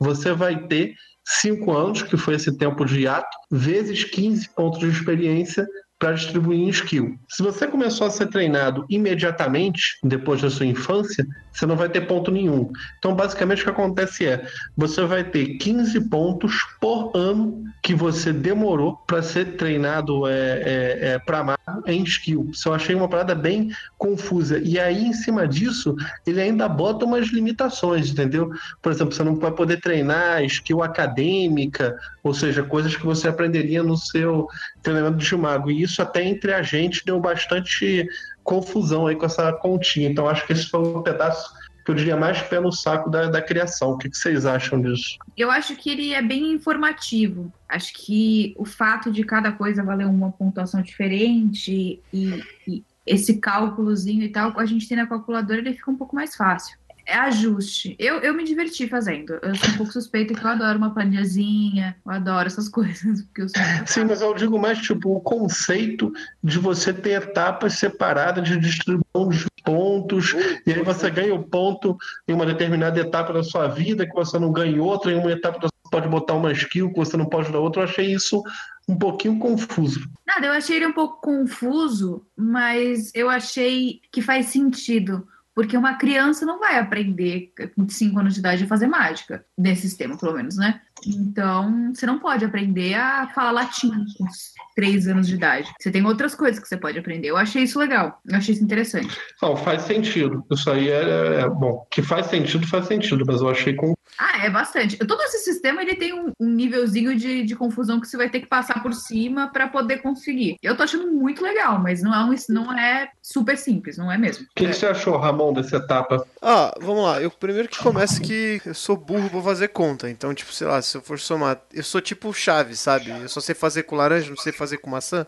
você 0.00 0.32
vai 0.32 0.56
ter 0.66 0.94
cinco 1.24 1.72
anos, 1.72 2.02
que 2.02 2.16
foi 2.16 2.34
esse 2.34 2.56
tempo 2.56 2.84
de 2.84 3.00
hiato, 3.02 3.36
vezes 3.50 4.04
15 4.04 4.48
pontos 4.50 4.80
de 4.80 4.88
experiência 4.88 5.66
para 6.04 6.12
distribuir 6.12 6.60
em 6.60 6.68
skill. 6.68 7.18
Se 7.26 7.42
você 7.42 7.66
começou 7.66 8.06
a 8.06 8.10
ser 8.10 8.26
treinado 8.26 8.84
imediatamente, 8.90 9.98
depois 10.04 10.42
da 10.42 10.50
sua 10.50 10.66
infância, 10.66 11.26
você 11.50 11.64
não 11.64 11.76
vai 11.76 11.88
ter 11.88 12.02
ponto 12.02 12.30
nenhum. 12.30 12.70
Então, 12.98 13.14
basicamente, 13.14 13.62
o 13.62 13.64
que 13.64 13.70
acontece 13.70 14.26
é: 14.26 14.46
você 14.76 15.02
vai 15.06 15.24
ter 15.24 15.56
15 15.56 16.10
pontos 16.10 16.62
por 16.78 17.10
ano 17.14 17.64
que 17.82 17.94
você 17.94 18.34
demorou 18.34 18.98
para 19.06 19.22
ser 19.22 19.56
treinado 19.56 20.26
é, 20.26 20.32
é, 20.32 20.98
é 21.12 21.18
para 21.18 21.42
mago 21.42 21.82
em 21.86 22.02
skill. 22.02 22.50
Isso 22.52 22.68
eu 22.68 22.74
achei 22.74 22.94
uma 22.94 23.08
parada 23.08 23.34
bem 23.34 23.70
confusa. 23.96 24.58
E 24.58 24.78
aí, 24.78 25.06
em 25.06 25.12
cima 25.14 25.48
disso, 25.48 25.96
ele 26.26 26.40
ainda 26.40 26.68
bota 26.68 27.06
umas 27.06 27.28
limitações, 27.28 28.10
entendeu? 28.10 28.50
Por 28.82 28.92
exemplo, 28.92 29.14
você 29.14 29.24
não 29.24 29.36
vai 29.36 29.52
poder 29.52 29.80
treinar 29.80 30.44
skill 30.44 30.82
acadêmica, 30.82 31.96
ou 32.24 32.32
seja, 32.32 32.64
coisas 32.64 32.96
que 32.96 33.04
você 33.04 33.28
aprenderia 33.28 33.82
no 33.82 33.98
seu 33.98 34.48
treinamento 34.82 35.18
de 35.18 35.36
mago. 35.36 35.70
E 35.70 35.82
isso 35.82 36.00
até 36.00 36.24
entre 36.24 36.54
a 36.54 36.62
gente 36.62 37.04
deu 37.04 37.20
bastante 37.20 38.08
confusão 38.42 39.06
aí 39.06 39.14
com 39.14 39.26
essa 39.26 39.52
continha. 39.52 40.08
Então 40.08 40.26
acho 40.26 40.46
que 40.46 40.54
esse 40.54 40.70
foi 40.70 40.80
um 40.80 41.02
pedaço 41.02 41.52
que 41.84 41.90
eu 41.90 41.94
diria 41.94 42.16
mais 42.16 42.40
pé 42.40 42.58
no 42.58 42.72
saco 42.72 43.10
da, 43.10 43.26
da 43.26 43.42
criação. 43.42 43.90
O 43.90 43.98
que, 43.98 44.08
que 44.08 44.16
vocês 44.16 44.46
acham 44.46 44.80
disso? 44.80 45.18
Eu 45.36 45.50
acho 45.50 45.76
que 45.76 45.90
ele 45.90 46.14
é 46.14 46.22
bem 46.22 46.50
informativo. 46.52 47.52
Acho 47.68 47.92
que 47.92 48.54
o 48.56 48.64
fato 48.64 49.12
de 49.12 49.22
cada 49.22 49.52
coisa 49.52 49.84
valer 49.84 50.06
uma 50.06 50.32
pontuação 50.32 50.80
diferente 50.80 52.00
e, 52.10 52.42
e 52.66 52.82
esse 53.06 53.38
cálculozinho 53.38 54.22
e 54.22 54.30
tal, 54.30 54.58
a 54.58 54.64
gente 54.64 54.88
tem 54.88 54.96
na 54.96 55.06
calculadora, 55.06 55.60
ele 55.60 55.74
fica 55.74 55.90
um 55.90 55.96
pouco 55.96 56.16
mais 56.16 56.34
fácil 56.34 56.78
é 57.06 57.14
ajuste. 57.14 57.96
Eu, 57.98 58.18
eu 58.20 58.34
me 58.34 58.44
diverti 58.44 58.88
fazendo. 58.88 59.38
Eu 59.42 59.54
sou 59.54 59.68
um 59.70 59.76
pouco 59.76 59.92
suspeita 59.92 60.34
que 60.34 60.44
eu 60.44 60.50
adoro 60.50 60.78
uma 60.78 60.92
planilhazinha, 60.92 61.96
eu 62.04 62.12
adoro 62.12 62.46
essas 62.46 62.68
coisas. 62.70 63.22
Porque 63.22 63.42
eu 63.42 63.48
sou 63.48 63.62
Sim, 63.86 64.04
mas 64.04 64.20
eu 64.20 64.34
digo 64.34 64.58
mais 64.58 64.78
tipo 64.78 65.14
o 65.14 65.20
conceito 65.20 66.12
de 66.42 66.58
você 66.58 66.92
ter 66.92 67.22
etapas 67.22 67.74
separadas 67.74 68.48
de 68.48 68.58
distribuição 68.58 69.28
de 69.28 69.46
pontos, 69.64 70.34
e 70.66 70.72
aí 70.72 70.82
você 70.82 71.10
ganha 71.10 71.34
o 71.34 71.42
ponto 71.42 71.96
em 72.28 72.34
uma 72.34 72.44
determinada 72.44 73.00
etapa 73.00 73.32
da 73.32 73.42
sua 73.42 73.66
vida 73.66 74.06
que 74.06 74.14
você 74.14 74.38
não 74.38 74.52
ganha 74.52 74.82
outra, 74.82 75.10
em 75.10 75.18
uma 75.18 75.32
etapa 75.32 75.58
você 75.58 75.72
pode 75.90 76.08
botar 76.08 76.34
uma 76.34 76.52
skill 76.52 76.90
que 76.90 76.98
você 76.98 77.16
não 77.16 77.26
pode 77.26 77.50
dar 77.50 77.60
outra. 77.60 77.82
Eu 77.82 77.88
achei 77.88 78.12
isso 78.12 78.42
um 78.88 78.96
pouquinho 78.96 79.38
confuso. 79.38 80.00
Nada, 80.26 80.46
eu 80.46 80.52
achei 80.52 80.76
ele 80.76 80.86
um 80.86 80.92
pouco 80.92 81.20
confuso, 81.20 82.26
mas 82.36 83.10
eu 83.14 83.30
achei 83.30 84.00
que 84.12 84.20
faz 84.20 84.46
sentido 84.46 85.26
porque 85.54 85.76
uma 85.76 85.94
criança 85.94 86.44
não 86.44 86.58
vai 86.58 86.78
aprender 86.78 87.52
com 87.76 87.88
5 87.88 88.18
anos 88.18 88.34
de 88.34 88.40
idade 88.40 88.64
a 88.64 88.66
fazer 88.66 88.86
mágica, 88.86 89.44
nesse 89.56 89.82
sistema, 89.82 90.18
pelo 90.18 90.34
menos, 90.34 90.56
né? 90.56 90.80
Então, 91.06 91.92
você 91.94 92.06
não 92.06 92.18
pode 92.18 92.44
aprender 92.44 92.94
a 92.94 93.28
falar 93.34 93.50
latim 93.50 93.90
com 93.90 94.26
3 94.74 95.08
anos 95.08 95.26
de 95.26 95.34
idade. 95.34 95.72
Você 95.78 95.90
tem 95.90 96.04
outras 96.04 96.34
coisas 96.34 96.60
que 96.60 96.66
você 96.66 96.76
pode 96.76 96.98
aprender. 96.98 97.28
Eu 97.28 97.36
achei 97.36 97.62
isso 97.62 97.78
legal, 97.78 98.20
eu 98.26 98.36
achei 98.36 98.54
isso 98.54 98.64
interessante. 98.64 99.16
Não, 99.42 99.56
faz 99.56 99.82
sentido. 99.82 100.44
Isso 100.50 100.70
aí 100.70 100.88
é, 100.88 101.40
é 101.40 101.48
bom. 101.48 101.86
Que 101.90 102.02
faz 102.02 102.26
sentido, 102.26 102.66
faz 102.66 102.86
sentido, 102.86 103.24
mas 103.26 103.40
eu 103.40 103.48
achei 103.48 103.74
com. 103.74 103.94
Ah, 104.18 104.44
é 104.44 104.50
bastante. 104.50 104.96
Todo 104.98 105.22
esse 105.22 105.38
sistema 105.38 105.82
ele 105.82 105.94
tem 105.94 106.12
um, 106.12 106.32
um 106.40 106.48
nívelzinho 106.48 107.16
de, 107.16 107.42
de 107.42 107.56
confusão 107.56 108.00
que 108.00 108.06
você 108.06 108.16
vai 108.16 108.28
ter 108.28 108.40
que 108.40 108.46
passar 108.46 108.82
por 108.82 108.92
cima 108.92 109.50
para 109.52 109.68
poder 109.68 109.98
conseguir. 109.98 110.56
Eu 110.62 110.76
tô 110.76 110.82
achando 110.82 111.10
muito 111.10 111.42
legal, 111.42 111.78
mas 111.78 112.02
não 112.02 112.14
é, 112.14 112.24
um, 112.24 112.34
não 112.48 112.78
é 112.78 113.08
super 113.22 113.56
simples, 113.56 113.96
não 113.96 114.10
é 114.10 114.16
mesmo? 114.16 114.44
O 114.44 114.48
que, 114.54 114.66
que 114.66 114.72
você 114.72 114.86
achou, 114.86 115.16
Ramon, 115.16 115.52
dessa 115.52 115.76
etapa? 115.76 116.26
Ah, 116.40 116.72
vamos 116.80 117.04
lá. 117.04 117.20
Eu 117.20 117.30
primeiro 117.30 117.68
que 117.68 117.78
começa 117.78 118.20
que 118.20 118.60
eu 118.64 118.74
sou 118.74 118.96
burro 118.96 119.30
pra 119.30 119.42
fazer 119.42 119.68
conta. 119.68 120.08
Então, 120.10 120.34
tipo, 120.34 120.52
sei 120.52 120.66
lá, 120.66 120.80
se 120.80 120.96
eu 120.96 121.02
for 121.02 121.18
somar. 121.18 121.60
Eu 121.72 121.82
sou 121.82 122.00
tipo 122.00 122.32
chave, 122.32 122.76
sabe? 122.76 123.10
Eu 123.10 123.28
só 123.28 123.40
sei 123.40 123.54
fazer 123.54 123.84
com 123.84 123.96
laranja, 123.96 124.30
não 124.30 124.36
sei 124.36 124.52
fazer 124.52 124.78
com 124.78 124.90
maçã. 124.90 125.26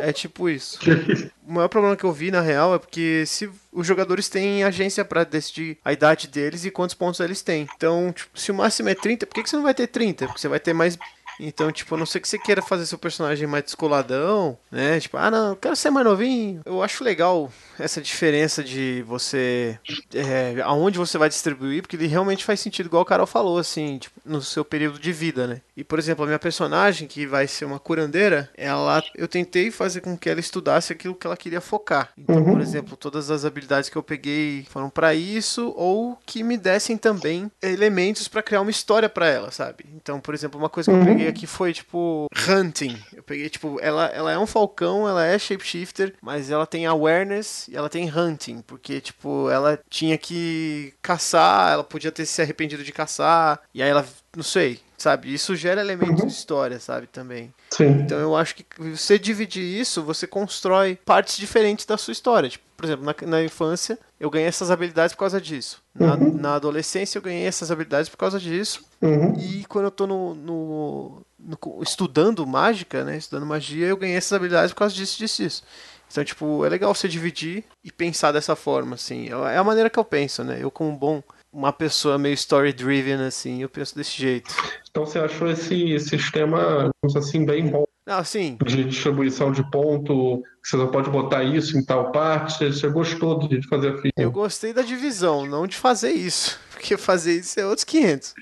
É 0.00 0.12
tipo 0.12 0.48
isso. 0.48 0.78
O 1.48 1.52
maior 1.52 1.68
problema 1.68 1.96
que 1.96 2.04
eu 2.04 2.12
vi, 2.12 2.30
na 2.30 2.42
real, 2.42 2.74
é 2.74 2.78
porque 2.78 3.24
se 3.24 3.50
os 3.72 3.86
jogadores 3.86 4.28
têm 4.28 4.64
agência 4.64 5.02
para 5.02 5.24
decidir 5.24 5.78
a 5.82 5.94
idade 5.94 6.28
deles 6.28 6.66
e 6.66 6.70
quantos 6.70 6.94
pontos 6.94 7.20
eles 7.20 7.40
têm. 7.40 7.66
Então, 7.74 8.12
tipo, 8.12 8.38
se 8.38 8.50
o 8.50 8.54
máximo 8.54 8.90
é 8.90 8.94
30, 8.94 9.24
por 9.24 9.34
que, 9.34 9.42
que 9.42 9.48
você 9.48 9.56
não 9.56 9.62
vai 9.62 9.72
ter 9.72 9.86
30? 9.86 10.26
Porque 10.26 10.38
você 10.38 10.46
vai 10.46 10.60
ter 10.60 10.74
mais 10.74 10.98
então, 11.40 11.70
tipo, 11.70 11.94
a 11.94 11.98
não 11.98 12.04
ser 12.04 12.18
que 12.18 12.28
você 12.28 12.36
queira 12.36 12.60
fazer 12.60 12.84
seu 12.84 12.98
personagem 12.98 13.46
mais 13.46 13.62
descoladão, 13.62 14.58
né? 14.72 14.98
Tipo, 14.98 15.16
ah, 15.16 15.30
não, 15.30 15.50
eu 15.50 15.56
quero 15.56 15.76
ser 15.76 15.88
mais 15.88 16.04
novinho. 16.04 16.60
Eu 16.64 16.82
acho 16.82 17.04
legal 17.04 17.50
essa 17.78 18.00
diferença 18.00 18.62
de 18.62 19.02
você. 19.06 19.78
É, 20.14 20.60
aonde 20.62 20.98
você 20.98 21.18
vai 21.18 21.28
distribuir, 21.28 21.82
porque 21.82 21.96
ele 21.96 22.06
realmente 22.06 22.44
faz 22.44 22.60
sentido, 22.60 22.86
igual 22.86 23.02
o 23.02 23.06
Carol 23.06 23.26
falou, 23.26 23.58
assim, 23.58 23.98
tipo, 23.98 24.20
no 24.24 24.40
seu 24.42 24.64
período 24.64 24.98
de 24.98 25.12
vida, 25.12 25.46
né? 25.46 25.60
E, 25.76 25.84
por 25.84 25.98
exemplo, 25.98 26.24
a 26.24 26.26
minha 26.26 26.38
personagem, 26.38 27.06
que 27.08 27.26
vai 27.26 27.46
ser 27.46 27.64
uma 27.64 27.78
curandeira, 27.78 28.50
ela. 28.56 29.02
Eu 29.14 29.28
tentei 29.28 29.70
fazer 29.70 30.00
com 30.00 30.16
que 30.16 30.28
ela 30.28 30.40
estudasse 30.40 30.92
aquilo 30.92 31.14
que 31.14 31.26
ela 31.26 31.36
queria 31.36 31.60
focar. 31.60 32.10
Então, 32.16 32.36
Uhum. 32.36 32.52
por 32.52 32.60
exemplo, 32.60 32.96
todas 32.96 33.30
as 33.30 33.44
habilidades 33.44 33.88
que 33.90 33.96
eu 33.96 34.02
peguei 34.02 34.66
foram 34.70 34.90
pra 34.90 35.14
isso, 35.14 35.72
ou 35.76 36.18
que 36.26 36.42
me 36.42 36.56
dessem 36.56 36.96
também 36.96 37.50
elementos 37.62 38.28
pra 38.28 38.42
criar 38.42 38.60
uma 38.60 38.70
história 38.70 39.08
pra 39.08 39.26
ela, 39.28 39.50
sabe? 39.50 39.84
Então, 39.94 40.20
por 40.20 40.34
exemplo, 40.34 40.58
uma 40.58 40.68
coisa 40.68 40.90
que 40.90 40.96
eu 40.96 41.00
Uhum. 41.00 41.06
peguei 41.06 41.28
aqui 41.28 41.46
foi, 41.46 41.72
tipo, 41.72 42.26
hunting. 42.48 42.98
Eu 43.14 43.22
peguei, 43.22 43.48
tipo, 43.48 43.78
ela, 43.80 44.06
ela 44.06 44.32
é 44.32 44.38
um 44.38 44.46
falcão, 44.46 45.08
ela 45.08 45.24
é 45.24 45.38
shapeshifter, 45.38 46.14
mas 46.20 46.50
ela 46.50 46.66
tem 46.66 46.86
awareness 46.86 47.67
e 47.68 47.76
ela 47.76 47.88
tem 47.88 48.10
hunting, 48.10 48.62
porque, 48.66 49.00
tipo, 49.00 49.48
ela 49.50 49.78
tinha 49.90 50.16
que 50.16 50.92
caçar, 51.02 51.72
ela 51.72 51.84
podia 51.84 52.10
ter 52.12 52.24
se 52.26 52.40
arrependido 52.42 52.82
de 52.84 52.92
caçar, 52.92 53.60
e 53.74 53.82
aí 53.82 53.88
ela, 53.90 54.06
não 54.36 54.42
sei, 54.42 54.80
sabe? 54.96 55.32
Isso 55.32 55.54
gera 55.54 55.80
elementos 55.80 56.20
Uhum. 56.20 56.26
de 56.26 56.32
história, 56.32 56.78
sabe, 56.80 57.06
também. 57.06 57.52
Sim. 57.70 57.88
Então 58.00 58.18
eu 58.18 58.34
acho 58.36 58.54
que 58.54 58.64
você 58.78 59.18
dividir 59.18 59.62
isso, 59.62 60.02
você 60.02 60.26
constrói 60.26 60.96
partes 61.04 61.36
diferentes 61.36 61.84
da 61.84 61.96
sua 61.98 62.12
história. 62.12 62.48
Tipo, 62.48 62.64
por 62.76 62.84
exemplo, 62.86 63.04
na, 63.04 63.14
na 63.26 63.42
infância 63.42 63.98
eu 64.20 64.30
ganhei 64.30 64.48
essas 64.48 64.70
habilidades 64.70 65.12
por 65.14 65.20
causa 65.20 65.40
disso. 65.40 65.82
Na, 65.94 66.14
Uhum. 66.14 66.34
na 66.34 66.54
adolescência 66.54 67.18
eu 67.18 67.22
ganhei 67.22 67.44
essas 67.46 67.70
habilidades 67.70 68.08
por 68.08 68.16
causa 68.16 68.38
disso. 68.40 68.84
Uhum. 69.02 69.34
E 69.38 69.64
quando 69.66 69.86
eu 69.86 69.90
tô 69.90 70.06
no, 70.06 70.34
no- 70.34 71.22
no- 71.38 71.82
estudando 71.82 72.46
mágica, 72.46 73.04
né? 73.04 73.16
Estudando 73.16 73.46
magia, 73.46 73.86
eu 73.86 73.96
ganhei 73.96 74.16
essas 74.16 74.32
habilidades 74.32 74.72
por 74.72 74.78
causa 74.80 74.94
disso, 74.94 75.18
disso, 75.18 75.42
disso. 75.42 75.62
Então, 76.10 76.24
tipo, 76.24 76.64
é 76.64 76.68
legal 76.68 76.94
você 76.94 77.08
dividir 77.08 77.64
e 77.84 77.92
pensar 77.92 78.32
dessa 78.32 78.56
forma, 78.56 78.94
assim. 78.94 79.28
É 79.52 79.56
a 79.56 79.64
maneira 79.64 79.90
que 79.90 79.98
eu 79.98 80.04
penso, 80.04 80.42
né? 80.42 80.58
Eu, 80.60 80.70
como 80.70 80.92
bom, 80.96 81.22
uma 81.52 81.72
pessoa 81.72 82.18
meio 82.18 82.34
story-driven, 82.34 83.14
assim, 83.26 83.62
eu 83.62 83.68
penso 83.68 83.94
desse 83.94 84.16
jeito. 84.16 84.54
Então 84.90 85.04
você 85.04 85.18
achou 85.18 85.50
esse 85.50 85.98
sistema, 86.00 86.90
assim, 87.16 87.44
bem 87.44 87.66
bom 87.66 87.84
Não, 88.06 88.18
assim, 88.18 88.56
de 88.64 88.84
distribuição 88.84 89.52
de 89.52 89.68
ponto, 89.70 90.42
você 90.62 90.76
só 90.76 90.86
pode 90.86 91.10
botar 91.10 91.42
isso 91.44 91.76
em 91.78 91.84
tal 91.84 92.10
parte, 92.10 92.64
você, 92.64 92.88
gostou 92.88 93.46
de 93.46 93.66
fazer 93.68 93.88
a 93.88 93.92
Eu 93.92 93.98
ficha. 93.98 94.28
gostei 94.30 94.72
da 94.72 94.82
divisão, 94.82 95.46
não 95.46 95.66
de 95.66 95.76
fazer 95.76 96.12
isso. 96.12 96.58
Porque 96.72 96.96
fazer 96.96 97.38
isso 97.38 97.58
é 97.58 97.66
outros 97.66 97.84
500. 97.84 98.34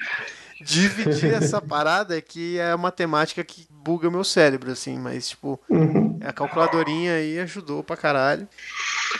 Dividir 0.60 1.32
essa 1.34 1.60
parada 1.60 2.16
é 2.16 2.20
que 2.20 2.58
é 2.58 2.70
a 2.72 2.76
matemática 2.76 3.42
que 3.44 3.66
buga 3.86 4.10
meu 4.10 4.24
cérebro, 4.24 4.72
assim. 4.72 4.98
Mas, 4.98 5.28
tipo, 5.28 5.60
Uhum. 5.70 6.18
a 6.20 6.32
calculadorinha 6.32 7.14
aí 7.14 7.38
ajudou 7.38 7.84
pra 7.84 7.96
caralho. 7.96 8.48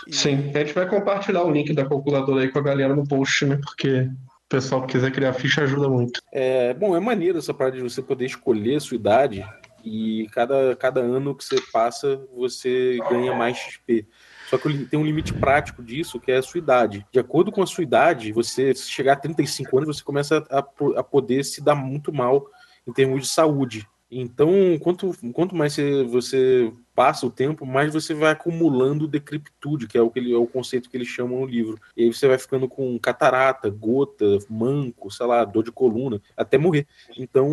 E- 0.09 0.13
Sim, 0.13 0.51
a 0.53 0.59
gente 0.59 0.73
vai 0.75 0.89
compartilhar 0.89 1.45
o 1.45 1.51
link 1.53 1.73
da 1.73 1.87
calculadora 1.87 2.43
aí 2.43 2.49
com 2.51 2.59
a 2.59 2.63
galera 2.63 2.95
no 2.97 3.07
post, 3.07 3.45
né? 3.47 3.57
Porque 3.63 4.01
o 4.01 4.49
pessoal 4.49 4.83
que 4.83 4.93
quiser 4.93 5.13
criar 5.13 5.33
ficha 5.33 5.63
ajuda 5.63 5.89
muito. 5.89 6.21
É, 6.33 6.75
bom, 6.75 6.97
é 6.97 7.01
maneiro 7.01 7.39
essa 7.39 7.55
parada 7.55 7.77
de 7.77 7.83
você 7.83 8.03
poder 8.03 8.27
escolher 8.27 8.77
a 8.77 8.81
sua 8.81 8.97
idade 8.97 9.45
e 9.85 10.27
cada, 10.33 10.75
cada 10.75 11.01
ano 11.01 11.33
que 11.35 11.45
você 11.45 11.61
passa, 11.73 12.21
você 12.37 12.99
ganha 13.09 13.33
mais 13.37 13.57
XP. 13.57 14.05
Só 14.49 14.59
que 14.59 14.85
tem 14.87 14.99
um 14.99 15.05
limite 15.05 15.33
prático 15.35 15.83
disso, 15.83 16.21
que 16.21 16.31
é 16.31 16.37
a 16.39 16.43
sua 16.43 16.59
idade. 16.59 17.05
De 17.13 17.19
acordo 17.19 17.51
com 17.53 17.63
a 17.63 17.67
sua 17.67 17.83
idade, 17.83 18.33
você 18.33 18.75
se 18.75 18.89
chegar 18.91 19.13
a 19.15 19.17
35 19.17 19.77
anos, 19.79 19.97
você 19.97 20.05
começa 20.05 20.45
a, 20.51 20.59
a 20.59 21.03
poder 21.03 21.45
se 21.45 21.61
dar 21.63 21.75
muito 21.75 22.13
mal 22.13 22.47
em 22.87 22.93
termos 22.93 23.23
de 23.23 23.29
saúde. 23.29 23.89
Então, 24.19 24.51
quanto, 24.81 25.11
quanto 25.35 25.55
mais 25.55 25.77
você, 26.09 26.73
passa 26.97 27.27
o 27.27 27.31
tempo, 27.31 27.67
mais 27.67 27.93
você 27.93 28.15
vai 28.15 28.33
acumulando 28.33 29.07
decrepitude, 29.07 29.87
que 29.87 29.99
é 29.99 30.01
o, 30.01 30.11
que 30.11 30.19
ele, 30.19 30.33
é 30.33 30.37
o 30.37 30.47
conceito 30.47 30.89
que 30.89 30.97
eles 30.97 31.07
chamam 31.07 31.41
no 31.41 31.47
livro. 31.47 31.79
E 31.95 32.05
aí 32.05 32.13
você 32.13 32.27
vai 32.27 32.39
ficando 32.39 32.67
com 32.67 32.99
catarata, 32.99 33.69
gota, 33.69 34.25
manco, 34.49 35.11
sei 35.11 35.27
lá, 35.27 35.45
dor 35.45 35.63
de 35.63 35.71
coluna, 35.71 36.23
até 36.35 36.57
morrer. 36.57 36.87
Então, 37.19 37.53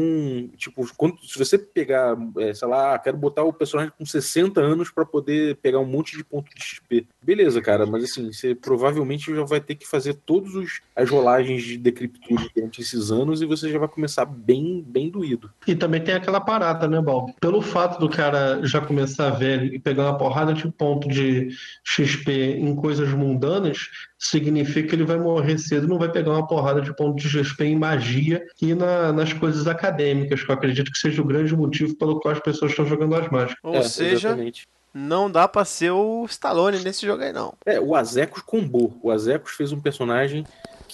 tipo, 0.56 0.88
quando, 0.96 1.18
se 1.28 1.38
você 1.38 1.58
pegar, 1.58 2.16
é, 2.38 2.54
sei 2.54 2.68
lá, 2.70 2.96
ah, 2.96 3.00
quero 3.00 3.18
botar 3.18 3.44
o 3.44 3.52
personagem 3.52 3.91
com 3.98 4.06
60 4.06 4.62
anos 4.62 4.89
para 4.89 5.06
poder 5.06 5.58
pegar 5.58 5.80
um 5.80 5.86
monte 5.86 6.16
de 6.16 6.24
ponto 6.24 6.50
de 6.56 6.64
XP. 6.64 7.06
Beleza, 7.22 7.62
cara, 7.62 7.86
mas 7.86 8.06
assim, 8.06 8.32
você 8.32 8.56
provavelmente 8.56 9.36
já 9.36 9.44
vai 9.44 9.60
ter 9.60 9.76
que 9.76 9.86
fazer 9.86 10.14
todas 10.14 10.80
as 10.96 11.10
rolagens 11.10 11.64
de 11.64 11.78
decrepitude 11.78 12.50
durante 12.56 12.82
esses 12.82 13.12
anos 13.12 13.41
e 13.41 13.46
você 13.46 13.70
já 13.70 13.78
vai 13.78 13.89
começar 13.89 14.24
bem, 14.24 14.82
bem 14.88 15.10
doído. 15.10 15.52
E 15.68 15.76
também 15.76 16.02
tem 16.02 16.16
aquela 16.16 16.39
parada, 16.39 16.88
né, 16.88 17.02
Bob? 17.02 17.34
Pelo 17.41 17.62
fato 17.62 18.00
do 18.00 18.08
cara 18.08 18.66
já 18.66 18.80
começar 18.80 19.33
velho 19.34 19.74
e 19.74 19.80
pegar 19.80 20.04
uma 20.04 20.18
porrada 20.18 20.54
de 20.54 20.70
ponto 20.72 21.08
de 21.08 21.50
XP 21.84 22.32
em 22.32 22.76
coisas 22.76 23.10
mundanas, 23.10 23.90
significa 24.18 24.88
que 24.90 24.96
ele 24.96 25.04
vai 25.04 25.18
morrer 25.18 25.58
cedo 25.58 25.86
e 25.86 25.90
não 25.90 26.00
vai 26.00 26.10
pegar 26.10 26.32
uma 26.32 26.48
porrada 26.48 26.82
de 26.82 26.96
ponto 26.96 27.16
de 27.22 27.28
XP 27.28 27.66
em 27.66 27.76
magia 27.78 28.42
e 28.62 28.74
na- 28.74 29.12
nas 29.12 29.34
coisas 29.34 29.68
acadêmicas, 29.68 30.42
que 30.44 30.50
eu 30.50 30.56
acredito 30.56 30.92
que 30.92 30.98
seja 30.98 31.22
o 31.22 31.26
grande 31.26 31.56
motivo 31.56 31.96
pelo 31.96 32.20
qual 32.20 32.34
as 32.34 32.40
pessoas 32.40 32.72
estão 32.72 32.86
jogando 32.86 33.16
as 33.16 33.30
mágicas. 33.30 33.58
Ou 33.64 33.76
É, 33.76 33.84
seja, 33.84 34.30
exatamente. 34.30 34.66
não 34.94 35.30
dá 35.30 35.48
pra 35.48 35.66
ser 35.66 35.92
o 35.92 36.24
Stallone 36.30 36.80
nesse 36.80 37.06
jogo 37.06 37.22
aí, 37.24 37.34
não. 37.34 37.54
É, 37.66 37.80
o 37.80 37.96
Azekos 37.96 38.42
combou. 38.44 38.98
O 39.02 39.12
Azekos 39.12 39.52
fez 39.54 39.72
um 39.72 39.80
personagem 39.82 40.46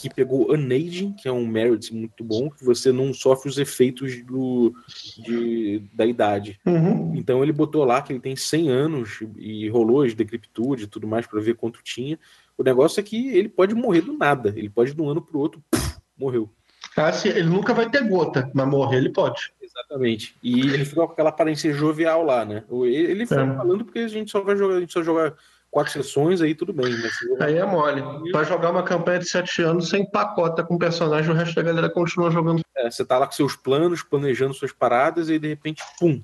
que 0.02 0.10
pegou 0.14 0.52
Unaging, 0.52 1.14
que 1.14 1.28
é 1.28 1.32
um 1.32 1.46
merit 1.46 1.94
muito 1.94 2.24
bom, 2.24 2.50
que 2.50 2.64
você 2.64 2.92
não 2.92 3.14
sofre 3.14 3.50
os 3.50 3.58
efeitos 3.58 4.24
do, 4.24 4.74
de- 5.18 5.84
da 5.94 6.06
idade. 6.06 6.60
Uhum. 6.66 7.14
Então 7.16 7.44
ele 7.44 7.52
botou 7.52 7.84
lá 7.84 8.02
que 8.02 8.14
ele 8.14 8.20
tem 8.20 8.36
100 8.36 8.70
anos 8.70 9.20
e 9.38 9.68
rolou 9.70 10.02
as 10.04 10.14
decrepitude 10.14 10.84
e 10.84 10.88
tudo 10.88 11.08
mais 11.08 11.26
para 11.28 11.42
ver 11.42 11.56
quanto 11.56 11.82
tinha. 11.84 12.18
O 12.58 12.64
negócio 12.64 13.00
é 13.00 13.04
que 13.04 13.30
ele 13.30 13.50
pode 13.50 13.74
morrer 13.76 14.02
do 14.02 14.14
nada. 14.18 14.54
Ele 14.56 14.70
pode 14.70 14.94
de 14.94 15.02
um 15.02 15.10
ano 15.10 15.22
pro 15.22 15.40
outro, 15.40 15.62
puf, 15.72 15.98
morreu. 16.18 16.50
Ah, 16.96 17.12
sim, 17.14 17.30
ele 17.30 17.44
nunca 17.50 17.74
vai 17.74 17.90
ter 17.90 18.04
gota, 18.08 18.50
mas 18.54 18.68
morrer 18.68 18.98
ele 18.98 19.10
pode. 19.10 19.52
Exatamente. 19.62 20.36
E 20.44 20.60
ele 20.62 20.84
ficou 20.84 21.06
com 21.08 21.14
aquela 21.14 21.30
aparência 21.30 21.72
jovial 21.72 22.24
lá, 22.24 22.44
né? 22.44 22.64
Ele 22.70 22.96
ele 22.96 23.26
foi 23.26 23.38
É. 23.38 23.56
falando 23.56 23.86
porque 23.86 24.00
a 24.00 24.08
gente 24.08 24.30
só 24.32 24.42
vai 24.42 24.58
jogar, 24.58 24.76
a 24.76 24.80
gente 24.82 24.92
só 24.92 25.02
joga 25.04 25.36
quatro 25.72 25.94
sessões, 25.94 26.42
aí 26.42 26.56
tudo 26.56 26.74
bem. 26.74 26.92
Mas 26.98 27.42
Aí 27.42 27.58
é 27.58 27.66
mole. 27.66 28.02
Vai 28.32 28.46
jogar 28.46 28.72
uma 28.72 28.84
campanha 28.84 29.20
de 29.20 29.30
7 29.30 29.62
anos 29.64 29.90
sem 29.90 30.10
pacota 30.10 30.64
com 30.64 30.78
personagem, 30.78 31.32
o 31.32 31.34
resto 31.34 31.56
da 31.56 31.62
galera 31.62 31.90
continua 31.90 32.32
jogando. 32.32 32.62
É, 32.76 32.90
você 32.90 33.06
tá 33.06 33.18
lá 33.18 33.26
com 33.26 33.34
seus 33.34 33.56
planos, 33.56 34.04
planejando 34.04 34.54
suas 34.54 34.72
paradas, 34.72 35.30
e 35.30 35.34
aí 35.34 35.40
de 35.40 35.48
repente, 35.48 35.84
pum, 36.00 36.22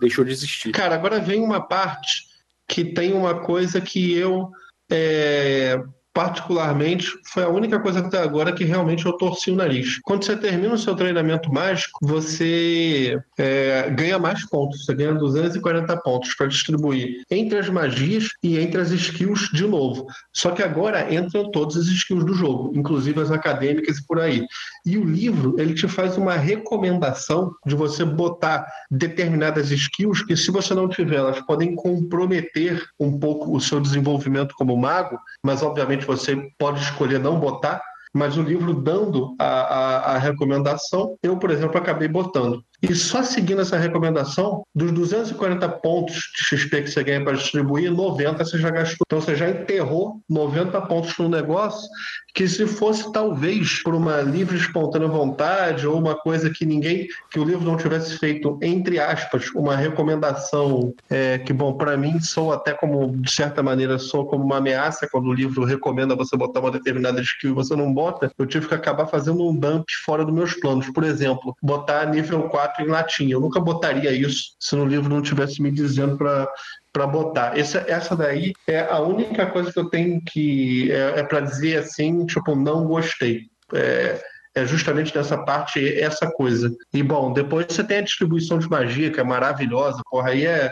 deixou 0.00 0.24
de 0.24 0.32
existir. 0.32 0.72
Cara, 0.72 0.94
agora 0.94 1.20
vem 1.20 1.42
uma 1.42 1.60
parte 1.60 2.26
que 2.68 2.84
tem 2.84 3.12
uma 3.12 3.40
coisa 3.40 3.80
que 3.80 4.16
eu, 4.16 4.50
é, 4.90 5.82
particularmente, 6.16 7.12
foi 7.26 7.42
a 7.42 7.48
única 7.50 7.78
coisa 7.78 7.98
até 7.98 8.16
agora 8.16 8.50
que 8.50 8.64
realmente 8.64 9.04
eu 9.04 9.12
torci 9.18 9.50
o 9.50 9.54
nariz. 9.54 10.00
Quando 10.02 10.24
você 10.24 10.34
termina 10.34 10.72
o 10.72 10.78
seu 10.78 10.96
treinamento 10.96 11.52
mágico, 11.52 11.98
você 12.00 13.20
é, 13.36 13.90
ganha 13.90 14.18
mais 14.18 14.48
pontos. 14.48 14.86
Você 14.86 14.94
ganha 14.94 15.12
240 15.12 15.94
pontos 15.98 16.34
para 16.34 16.46
distribuir 16.46 17.22
entre 17.30 17.58
as 17.58 17.68
magias 17.68 18.30
e 18.42 18.58
entre 18.58 18.80
as 18.80 18.92
skills 18.92 19.50
de 19.52 19.66
novo. 19.66 20.06
Só 20.32 20.52
que 20.52 20.62
agora 20.62 21.14
entram 21.14 21.50
todas 21.50 21.76
as 21.76 21.84
skills 21.84 22.24
do 22.24 22.32
jogo, 22.32 22.72
inclusive 22.74 23.20
as 23.20 23.30
acadêmicas 23.30 23.98
e 23.98 24.06
por 24.06 24.18
aí. 24.18 24.42
E 24.86 24.96
o 24.96 25.04
livro, 25.04 25.54
ele 25.58 25.74
te 25.74 25.86
faz 25.86 26.16
uma 26.16 26.36
recomendação 26.36 27.52
de 27.66 27.74
você 27.74 28.06
botar 28.06 28.66
determinadas 28.90 29.70
skills 29.70 30.22
que, 30.22 30.34
se 30.34 30.50
você 30.50 30.72
não 30.72 30.88
tiver, 30.88 31.16
elas 31.16 31.40
podem 31.42 31.74
comprometer 31.74 32.82
um 32.98 33.18
pouco 33.18 33.54
o 33.54 33.60
seu 33.60 33.80
desenvolvimento 33.80 34.54
como 34.54 34.74
mago, 34.78 35.18
mas 35.42 35.62
obviamente 35.62 36.05
você 36.06 36.36
pode 36.58 36.80
escolher 36.80 37.18
não 37.18 37.38
botar. 37.38 37.82
Mas 38.14 38.38
o 38.38 38.42
livro 38.42 38.72
dando 38.72 39.36
a, 39.38 39.44
a, 39.44 39.96
a 40.14 40.18
recomendação, 40.18 41.18
eu, 41.22 41.36
por 41.36 41.50
exemplo, 41.50 41.76
acabei 41.76 42.08
botando. 42.08 42.64
E 42.82 42.94
só 42.94 43.22
seguindo 43.22 43.62
essa 43.62 43.78
recomendação, 43.78 44.62
dos 44.74 44.92
240 44.92 45.68
pontos 45.68 46.14
de 46.14 46.56
XP 46.56 46.82
que 46.82 46.90
você 46.90 47.02
ganha 47.02 47.24
para 47.24 47.36
distribuir, 47.36 47.90
90 47.90 48.44
você 48.44 48.58
já 48.58 48.70
gastou. 48.70 49.04
Então 49.06 49.20
você 49.20 49.34
já 49.34 49.48
enterrou 49.48 50.20
90 50.28 50.80
pontos 50.82 51.16
no 51.18 51.28
negócio, 51.28 51.88
que 52.34 52.46
se 52.46 52.66
fosse 52.66 53.10
talvez 53.12 53.82
por 53.82 53.94
uma 53.94 54.20
livre 54.20 54.56
espontânea 54.56 55.08
vontade 55.08 55.86
ou 55.86 55.98
uma 55.98 56.14
coisa 56.14 56.50
que 56.50 56.66
ninguém, 56.66 57.08
que 57.30 57.40
o 57.40 57.44
livro 57.44 57.64
não 57.64 57.76
tivesse 57.76 58.18
feito, 58.18 58.58
entre 58.62 59.00
aspas, 59.00 59.50
uma 59.54 59.74
recomendação 59.74 60.94
é, 61.08 61.38
que, 61.38 61.52
bom, 61.52 61.72
para 61.74 61.96
mim 61.96 62.20
sou 62.20 62.52
até 62.52 62.74
como, 62.74 63.16
de 63.16 63.32
certa 63.32 63.62
maneira, 63.62 63.98
sou 63.98 64.26
como 64.26 64.44
uma 64.44 64.58
ameaça 64.58 65.08
quando 65.10 65.28
o 65.28 65.32
livro 65.32 65.64
recomenda 65.64 66.14
você 66.14 66.36
botar 66.36 66.60
uma 66.60 66.70
determinada 66.70 67.20
skill 67.22 67.50
e 67.50 67.54
você 67.54 67.74
não 67.74 67.92
bota, 67.92 68.30
eu 68.38 68.46
tive 68.46 68.68
que 68.68 68.74
acabar 68.74 69.06
fazendo 69.06 69.48
um 69.48 69.56
dump 69.56 69.86
fora 70.04 70.24
dos 70.24 70.34
meus 70.34 70.54
planos. 70.54 70.90
Por 70.90 71.04
exemplo, 71.04 71.56
botar 71.62 72.06
nível 72.06 72.42
4 72.48 72.65
em 72.80 72.86
latim. 72.86 73.30
Eu 73.30 73.40
nunca 73.40 73.60
botaria 73.60 74.12
isso 74.12 74.56
se 74.58 74.74
no 74.76 74.84
livro 74.84 75.08
não 75.08 75.22
tivesse 75.22 75.60
me 75.62 75.70
dizendo 75.70 76.16
para 76.16 76.48
para 76.92 77.06
botar. 77.06 77.58
Essa, 77.58 77.84
essa 77.86 78.16
daí 78.16 78.54
é 78.66 78.80
a 78.80 78.98
única 79.00 79.44
coisa 79.44 79.70
que 79.70 79.78
eu 79.78 79.90
tenho 79.90 80.18
que 80.22 80.90
é, 80.90 81.20
é 81.20 81.22
para 81.22 81.40
dizer 81.40 81.76
assim, 81.76 82.24
tipo, 82.24 82.56
não 82.56 82.86
gostei. 82.86 83.42
É, 83.74 84.18
é 84.54 84.64
justamente 84.64 85.14
nessa 85.14 85.36
parte 85.36 85.86
essa 86.00 86.26
coisa. 86.30 86.74
E 86.94 87.02
bom, 87.02 87.34
depois 87.34 87.66
você 87.68 87.84
tem 87.84 87.98
a 87.98 88.02
distribuição 88.02 88.58
de 88.58 88.66
magia, 88.70 89.10
que 89.10 89.20
é 89.20 89.24
maravilhosa, 89.24 90.00
porra, 90.10 90.30
aí 90.30 90.46
é 90.46 90.70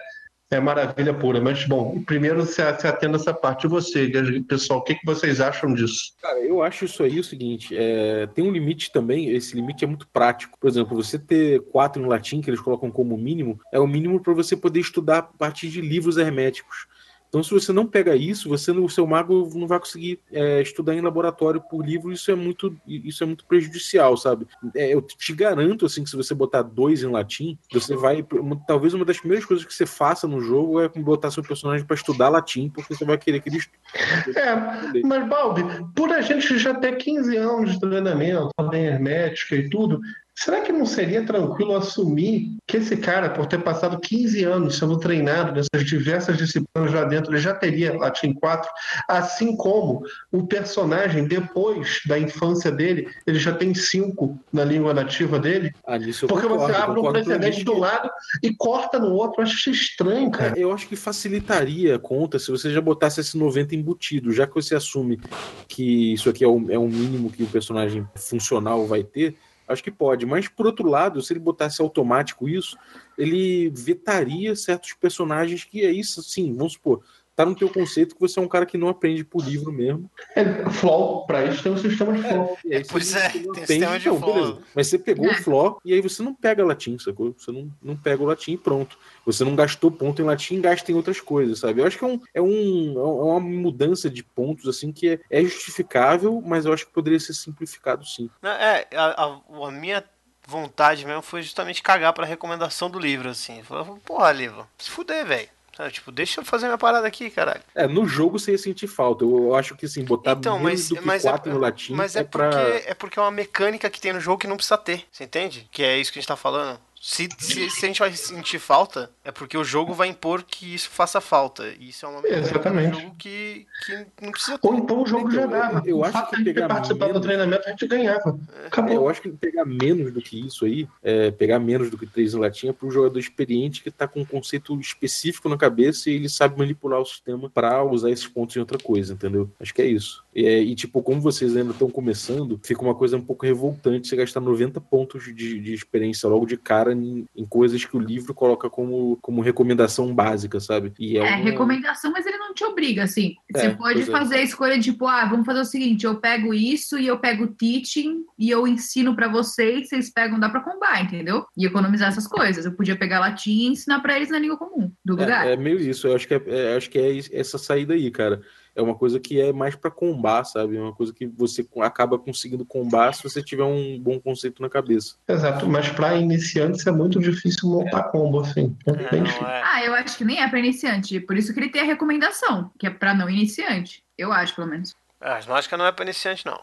é 0.51 0.61
maravilha 0.61 1.13
pura. 1.15 1.41
Mas, 1.41 1.65
bom, 1.65 2.03
primeiro 2.03 2.45
se, 2.45 2.63
atenda 2.63 3.17
essa 3.17 3.33
parte. 3.33 3.65
E 3.65 3.69
você, 3.69 4.11
pessoal, 4.49 4.81
o 4.81 4.83
que, 4.83 4.95
que 4.95 5.07
vocês 5.07 5.41
acham 5.41 5.75
disso? 5.75 6.15
Cara, 6.21 6.39
eu 6.41 6.63
acho 6.63 6.85
isso 6.85 7.03
aí 7.03 7.19
o 7.19 7.25
seguinte: 7.25 7.75
é, 7.77 8.27
tem 8.29 8.45
um 8.45 8.53
limite 8.53 8.93
também, 8.93 9.31
esse 9.31 9.55
limite 9.57 9.85
é 9.85 9.89
muito 9.89 10.09
prático. 10.09 10.59
Por 10.59 10.69
exemplo, 10.69 10.97
você 10.97 11.19
ter 11.19 11.61
quatro 11.71 12.03
em 12.03 12.07
latim, 12.07 12.41
que 12.41 12.51
eles 12.51 12.61
colocam 12.61 12.91
como 12.91 13.17
mínimo, 13.17 13.59
é 13.73 13.79
o 13.79 13.87
mínimo 13.87 14.21
para 14.21 14.33
você 14.33 14.57
poder 14.57 14.81
estudar 14.81 15.19
a 15.19 15.23
partir 15.23 15.69
de 15.69 15.81
livros 15.81 16.17
herméticos. 16.17 16.87
Então, 17.35 17.43
se 17.43 17.51
você 17.51 17.73
não 17.73 17.85
pega 17.85 18.15
isso, 18.15 18.49
você 18.49 18.71
o 18.71 18.89
seu 18.89 19.05
mago 19.09 19.51
não 19.57 19.67
vai 19.67 19.81
conseguir 19.81 20.21
é, 20.31 20.63
estudar 20.63 20.95
em 20.95 21.01
laboratório 21.01 21.61
por 21.61 21.85
livro. 21.85 22.13
Isso 22.13 22.31
é 22.31 22.35
muito, 22.37 22.77
isso 22.87 23.25
é 23.25 23.27
muito 23.27 23.45
prejudicial, 23.45 24.17
sabe? 24.17 24.47
É, 24.73 24.95
eu 24.95 25.03
te 25.03 25.33
garanto 25.33 25.85
assim 25.85 26.05
que 26.05 26.11
se 26.11 26.15
você 26.15 26.33
botar 26.33 26.63
dois 26.63 27.03
em 27.03 27.11
latim, 27.11 27.59
você 27.73 27.97
vai, 27.97 28.25
talvez 28.69 28.95
uma 28.95 29.05
das 29.05 29.19
primeiras 29.19 29.45
coisas 29.45 29.67
que 29.67 29.75
você 29.75 29.85
faça 29.85 30.29
no 30.29 30.41
jogo 30.41 30.81
é 30.81 30.89
botar 30.89 31.33
seu 31.33 31.43
personagem 31.43 31.85
para 31.85 31.97
estudar 31.97 32.29
latim, 32.29 32.71
porque 32.71 32.95
você 32.95 33.05
vai 33.05 33.19
querer 33.19 33.41
que 33.41 33.49
ele 33.49 33.57
estude. 33.59 34.39
É, 34.39 35.03
mas 35.03 35.29
Balbi, 35.29 35.65
por 35.93 36.13
a 36.13 36.21
gente 36.21 36.57
já 36.57 36.73
ter 36.73 36.97
15 36.99 37.37
anos 37.37 37.73
de 37.73 37.81
treinamento, 37.81 38.51
também 38.57 38.85
hermética 38.85 39.57
e 39.57 39.69
tudo, 39.69 40.01
Será 40.37 40.63
que 40.63 40.73
não 40.73 40.85
seria 40.85 41.25
tranquilo 41.25 41.77
assumir 41.77 42.57
que 42.67 42.79
esse 42.79 42.97
cara, 42.97 43.31
por 43.31 43.47
ter 43.47 43.63
passado 43.63 44.01
15 44.01 44.43
anos 44.43 44.77
sendo 44.77 44.99
treinado 44.99 45.53
nessas 45.53 45.89
diversas 45.89 46.37
disciplinas 46.37 46.93
lá 46.93 47.05
dentro, 47.05 47.33
ele 47.33 47.41
já 47.41 47.55
teria 47.55 47.97
Latim 47.97 48.33
4, 48.33 48.69
assim 49.09 49.57
como 49.57 50.03
o 50.33 50.45
personagem, 50.45 51.29
depois 51.29 52.01
da 52.07 52.19
infância 52.19 52.73
dele, 52.73 53.09
ele 53.25 53.39
já 53.39 53.55
tem 53.55 53.73
5 53.73 54.37
na 54.53 54.65
língua 54.65 54.93
nativa 54.93 55.39
dele? 55.39 55.73
Ah, 55.87 55.99
Porque 55.99 56.49
concordo, 56.49 56.59
você 56.59 56.73
abre 56.73 57.01
um 57.01 57.13
precedente 57.13 57.65
de 57.65 57.71
um 57.71 57.79
lado 57.79 58.11
e 58.43 58.53
corta 58.57 58.99
no 58.99 59.13
outro. 59.13 59.41
Eu 59.41 59.45
acho 59.45 59.71
estranho, 59.71 60.31
cara. 60.33 60.59
É, 60.59 60.65
eu 60.65 60.73
acho 60.73 60.89
que 60.89 60.97
facilitaria 60.97 61.95
a 61.95 61.99
conta 61.99 62.41
se 62.41 62.51
você 62.51 62.73
já 62.73 62.81
botasse 62.81 63.21
esse 63.21 63.39
90 63.39 63.77
embutido, 63.77 64.33
já 64.33 64.49
que 64.49 64.55
você 64.55 64.75
assume 64.75 65.21
que 65.69 66.13
isso 66.13 66.29
aqui 66.29 66.43
é 66.43 66.49
o, 66.49 66.71
é 66.71 66.79
o 66.79 66.89
mínimo 66.89 67.31
que 67.31 67.45
o 67.45 67.47
personagem 67.47 68.07
funcional 68.17 68.85
vai 68.87 69.05
ter 69.05 69.37
Acho 69.67 69.83
que 69.83 69.91
pode, 69.91 70.27
mas 70.27 70.47
por 70.47 70.67
outro 70.67 70.89
lado, 70.89 71.23
se 71.23 71.33
ele 71.33 71.41
botasse 71.41 71.81
automático 71.81 72.49
isso, 72.49 72.77
ele 73.17 73.71
vetaria 73.71 74.55
certos 74.55 74.93
personagens 74.93 75.65
que 75.65 75.85
é 75.85 75.91
isso, 75.91 76.23
sim, 76.23 76.55
vamos 76.55 76.75
supor, 76.75 77.03
tá 77.37 77.45
no 77.45 77.55
teu 77.55 77.69
conceito 77.69 78.15
que 78.15 78.21
você 78.21 78.39
é 78.39 78.43
um 78.43 78.49
cara 78.49 78.67
que 78.67 78.79
não 78.79 78.89
aprende 78.89 79.25
por 79.25 79.45
livro 79.45 79.73
mesmo. 79.73 80.11
É, 80.35 80.45
flow, 80.71 81.27
para 81.27 81.45
isso 81.45 81.63
tem 81.63 81.73
um 81.73 81.79
sistema 81.79 82.13
de 82.13 82.23
flow. 82.23 82.59
É, 82.71 82.83
pois 82.83 83.15
é, 83.15 83.29
tem 83.29 83.41
aprende, 83.41 83.67
sistema 83.67 83.99
de 83.99 84.09
então, 84.09 84.21
flow. 84.21 84.35
Beleza. 84.35 84.59
Mas 84.75 84.87
você 84.87 84.99
pegou 84.99 85.27
é. 85.27 85.33
o 85.33 85.43
flow 85.43 85.81
e 85.85 85.93
aí 85.93 86.01
você 86.01 86.23
não 86.23 86.35
pega 86.35 86.65
latim, 86.65 86.99
sacou? 86.99 87.35
Você 87.37 87.51
não, 87.51 87.71
não 87.83 87.97
pega 87.97 88.23
o 88.23 88.27
latim 88.27 88.53
e 88.53 88.59
pronto. 88.59 88.99
Você 89.27 89.45
não 89.45 89.57
gastou 89.57 89.91
ponto 89.91 90.21
em 90.21 90.25
latim, 90.25 90.61
gasta 90.61 90.91
em 90.91 90.95
outras 90.95 91.21
coisas, 91.21 91.59
sabe? 91.59 91.81
Eu 91.81 91.87
acho 91.87 91.99
que 91.99 92.05
é, 92.05 92.09
um, 92.09 92.21
é, 92.35 92.43
um, 92.43 92.95
é 92.99 93.25
uma 93.25 93.41
mudança 93.41 94.09
de 94.09 94.23
pontos, 94.23 94.69
assim, 94.69 94.93
que 94.93 95.09
é, 95.09 95.21
é 95.31 95.43
justificável, 95.43 96.43
mas 96.45 96.65
eu 96.65 96.73
acho 96.73 96.87
que 96.87 96.93
poderia 96.93 97.21
ser 97.21 97.35
simplificado 97.35 98.05
sim. 98.05 98.31
É, 98.43 98.87
a, 98.95 99.25
a, 99.25 99.67
a 99.67 99.71
minha 99.71 100.05
vontade 100.47 101.07
mesmo 101.07 101.23
foi 101.23 101.43
justamente 101.43 101.83
cagar 101.83 102.13
pra 102.13 102.27
recomendação 102.27 102.91
do 102.91 102.99
livro, 102.99 103.29
assim. 103.29 103.63
Falar, 103.63 103.85
porra, 104.05 104.33
livro, 104.33 104.67
se 104.79 104.91
fuder, 104.91 105.27
velho. 105.27 105.49
Tipo, 105.91 106.13
deixa 106.13 106.41
eu 106.41 106.45
fazer 106.45 106.67
minha 106.67 106.79
parada 106.79 107.07
aqui, 107.07 107.29
caralho. 107.31 107.63
É, 107.75 107.87
no 107.87 108.07
jogo 108.07 108.39
você 108.39 108.53
ia 108.53 108.59
sentir 108.59 108.87
falta. 108.87 109.25
Eu 109.25 109.55
acho 109.55 109.75
que, 109.75 109.87
assim, 109.87 110.05
botar 110.05 110.33
então, 110.33 110.59
menos 110.59 110.81
mas, 110.81 110.89
do 110.89 110.97
que 110.97 111.07
mas 111.07 111.23
4 111.23 111.51
é, 111.51 111.55
no 111.55 111.61
latim 111.61 111.95
Mas 111.95 112.17
é, 112.17 112.21
é 112.21 112.25
pra... 112.25 112.51
porque, 112.51 112.89
é 112.91 112.95
porque 112.95 113.19
é 113.19 113.23
uma 113.23 113.31
mecânica 113.31 113.91
que 113.91 114.01
tem 114.01 114.13
no 114.13 114.21
jogo 114.21 114.39
que 114.39 114.47
não 114.47 114.57
precisa 114.57 114.79
ter. 114.79 115.05
Você 115.11 115.25
entende? 115.25 115.69
Que 115.73 115.83
é 115.83 115.99
isso 115.99 116.13
que 116.13 116.19
a 116.19 116.23
gente 116.23 116.29
tá 116.29 116.37
falando. 116.37 116.79
Se, 117.07 117.29
se, 117.37 117.69
se, 117.69 117.85
a 117.85 117.89
gente 117.89 117.99
vai 117.99 118.11
sentir 118.17 118.59
falta, 118.59 119.11
é 119.23 119.31
porque 119.31 119.59
o 119.59 119.63
jogo 119.63 119.93
vai 119.93 120.09
impor 120.09 120.43
que 120.43 120.75
isso 120.75 120.89
faça 120.89 121.21
falta. 121.21 121.63
E 121.79 121.91
isso 121.91 122.07
é 122.07 122.09
uma 122.09 122.27
Exatamente. 122.27 122.99
jogo 122.99 123.15
que, 123.19 123.67
que 123.85 124.07
não 124.23 124.33
precisa. 124.33 124.59
Ou 124.63 124.75
então 124.75 125.03
o 125.03 125.07
jogo 125.07 125.31
já 125.31 125.45
dava. 125.45 125.83
Eu, 125.85 125.99
eu 125.99 126.05
acho 126.05 126.31
que 126.31 126.43
pegar 126.43 126.67
participar 126.67 127.09
menos... 127.09 127.21
do 127.21 127.27
treinamento 127.27 127.63
a 127.67 127.71
gente 127.73 127.87
ganhava. 127.87 128.41
É. 128.63 128.69
Acabou. 128.69 128.95
Eu 128.95 129.09
acho 129.11 129.21
que 129.21 129.29
pegar 129.29 129.67
menos 129.67 130.15
do 130.15 130.23
que 130.23 130.47
isso 130.47 130.65
aí, 130.65 130.89
é, 131.03 131.31
pegar 131.31 131.59
menos 131.59 131.91
do 131.91 131.99
que 131.99 132.07
três 132.07 132.33
em 132.33 132.39
latim, 132.39 132.69
é 132.69 132.73
para 132.73 132.89
um 132.89 132.91
jogador 132.91 133.19
experiente 133.19 133.83
que 133.83 133.91
está 133.91 134.09
com 134.09 134.23
um 134.23 134.25
conceito 134.25 134.75
específico 134.81 135.51
na 135.51 135.59
cabeça 135.59 136.09
e 136.09 136.15
ele 136.15 136.31
sabe 136.31 136.59
manipular 136.59 137.01
o 137.01 137.05
sistema 137.05 137.51
para 137.51 137.85
usar 137.85 138.11
esses 138.13 138.27
pontos 138.27 138.57
em 138.57 138.61
outra 138.61 138.79
coisa, 138.79 139.13
entendeu? 139.13 139.51
Acho 139.61 139.75
que 139.75 139.83
é 139.83 139.87
isso. 139.87 140.25
E, 140.35 140.47
é, 140.47 140.59
e 140.59 140.75
tipo, 140.75 141.03
como 141.03 141.21
vocês 141.21 141.55
ainda 141.55 141.73
estão 141.73 141.91
começando, 141.91 142.59
fica 142.65 142.81
uma 142.81 142.95
coisa 142.95 143.19
um 143.19 143.23
pouco 143.23 143.45
revoltante 143.45 144.09
você 144.09 144.17
gastar 144.17 144.41
90 144.41 144.81
pontos 144.81 145.25
de, 145.25 145.61
de 145.61 145.75
experiência 145.75 146.27
logo 146.31 146.47
de 146.47 146.57
cara 146.57 146.94
em, 147.03 147.27
em, 147.37 147.45
coisas 147.45 147.85
que 147.85 147.97
o 147.97 148.01
livro 148.01 148.35
coloca 148.35 148.71
como, 148.71 149.19
como 149.21 149.41
recomendação 149.41 150.15
básica, 150.15 150.61
sabe? 150.61 150.93
E 150.99 151.19
é, 151.19 151.21
é 151.21 151.37
uma... 151.37 151.45
recomendação, 151.45 152.13
mas 152.13 152.27
ele 152.27 152.39
não 152.39 152.55
te 152.55 152.65
obriga, 152.65 153.05
assim. 153.05 153.35
Você 153.53 153.67
é, 153.67 153.71
pode 153.71 154.03
é. 154.03 154.07
fazer 154.07 154.37
a 154.37 154.43
escolha 154.43 154.79
de, 154.79 154.93
tipo, 154.93 155.07
ah, 155.07 155.25
vamos 155.27 155.47
fazer 155.47 155.61
o 155.61 155.65
seguinte, 155.65 156.07
eu 156.07 156.17
pego 156.17 156.55
isso 156.55 156.99
e 156.99 157.07
eu 157.07 157.19
pego 157.19 157.47
teaching 157.49 158.25
e 158.39 158.51
eu 158.51 158.67
ensino 158.67 159.15
para 159.15 159.29
vocês, 159.29 159.89
vocês 159.89 160.11
pegam, 160.11 160.39
dá 160.39 160.49
pra 160.49 160.61
combar, 160.61 161.03
entendeu? 161.03 161.47
E 161.57 161.67
economizar 161.67 162.09
essas 162.09 162.27
coisas. 162.27 162.65
Eu 162.65 162.73
podia 162.73 162.97
pegar 162.97 163.21
latim 163.21 163.51
e 163.51 163.67
ensinar 163.67 164.01
para 164.01 164.17
eles 164.17 164.31
na 164.31 164.39
língua 164.39 164.57
comum 164.57 164.91
do 165.05 165.19
é, 165.19 165.21
lugar. 165.21 165.47
É, 165.49 165.57
meio 165.57 165.79
isso, 165.81 166.07
eu 166.07 166.15
acho 166.15 166.27
que 166.27 166.35
é, 166.35 166.77
acho 166.77 166.91
que 166.91 166.99
é 166.99 167.19
essa 167.33 167.59
saída 167.59 167.95
aí, 167.95 168.11
cara 168.11 168.41
é 168.75 168.83
uma 168.83 168.95
coisa 168.95 169.21
que 169.21 169.41
é 169.41 169.53
mais 169.53 169.75
para 169.75 169.91
combar, 169.91 170.45
sabe? 170.45 170.77
É 170.77 170.81
uma 170.81 170.93
coisa 170.93 171.13
que 171.13 171.27
você 171.27 171.67
acaba 171.81 172.19
conseguindo 172.19 172.65
combar 172.65 173.15
se 173.15 173.23
você 173.23 173.43
tiver 173.43 173.65
um 173.65 173.99
bom 173.99 174.21
conceito 174.21 174.61
na 174.61 174.69
cabeça. 174.69 175.17
Exato, 175.29 175.67
mas 175.69 175.89
para 175.91 176.17
iniciantes 176.17 176.87
é 176.87 176.91
muito 176.91 177.21
difícil 177.21 177.69
montar 177.69 178.01
é. 178.01 178.11
combo 178.11 178.41
assim. 178.41 178.77
É 178.87 179.17
é. 179.17 179.63
Ah, 179.65 179.85
eu 179.85 179.95
acho 179.95 180.19
que 180.19 180.25
nem 180.25 180.41
é 180.41 180.49
para 180.49 180.59
iniciante, 180.59 181.21
por 181.21 181.37
isso 181.37 181.53
que 181.53 181.61
ele 181.61 181.71
tem 181.71 181.83
a 181.83 181.85
recomendação, 181.85 182.71
que 182.79 182.87
é 182.87 182.91
para 182.91 183.15
não 183.15 183.29
iniciante. 183.29 184.03
Eu 184.17 184.33
acho, 184.33 184.55
pelo 184.55 184.69
menos. 184.69 184.95
Ah, 185.21 185.37
as 185.37 185.47
mágicas 185.47 185.79
não 185.79 185.87
é 185.87 185.93
para 185.93 186.05
iniciante, 186.05 186.45
não. 186.47 186.61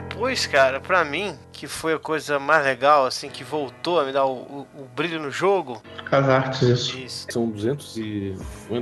Depois, 0.00 0.46
cara, 0.46 0.78
pra 0.78 1.04
mim, 1.04 1.34
que 1.50 1.66
foi 1.66 1.94
a 1.94 1.98
coisa 1.98 2.38
mais 2.38 2.64
legal, 2.64 3.04
assim, 3.04 3.28
que 3.28 3.42
voltou 3.42 3.98
a 3.98 4.04
me 4.04 4.12
dar 4.12 4.26
o, 4.26 4.32
o, 4.32 4.66
o 4.78 4.84
brilho 4.94 5.20
no 5.20 5.28
jogo. 5.28 5.82
As 6.08 6.28
artes, 6.28 6.62
isso. 6.62 6.98
isso. 6.98 7.26
São 7.28 7.48
200 7.48 7.96
e... 7.96 8.36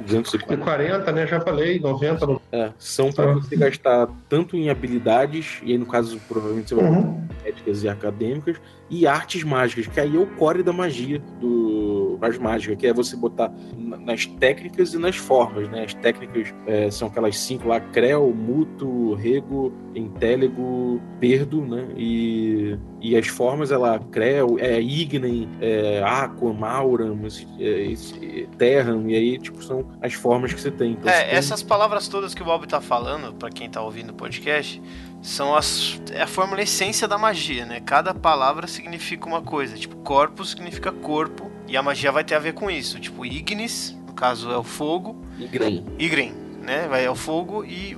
240. 0.07 0.63
40, 0.63 1.13
né? 1.13 1.27
Já 1.27 1.41
falei, 1.41 1.81
90. 1.81 2.27
No... 2.27 2.43
É, 2.53 2.71
são 2.79 3.11
pra 3.11 3.31
ah. 3.31 3.33
você 3.33 3.57
gastar 3.57 4.09
tanto 4.29 4.59
em 4.59 4.69
habilidades, 4.69 5.59
e 5.63 5.73
aí 5.73 5.79
no 5.79 5.87
caso, 5.87 6.21
provavelmente 6.29 6.69
você 6.69 6.75
vai 6.75 6.85
uhum. 6.85 7.27
éticas 7.47 7.83
e 7.83 7.89
acadêmicas, 7.89 8.61
e 8.91 9.07
artes 9.07 9.43
mágicas, 9.43 9.87
que 9.87 9.99
aí 9.99 10.15
é 10.15 10.19
o 10.19 10.27
core 10.27 10.63
da 10.63 10.73
magia 10.73 11.19
do 11.41 12.06
as 12.21 12.39
mágicas, 12.39 12.77
que 12.77 12.87
é 12.87 12.93
você 12.93 13.17
botar 13.17 13.53
nas 13.77 14.27
técnicas 14.27 14.95
e 14.95 14.99
nas 14.99 15.17
formas, 15.17 15.69
né? 15.69 15.85
As 15.85 15.95
técnicas 15.95 16.55
é, 16.67 16.91
são 16.91 17.09
aquelas 17.09 17.37
cinco 17.39 17.69
lá, 17.69 17.81
Creu, 17.81 18.33
Muto, 18.35 19.15
Rego, 19.15 19.73
Intelligo, 19.95 21.01
Perdo, 21.21 21.63
né? 21.63 21.89
E, 21.97 22.79
e 23.01 23.17
as 23.17 23.27
formas, 23.27 23.71
ela 23.71 23.99
Creu, 23.99 24.57
é 24.59 24.81
Ignem, 24.81 25.49
é, 25.61 26.03
Aqua, 26.05 26.53
Mauram, 26.53 27.19
é, 27.59 28.47
Terram, 28.59 29.09
e 29.09 29.15
aí, 29.15 29.39
tipo, 29.39 29.63
são 29.63 29.87
as 30.01 30.15
formas 30.15 30.53
que 30.53 30.61
você 30.61 30.71
tem. 30.71 30.93
Então, 30.93 31.11
é, 31.11 31.25
tem... 31.25 31.35
essas 31.35 31.63
palavras 31.63 32.09
todas 32.09 32.35
que 32.35 32.43
o 32.43 32.45
Bob 32.45 32.67
tá 32.67 32.81
falando, 32.81 33.35
para 33.35 33.51
quem 33.51 33.69
tá 33.69 33.83
ouvindo 33.83 34.11
o 34.11 34.15
podcast, 34.15 34.81
são 35.23 35.55
as, 35.55 36.01
é 36.13 36.23
a 36.23 36.27
fórmula 36.27 36.63
essência 36.63 37.09
da 37.09 37.19
magia, 37.19 37.67
né? 37.67 37.81
Cada 37.81 38.15
palavra 38.15 38.67
significa 38.67 39.27
uma 39.27 39.43
coisa. 39.43 39.77
Tipo, 39.77 39.97
corpus 39.97 40.51
significa 40.51 40.93
corpo, 40.93 41.51
e 41.67 41.77
a 41.77 41.83
magia 41.83 42.13
vai 42.13 42.25
ter 42.25 42.35
a 42.35 42.39
ver 42.39 42.55
com 42.55 42.71
isso. 42.71 42.99
Tipo, 42.99 43.25
ignis 43.25 43.97
caso 44.17 44.51
é 44.51 44.57
o 44.57 44.65
fogo. 44.65 45.23
Igren. 45.39 45.85
Igren, 45.99 46.33
né? 46.63 46.89
Vai 46.89 47.07
ao 47.07 47.15
fogo 47.15 47.65
e 47.65 47.97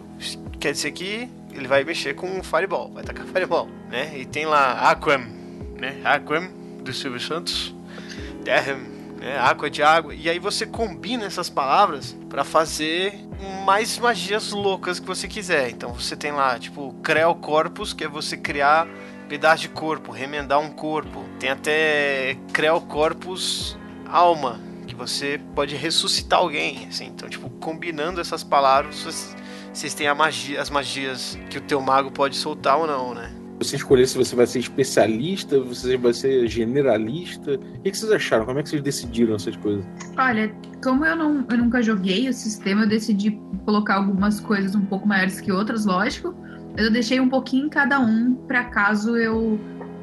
quer 0.59 0.73
dizer 0.73 0.91
que 0.91 1.31
ele 1.53 1.69
vai 1.69 1.85
mexer 1.85 2.15
com 2.15 2.43
Fireball, 2.43 2.91
vai 2.91 3.05
tacar 3.05 3.25
Fireball, 3.27 3.69
né? 3.89 4.19
E 4.19 4.27
tem 4.27 4.45
lá 4.45 4.91
Aquam, 4.91 5.25
né? 5.79 6.01
Aquam 6.05 6.51
do 6.83 6.93
Silvio 6.93 7.21
Santos, 7.21 7.75
Derham, 8.45 8.79
né? 9.21 9.39
Aqua 9.39 9.71
de 9.71 9.83
água. 9.83 10.15
E 10.15 10.29
aí 10.29 10.39
você 10.39 10.67
combina 10.67 11.25
essas 11.25 11.49
palavras 11.49 12.17
para 12.29 12.45
fazer 12.45 13.15
mais 13.65 13.99
magias 13.99 14.51
loucas 14.51 14.99
que 14.99 15.07
você 15.07 15.29
quiser. 15.29 15.71
Então 15.71 15.93
você 15.93 16.17
tem 16.17 16.33
lá, 16.33 16.59
tipo, 16.59 16.95
Creo 17.03 17.35
Corpus, 17.37 17.93
que 17.93 18.05
é 18.05 18.09
você 18.09 18.37
criar 18.37 18.89
pedaço 19.29 19.63
de 19.63 19.69
corpo, 19.69 20.11
remendar 20.11 20.59
um 20.59 20.71
corpo. 20.71 21.25
Tem 21.39 21.51
até 21.51 22.37
Creo 22.53 22.81
Corpus 22.81 23.79
Alma, 24.07 24.59
que 24.87 24.95
você 24.95 25.41
pode 25.55 25.77
ressuscitar 25.77 26.39
alguém, 26.39 26.87
assim. 26.89 27.07
Então, 27.07 27.29
tipo, 27.29 27.51
combinando 27.51 28.21
essas 28.21 28.43
palavras, 28.43 29.37
vocês 29.73 29.95
têm 29.95 30.13
magia, 30.15 30.61
as 30.61 30.71
magias 30.71 31.39
que 31.51 31.59
o 31.59 31.61
teu 31.61 31.81
mago 31.81 32.11
pode 32.11 32.37
soltar 32.37 32.79
ou 32.79 32.87
não, 32.87 33.15
né? 33.15 33.31
Você 33.59 33.75
escolher 33.75 34.07
se 34.07 34.17
você 34.17 34.37
vai 34.37 34.47
ser 34.47 34.61
especialista, 34.61 35.59
você 35.61 35.97
vai 35.97 36.15
ser 36.15 36.47
generalista. 36.47 37.55
O 37.55 37.83
que 37.83 37.97
vocês 37.97 38.11
acharam? 38.13 38.47
Como 38.47 38.61
é 38.61 38.63
que 38.63 38.69
vocês 38.69 38.81
decidiram 38.81 39.35
essas 39.35 39.57
coisas? 39.57 39.85
Olha, 40.17 40.55
como 40.83 41.05
eu, 41.05 41.17
não, 41.17 41.45
eu 41.51 41.59
nunca 41.59 41.83
joguei 41.83 42.29
o 42.29 42.33
sistema, 42.33 42.83
eu 42.83 42.89
decidi 42.89 43.37
colocar 43.65 43.97
algumas 43.97 44.39
coisas 44.39 44.77
um 44.77 44.85
pouco 44.85 45.09
maiores 45.09 45.41
que 45.41 45.51
outras, 45.51 45.85
lógico. 45.85 46.33
Mas 46.79 46.87
eu 46.87 46.93
deixei 46.93 47.19
um 47.19 47.29
pouquinho 47.29 47.67
em 47.67 47.69
cada 47.69 47.99
um, 47.99 48.37
para 48.47 48.63
caso 48.63 49.17
eu 49.17 49.59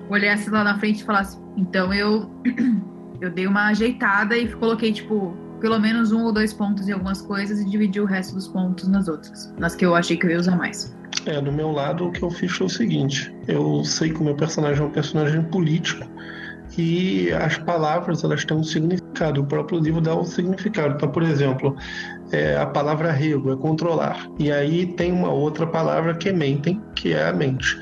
olhasse 0.09 0.49
lá 0.49 0.61
na 0.61 0.77
frente 0.77 0.99
e 0.99 1.03
falasse. 1.05 1.39
Então 1.55 1.93
eu, 1.93 2.29
eu 3.21 3.31
dei 3.31 3.47
uma 3.47 3.67
ajeitada 3.67 4.37
e 4.37 4.51
coloquei, 4.51 4.91
tipo, 4.91 5.33
pelo 5.61 5.79
menos 5.79 6.11
um 6.11 6.25
ou 6.25 6.33
dois 6.33 6.51
pontos 6.51 6.89
em 6.89 6.91
algumas 6.91 7.21
coisas 7.21 7.61
e 7.61 7.69
dividi 7.69 8.01
o 8.01 8.05
resto 8.05 8.35
dos 8.35 8.49
pontos 8.49 8.89
nas 8.89 9.07
outras, 9.07 9.53
nas 9.57 9.73
que 9.73 9.85
eu 9.85 9.95
achei 9.95 10.17
que 10.17 10.25
eu 10.25 10.31
ia 10.31 10.37
usar 10.37 10.57
mais. 10.57 10.93
É, 11.25 11.39
do 11.39 11.49
meu 11.49 11.71
lado, 11.71 12.07
o 12.07 12.11
que 12.11 12.21
eu 12.21 12.29
fiz 12.29 12.51
foi 12.51 12.67
o 12.67 12.69
seguinte: 12.69 13.33
eu 13.47 13.81
sei 13.85 14.11
que 14.11 14.19
o 14.19 14.23
meu 14.25 14.35
personagem 14.35 14.83
é 14.83 14.85
um 14.85 14.91
personagem 14.91 15.43
político 15.43 16.05
e 16.77 17.31
as 17.31 17.57
palavras 17.57 18.21
elas 18.25 18.43
têm 18.43 18.57
um 18.57 18.63
significado. 18.63 19.41
O 19.41 19.45
próprio 19.45 19.79
livro 19.79 20.01
dá 20.01 20.13
um 20.13 20.25
significado. 20.25 20.95
Então, 20.95 21.09
por 21.09 21.23
exemplo, 21.23 21.75
é, 22.35 22.57
a 22.57 22.65
palavra 22.65 23.11
rego 23.11 23.53
é 23.53 23.55
controlar. 23.55 24.29
E 24.37 24.51
aí 24.51 24.85
tem 24.85 25.11
uma 25.11 25.31
outra 25.31 25.65
palavra 25.65 26.13
que 26.13 26.29
é 26.29 26.33
mentem, 26.33 26.81
que 26.93 27.13
é 27.13 27.27
a 27.27 27.33
mente. 27.33 27.77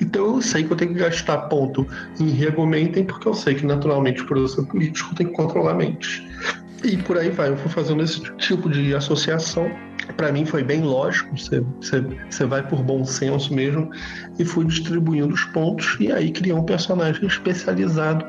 Então 0.00 0.36
eu 0.36 0.42
sei 0.42 0.64
que 0.64 0.72
eu 0.72 0.76
tenho 0.76 0.94
que 0.94 1.00
gastar 1.00 1.36
ponto 1.48 1.86
em 2.18 2.30
rego 2.30 2.66
mentem, 2.66 3.04
porque 3.04 3.28
eu 3.28 3.34
sei 3.34 3.54
que 3.54 3.66
naturalmente, 3.66 4.24
eu 4.28 4.48
ser 4.48 4.62
político, 4.62 5.14
tem 5.14 5.26
que 5.26 5.34
controlar 5.34 5.72
a 5.72 5.74
mente. 5.74 6.26
E 6.82 6.96
por 6.96 7.18
aí 7.18 7.28
vai, 7.28 7.50
eu 7.50 7.56
fui 7.58 7.70
fazendo 7.70 8.02
esse 8.02 8.20
tipo 8.38 8.70
de 8.70 8.94
associação. 8.94 9.70
Para 10.16 10.32
mim 10.32 10.46
foi 10.46 10.64
bem 10.64 10.80
lógico, 10.80 11.36
você, 11.36 11.60
você, 11.80 12.00
você 12.28 12.44
vai 12.46 12.66
por 12.66 12.82
bom 12.82 13.04
senso 13.04 13.54
mesmo, 13.54 13.90
e 14.38 14.44
fui 14.44 14.64
distribuindo 14.64 15.34
os 15.34 15.44
pontos, 15.44 15.96
e 16.00 16.10
aí 16.10 16.32
criei 16.32 16.54
um 16.54 16.64
personagem 16.64 17.26
especializado 17.26 18.24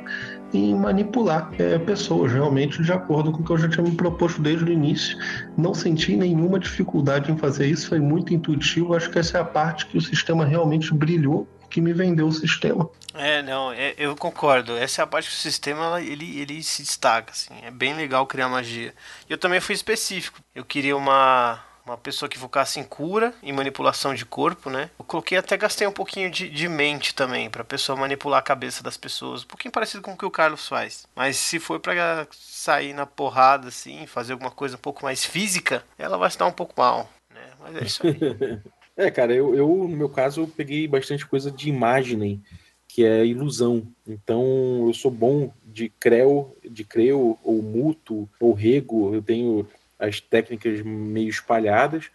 em 0.53 0.75
manipular 0.75 1.51
é, 1.57 1.77
pessoas, 1.79 2.31
realmente, 2.31 2.81
de 2.81 2.91
acordo 2.91 3.31
com 3.31 3.41
o 3.41 3.45
que 3.45 3.51
eu 3.51 3.57
já 3.57 3.69
tinha 3.69 3.83
me 3.83 3.95
proposto 3.95 4.41
desde 4.41 4.65
o 4.65 4.71
início. 4.71 5.17
Não 5.57 5.73
senti 5.73 6.15
nenhuma 6.15 6.59
dificuldade 6.59 7.31
em 7.31 7.37
fazer 7.37 7.67
isso, 7.67 7.89
foi 7.89 7.99
muito 7.99 8.33
intuitivo. 8.33 8.95
Acho 8.95 9.09
que 9.09 9.19
essa 9.19 9.37
é 9.37 9.41
a 9.41 9.45
parte 9.45 9.85
que 9.85 9.97
o 9.97 10.01
sistema 10.01 10.45
realmente 10.45 10.93
brilhou 10.93 11.47
que 11.69 11.79
me 11.79 11.93
vendeu 11.93 12.27
o 12.27 12.31
sistema. 12.31 12.89
É, 13.13 13.41
não, 13.41 13.71
é, 13.71 13.95
eu 13.97 14.15
concordo. 14.15 14.77
Essa 14.77 15.01
é 15.01 15.03
a 15.03 15.07
parte 15.07 15.29
que 15.29 15.35
o 15.35 15.39
sistema 15.39 16.01
ele, 16.01 16.39
ele 16.39 16.61
se 16.61 16.83
destaca, 16.83 17.31
assim. 17.31 17.53
É 17.63 17.71
bem 17.71 17.95
legal 17.95 18.27
criar 18.27 18.49
magia. 18.49 18.93
Eu 19.29 19.37
também 19.37 19.59
fui 19.59 19.73
específico. 19.73 20.39
Eu 20.53 20.65
queria 20.65 20.95
uma 20.95 21.63
uma 21.85 21.97
pessoa 21.97 22.29
que 22.29 22.37
focasse 22.37 22.79
em 22.79 22.83
cura 22.83 23.33
e 23.41 23.51
manipulação 23.51 24.13
de 24.13 24.25
corpo, 24.25 24.69
né? 24.69 24.89
Eu 24.97 25.05
coloquei 25.05 25.37
até 25.37 25.57
gastei 25.57 25.87
um 25.87 25.91
pouquinho 25.91 26.29
de, 26.29 26.49
de 26.49 26.67
mente 26.67 27.13
também 27.13 27.49
para 27.49 27.63
pessoa 27.63 27.97
manipular 27.97 28.39
a 28.39 28.43
cabeça 28.43 28.83
das 28.83 28.97
pessoas, 28.97 29.43
um 29.43 29.47
pouquinho 29.47 29.71
parecido 29.71 30.01
com 30.01 30.13
o 30.13 30.17
que 30.17 30.25
o 30.25 30.31
Carlos 30.31 30.67
faz. 30.67 31.05
Mas 31.15 31.37
se 31.37 31.59
for 31.59 31.79
para 31.79 32.27
sair 32.31 32.93
na 32.93 33.05
porrada 33.05 33.67
assim, 33.67 34.05
fazer 34.05 34.33
alguma 34.33 34.51
coisa 34.51 34.75
um 34.75 34.79
pouco 34.79 35.03
mais 35.03 35.25
física, 35.25 35.83
ela 35.97 36.17
vai 36.17 36.29
se 36.29 36.37
dar 36.37 36.45
um 36.45 36.51
pouco 36.51 36.73
mal, 36.77 37.09
né? 37.33 37.51
Mas 37.59 37.75
é 37.75 37.83
isso 37.83 38.07
aí. 38.07 38.17
é, 38.95 39.11
cara, 39.11 39.33
eu, 39.33 39.55
eu 39.55 39.67
no 39.67 39.97
meu 39.97 40.09
caso 40.09 40.41
eu 40.41 40.47
peguei 40.47 40.87
bastante 40.87 41.25
coisa 41.25 41.51
de 41.51 41.69
imagem, 41.69 42.41
que 42.87 43.05
é 43.05 43.25
ilusão. 43.25 43.87
Então 44.05 44.85
eu 44.87 44.93
sou 44.93 45.09
bom 45.09 45.53
de 45.63 45.89
creu, 45.89 46.57
de 46.63 46.83
creu 46.83 47.39
ou 47.43 47.61
muto 47.61 48.29
ou 48.39 48.53
rego. 48.53 49.15
Eu 49.15 49.21
tenho 49.21 49.67
as 50.01 50.19
técnicas 50.19 50.81
meio 50.81 51.29
espalhadas, 51.29 52.09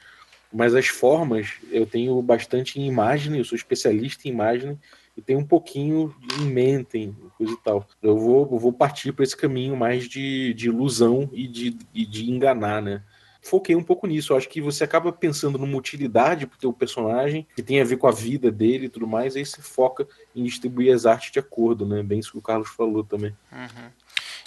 mas 0.52 0.74
as 0.74 0.88
formas 0.88 1.52
eu 1.70 1.86
tenho 1.86 2.20
bastante 2.20 2.80
em 2.80 2.86
imagem, 2.86 3.38
eu 3.38 3.44
sou 3.44 3.56
especialista 3.56 4.26
em 4.26 4.32
imagem 4.32 4.78
e 5.16 5.22
tenho 5.22 5.38
um 5.38 5.46
pouquinho 5.46 6.14
em 6.40 6.44
mentem, 6.44 7.16
coisa 7.38 7.52
e 7.52 7.56
tal. 7.58 7.86
Eu 8.02 8.18
vou, 8.18 8.48
eu 8.50 8.58
vou 8.58 8.72
partir 8.72 9.12
para 9.12 9.22
esse 9.22 9.36
caminho 9.36 9.76
mais 9.76 10.08
de, 10.08 10.52
de 10.54 10.66
ilusão 10.66 11.30
e 11.32 11.46
de, 11.46 11.78
e 11.94 12.04
de 12.04 12.30
enganar, 12.30 12.82
né? 12.82 13.02
Foquei 13.40 13.76
um 13.76 13.82
pouco 13.82 14.08
nisso. 14.08 14.32
Eu 14.32 14.36
acho 14.36 14.48
que 14.48 14.60
você 14.60 14.82
acaba 14.82 15.12
pensando 15.12 15.56
numa 15.56 15.78
utilidade 15.78 16.46
pro 16.46 16.58
teu 16.58 16.72
personagem, 16.72 17.46
que 17.54 17.62
tem 17.62 17.80
a 17.80 17.84
ver 17.84 17.96
com 17.96 18.08
a 18.08 18.12
vida 18.12 18.50
dele 18.50 18.86
e 18.86 18.88
tudo 18.88 19.06
mais, 19.06 19.36
aí 19.36 19.46
você 19.46 19.62
foca 19.62 20.06
em 20.34 20.42
distribuir 20.42 20.92
as 20.92 21.06
artes 21.06 21.30
de 21.30 21.38
acordo, 21.38 21.86
né? 21.86 22.02
Bem 22.02 22.18
isso 22.18 22.32
que 22.32 22.38
o 22.38 22.42
Carlos 22.42 22.68
falou 22.70 23.04
também. 23.04 23.34
Uhum. 23.52 23.90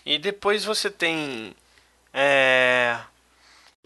E 0.05 0.17
depois 0.17 0.65
você 0.65 0.89
tem. 0.89 1.55
É 2.13 2.99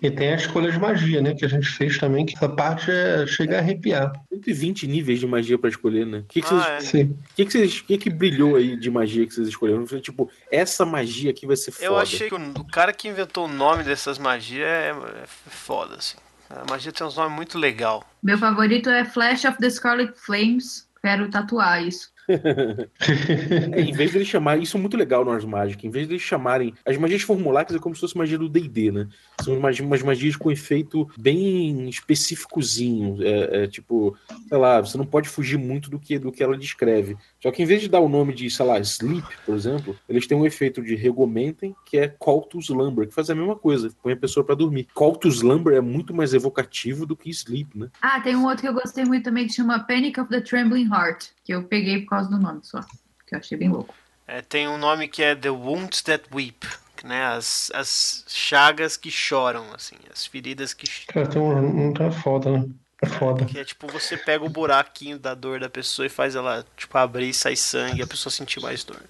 e 0.04 0.12
tem 0.12 0.34
a 0.34 0.36
escolha 0.36 0.70
de 0.70 0.78
magia, 0.78 1.22
né? 1.22 1.34
Que 1.34 1.46
a 1.46 1.48
gente 1.48 1.66
fez 1.66 1.98
também, 1.98 2.26
que 2.26 2.36
essa 2.36 2.50
parte 2.50 2.92
é, 2.92 3.26
chega 3.26 3.56
a 3.56 3.60
arrepiar. 3.60 4.12
120 4.30 4.86
níveis 4.86 5.20
de 5.20 5.26
magia 5.26 5.58
para 5.58 5.70
escolher, 5.70 6.06
né? 6.06 6.20
O 6.20 6.24
que, 6.24 6.42
que, 6.42 6.54
ah, 6.54 6.80
vocês, 6.80 7.10
é. 7.10 7.14
que, 7.36 7.46
que, 7.46 7.52
vocês, 7.52 7.82
que, 7.82 7.98
que 7.98 8.10
brilhou 8.10 8.58
aí 8.58 8.76
de 8.76 8.92
magia 8.92 9.26
que 9.26 9.34
vocês 9.34 9.48
escolheram? 9.48 9.86
Tipo, 9.86 10.30
essa 10.52 10.86
magia 10.86 11.32
aqui 11.32 11.48
vai 11.48 11.56
ser 11.56 11.72
foda. 11.72 11.86
Eu 11.86 11.98
achei 11.98 12.28
que 12.28 12.36
o, 12.36 12.66
cara 12.66 12.92
que 12.92 13.08
inventou 13.08 13.46
o 13.46 13.48
nome 13.48 13.84
dessas 13.84 14.18
magias 14.18 14.68
é, 14.68 14.90
é 14.90 15.24
foda, 15.26 15.96
assim. 15.96 16.18
A 16.50 16.70
magia 16.70 16.92
tem 16.92 17.08
uns 17.08 17.16
nomes 17.16 17.34
muito 17.34 17.58
legal. 17.58 18.04
Meu 18.22 18.38
favorito 18.38 18.90
é 18.90 19.06
Flash 19.06 19.46
of 19.46 19.58
the 19.58 19.70
Scarlet 19.70 20.14
Flames. 20.18 20.88
Quero 21.02 21.30
tatuar 21.30 21.82
isso. 21.82 22.13
É, 22.28 23.82
em 23.82 23.94
vez 23.94 24.12
de 24.12 24.18
eles 24.18 24.28
chamarem, 24.28 24.64
isso 24.64 24.78
é 24.78 24.80
muito 24.80 24.98
legal 24.98 25.24
no 25.26 25.32
Ars 25.32 25.46
Magic, 25.46 25.86
em 25.86 25.90
vez 25.90 26.08
de 26.08 26.14
eles 26.14 26.24
chamarem 26.24 26.74
as 26.86 26.98
magias 26.98 27.22
formuláicas 27.22 27.76
é 27.76 27.80
como 27.80 27.96
se 27.96 28.02
fosse 28.02 28.18
magia 28.18 28.38
do 28.38 28.50
D&D, 28.50 28.92
né? 28.92 29.08
São 29.42 29.58
umas, 29.58 29.80
umas 29.80 30.02
magias 30.02 30.36
com 30.36 30.52
efeito 30.52 31.10
bem 31.18 31.88
específicozinho, 31.90 33.18
é, 33.22 33.64
é, 33.64 33.68
tipo, 33.68 34.16
sei 34.48 34.58
lá, 34.58 34.82
você 34.82 34.98
não 34.98 35.06
pode 35.06 35.30
fugir 35.30 35.58
muito 35.58 35.90
do 35.90 36.00
que, 36.00 36.18
do 36.20 36.32
que 36.32 36.44
ela 36.44 36.58
descreve. 36.58 37.18
Só 37.42 37.52
que 37.52 37.62
em 37.62 37.66
vez 37.66 37.82
de 37.82 37.90
dar 37.90 38.00
o 38.00 38.10
nome 38.10 38.34
de, 38.34 38.50
sei 38.50 38.66
lá, 38.66 38.80
Sleep, 38.80 39.28
por 39.46 39.56
exemplo, 39.56 39.98
eles 40.08 40.28
têm 40.28 40.38
um 40.38 40.46
efeito 40.46 40.82
de 40.82 40.96
Regomentem, 40.96 41.76
que 41.86 41.98
é 41.98 42.08
Call 42.08 42.42
to 42.44 42.60
Slumber, 42.60 43.08
que 43.08 43.14
faz 43.14 43.30
a 43.30 43.36
mesma 43.36 43.56
coisa, 43.56 43.90
põe 44.02 44.14
a 44.14 44.18
pessoa 44.18 44.46
para 44.46 44.56
dormir. 44.56 44.88
Call 44.94 45.16
to 45.16 45.28
Slumber 45.28 45.76
é 45.76 45.82
muito 45.82 46.14
mais 46.14 46.34
evocativo 46.34 47.06
do 47.06 47.16
que 47.16 47.30
Sleep, 47.30 47.78
né? 47.78 47.90
Ah, 48.02 48.20
tem 48.22 48.36
um 48.36 48.46
outro 48.46 48.62
que 48.62 48.68
eu 48.68 48.74
gostei 48.74 49.06
muito 49.06 49.24
também 49.24 49.48
que 49.48 49.54
chama 49.54 49.80
Panic 49.80 50.20
of 50.20 50.30
the 50.30 50.42
Trembling 50.42 50.88
Heart, 50.88 51.30
que 51.44 51.54
eu 51.54 51.64
peguei 51.64 52.02
por 52.02 52.10
causa 52.10 52.30
do 52.30 52.40
nome 52.40 52.62
só, 52.64 52.82
que 53.28 53.36
eu 53.36 53.40
achei 53.40 53.58
bem 53.58 53.70
louco. 53.70 53.94
É, 54.28 54.42
tem 54.42 54.68
um 54.68 54.78
nome 54.78 55.08
que 55.08 55.22
é 55.22 55.36
The 55.36 55.50
Wounds 55.50 56.02
That 56.04 56.26
Weep, 56.34 56.66
né? 57.04 57.26
As, 57.26 57.70
as 57.74 58.24
chagas 58.28 58.96
que 58.96 59.12
choram, 59.12 59.66
assim, 59.74 59.98
as 60.12 60.26
feridas 60.26 60.74
que 60.74 60.88
Cara, 61.08 61.28
tem 61.28 61.42
um, 61.42 61.88
um 61.88 61.94
tá 61.94 62.10
foda, 62.10 62.52
né? 62.52 62.70
É 63.02 63.06
foda. 63.06 63.44
Que 63.44 63.60
é 63.60 63.66
tipo, 63.66 63.86
você 63.88 64.16
pega 64.16 64.46
o 64.46 64.50
buraquinho 64.50 65.20
da 65.20 65.34
dor 65.34 65.60
da 65.60 65.70
pessoa 65.70 66.06
e 66.06 66.10
faz 66.10 66.36
ela, 66.36 66.66
tipo, 66.78 66.98
abrir 66.98 67.30
e 67.30 67.34
sair 67.34 67.58
sangue 67.58 68.00
e 68.00 68.02
a 68.02 68.08
pessoa 68.08 68.32
sentir 68.32 68.62
mais 68.62 68.86
dor. 68.86 69.02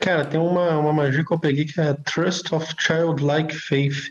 Cara, 0.00 0.24
tem 0.24 0.40
uma, 0.40 0.78
uma 0.78 0.92
magia 0.92 1.22
que 1.22 1.30
eu 1.30 1.38
peguei 1.38 1.66
que 1.66 1.78
é 1.78 1.92
Trust 1.92 2.54
of 2.54 2.74
Childlike 2.78 3.54
Faith. 3.54 4.10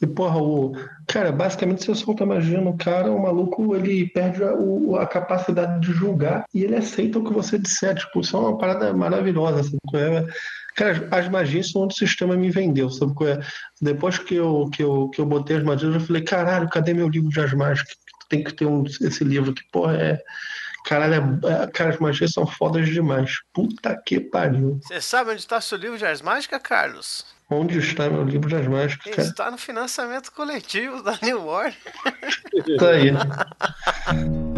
E, 0.00 0.06
porra, 0.06 0.40
o. 0.40 0.72
Cara, 1.06 1.32
basicamente 1.32 1.84
você 1.84 1.94
solta 1.94 2.24
magia 2.24 2.60
no 2.60 2.76
cara, 2.76 3.10
o 3.10 3.20
maluco 3.20 3.74
ele 3.74 4.08
perde 4.08 4.44
a, 4.44 4.54
o, 4.54 4.96
a 4.96 5.06
capacidade 5.06 5.80
de 5.80 5.92
julgar 5.92 6.44
e 6.54 6.62
ele 6.62 6.76
aceita 6.76 7.18
o 7.18 7.24
que 7.24 7.32
você 7.32 7.58
disser. 7.58 7.96
Tipo, 7.96 8.20
isso 8.20 8.36
é 8.36 8.40
uma 8.40 8.58
parada 8.58 8.92
maravilhosa. 8.92 9.64
Sabe? 9.64 9.78
É? 9.94 10.26
Cara, 10.76 11.08
as 11.10 11.28
magias 11.28 11.70
são 11.70 11.82
onde 11.82 11.94
o 11.94 11.98
sistema 11.98 12.36
me 12.36 12.50
vendeu. 12.50 12.88
Sabe? 12.90 13.12
É? 13.26 13.40
Depois 13.82 14.18
que 14.18 14.36
eu, 14.36 14.70
que, 14.72 14.82
eu, 14.82 15.08
que 15.08 15.20
eu 15.20 15.26
botei 15.26 15.56
as 15.56 15.64
magias, 15.64 15.92
eu 15.92 16.00
falei, 16.00 16.22
caralho, 16.22 16.68
cadê 16.68 16.94
meu 16.94 17.08
livro 17.08 17.30
de 17.30 17.40
as 17.40 17.52
mágicas? 17.52 17.96
Tem 18.28 18.44
que 18.44 18.52
ter 18.52 18.66
um, 18.66 18.84
esse 18.84 19.24
livro 19.24 19.52
que, 19.52 19.62
porra, 19.72 19.96
é. 19.96 20.22
Caralho, 20.88 21.38
é, 21.44 21.66
cara, 21.66 21.90
as 21.90 21.98
magias 21.98 22.30
são 22.30 22.46
fodas 22.46 22.88
demais. 22.88 23.42
Puta 23.52 23.94
que 24.06 24.18
pariu. 24.18 24.80
Você 24.82 25.02
sabe 25.02 25.32
onde 25.32 25.40
está 25.40 25.60
seu 25.60 25.76
livro 25.76 25.98
de 25.98 26.06
as 26.06 26.22
mágicas, 26.22 26.62
Carlos? 26.62 27.26
Onde 27.50 27.78
está 27.78 28.08
meu 28.08 28.24
livro 28.24 28.48
das 28.48 28.66
mágicas? 28.66 29.14
Cara? 29.14 29.28
Está 29.28 29.50
no 29.50 29.58
financiamento 29.58 30.32
coletivo 30.32 31.02
da 31.02 31.18
New 31.22 31.42
World. 31.42 31.76
tá 32.78 32.88
aí. 32.88 33.12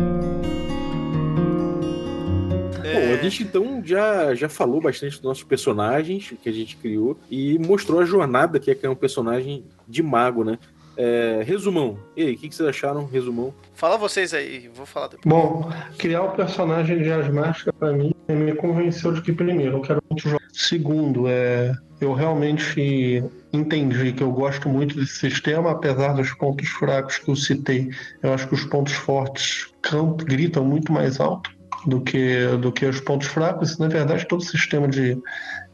Bom, 2.93 3.13
a 3.13 3.17
gente 3.23 3.43
então 3.43 3.83
já, 3.85 4.33
já 4.33 4.49
falou 4.49 4.81
bastante 4.81 5.17
dos 5.17 5.23
nossos 5.23 5.43
personagens 5.43 6.33
que 6.41 6.49
a 6.49 6.53
gente 6.53 6.77
criou 6.77 7.19
e 7.29 7.59
mostrou 7.59 7.99
a 7.99 8.05
jornada 8.05 8.61
que 8.61 8.71
é 8.71 8.75
criar 8.77 8.93
um 8.93 8.97
personagem 8.97 9.65
de 9.89 10.01
mago, 10.01 10.45
né? 10.45 10.61
É, 11.03 11.43
resumão. 11.47 11.99
E 12.15 12.23
aí, 12.25 12.35
o 12.35 12.37
que, 12.37 12.51
que, 12.51 12.55
vocês 12.55 12.69
acharam? 12.69 13.07
Resumão. 13.07 13.55
Fala 13.73 13.97
vocês 13.97 14.35
aí, 14.35 14.69
vou 14.75 14.85
falar 14.85 15.09
depois. 15.09 15.25
Bom, 15.25 15.73
criar 15.97 16.25
o 16.25 16.33
personagem 16.33 17.03
de 17.03 17.11
Asmática, 17.11 17.73
para 17.73 17.91
mim, 17.91 18.13
me 18.29 18.55
convenceu 18.55 19.15
de 19.15 19.23
que, 19.23 19.33
primeiro, 19.33 19.79
eu 19.79 19.81
quero 19.81 20.03
muito 20.11 20.29
jogar. 20.29 20.45
Segundo, 20.53 21.27
é, 21.27 21.73
eu 22.03 22.13
realmente 22.13 23.25
entendi 23.51 24.13
que 24.13 24.23
eu 24.23 24.31
gosto 24.31 24.69
muito 24.69 24.95
desse 24.95 25.15
sistema, 25.15 25.71
apesar 25.71 26.13
dos 26.13 26.35
pontos 26.35 26.69
fracos 26.69 27.17
que 27.17 27.31
eu 27.31 27.37
citei. 27.37 27.89
Eu 28.23 28.35
acho 28.35 28.47
que 28.47 28.55
os 28.55 28.67
pontos 28.67 28.93
fortes 28.93 29.73
cantam, 29.81 30.27
gritam 30.27 30.67
muito 30.67 30.93
mais 30.93 31.19
alto 31.19 31.51
do 31.87 32.01
que, 32.01 32.47
do 32.59 32.73
que 32.73 32.87
os 32.87 33.01
pontos 33.01 33.29
fracos. 33.29 33.79
Na 33.79 33.89
verdade, 33.89 34.27
todo 34.27 34.43
sistema 34.43 34.89
de 34.89 35.19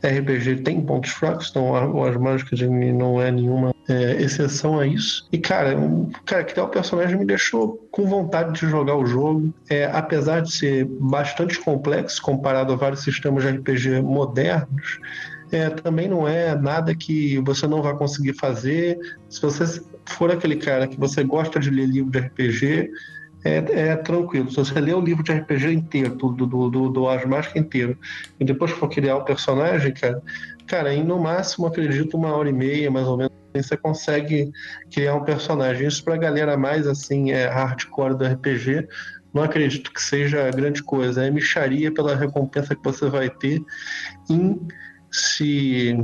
RPG 0.05 0.63
tem 0.63 0.81
pontos 0.81 1.11
fracos, 1.11 1.49
então 1.51 2.05
as 2.05 2.17
mágicas 2.17 2.61
não 2.61 3.21
é 3.21 3.31
nenhuma 3.31 3.75
é, 3.89 4.23
exceção 4.23 4.79
a 4.79 4.87
isso. 4.87 5.27
E, 5.33 5.39
cara, 5.39 5.77
um, 5.77 6.11
cara, 6.25 6.45
criar 6.45 6.65
o 6.65 6.69
personagem 6.69 7.19
me 7.19 7.25
deixou 7.25 7.89
com 7.91 8.07
vontade 8.07 8.59
de 8.59 8.69
jogar 8.69 8.97
o 8.97 9.07
jogo. 9.07 9.53
É, 9.69 9.87
apesar 9.87 10.41
de 10.41 10.53
ser 10.53 10.85
bastante 10.85 11.59
complexo 11.59 12.21
comparado 12.23 12.73
a 12.73 12.77
vários 12.77 13.03
sistemas 13.03 13.43
de 13.43 13.51
RPG 13.51 14.03
modernos, 14.03 15.01
é, 15.51 15.71
também 15.71 16.09
não 16.09 16.27
é 16.27 16.55
nada 16.57 16.95
que 16.95 17.39
você 17.39 17.67
não 17.67 17.83
vai 17.83 17.97
conseguir 17.97 18.35
fazer. 18.35 18.99
Se 19.29 19.41
você 19.41 19.81
for 20.07 20.31
aquele 20.31 20.57
cara 20.57 20.87
que 20.87 20.99
você 20.99 21.23
gosta 21.23 21.59
de 21.59 21.71
ler 21.71 21.87
livro 21.87 22.11
de 22.11 22.19
RPG, 22.19 22.91
é, 23.47 23.91
é, 23.91 23.97
tranquilo. 23.97 24.51
Se 24.51 24.57
você 24.57 24.81
ler 24.81 24.95
o 24.95 25.01
livro 25.01 25.23
de 25.23 25.33
RPG 25.33 25.73
inteiro, 25.73 26.17
do, 26.17 26.33
do, 26.33 26.71
do, 26.71 26.89
do 26.89 27.09
Asmática 27.09 27.59
inteiro, 27.59 27.99
e 28.41 28.45
depois 28.45 28.73
for 28.73 28.89
criar 28.89 29.17
o 29.17 29.25
personagem, 29.25 29.93
cara, 29.95 30.21
cara, 30.67 30.93
em 30.93 31.05
no 31.05 31.19
máximo, 31.19 31.67
acredito, 31.67 32.17
uma 32.17 32.35
hora 32.35 32.49
e 32.49 32.53
meia, 32.53 32.91
mais 32.91 33.07
ou 33.07 33.17
menos, 33.17 33.33
você 33.55 33.77
consegue 33.77 34.51
criar 34.93 35.15
um 35.15 35.25
personagem. 35.25 35.87
Isso 35.87 36.05
pra 36.05 36.17
galera 36.17 36.57
mais, 36.57 36.87
assim, 36.87 37.31
é 37.31 37.47
hardcore 37.47 38.17
do 38.17 38.25
RPG, 38.25 38.89
não 39.33 39.43
acredito 39.43 39.93
que 39.93 40.03
seja 40.03 40.51
grande 40.51 40.83
coisa. 40.83 41.25
É 41.25 41.31
micharia 41.31 41.93
pela 41.93 42.17
recompensa 42.17 42.75
que 42.75 42.83
você 42.83 43.09
vai 43.09 43.31
ter 43.31 43.63
em 44.29 44.59
se 45.11 45.97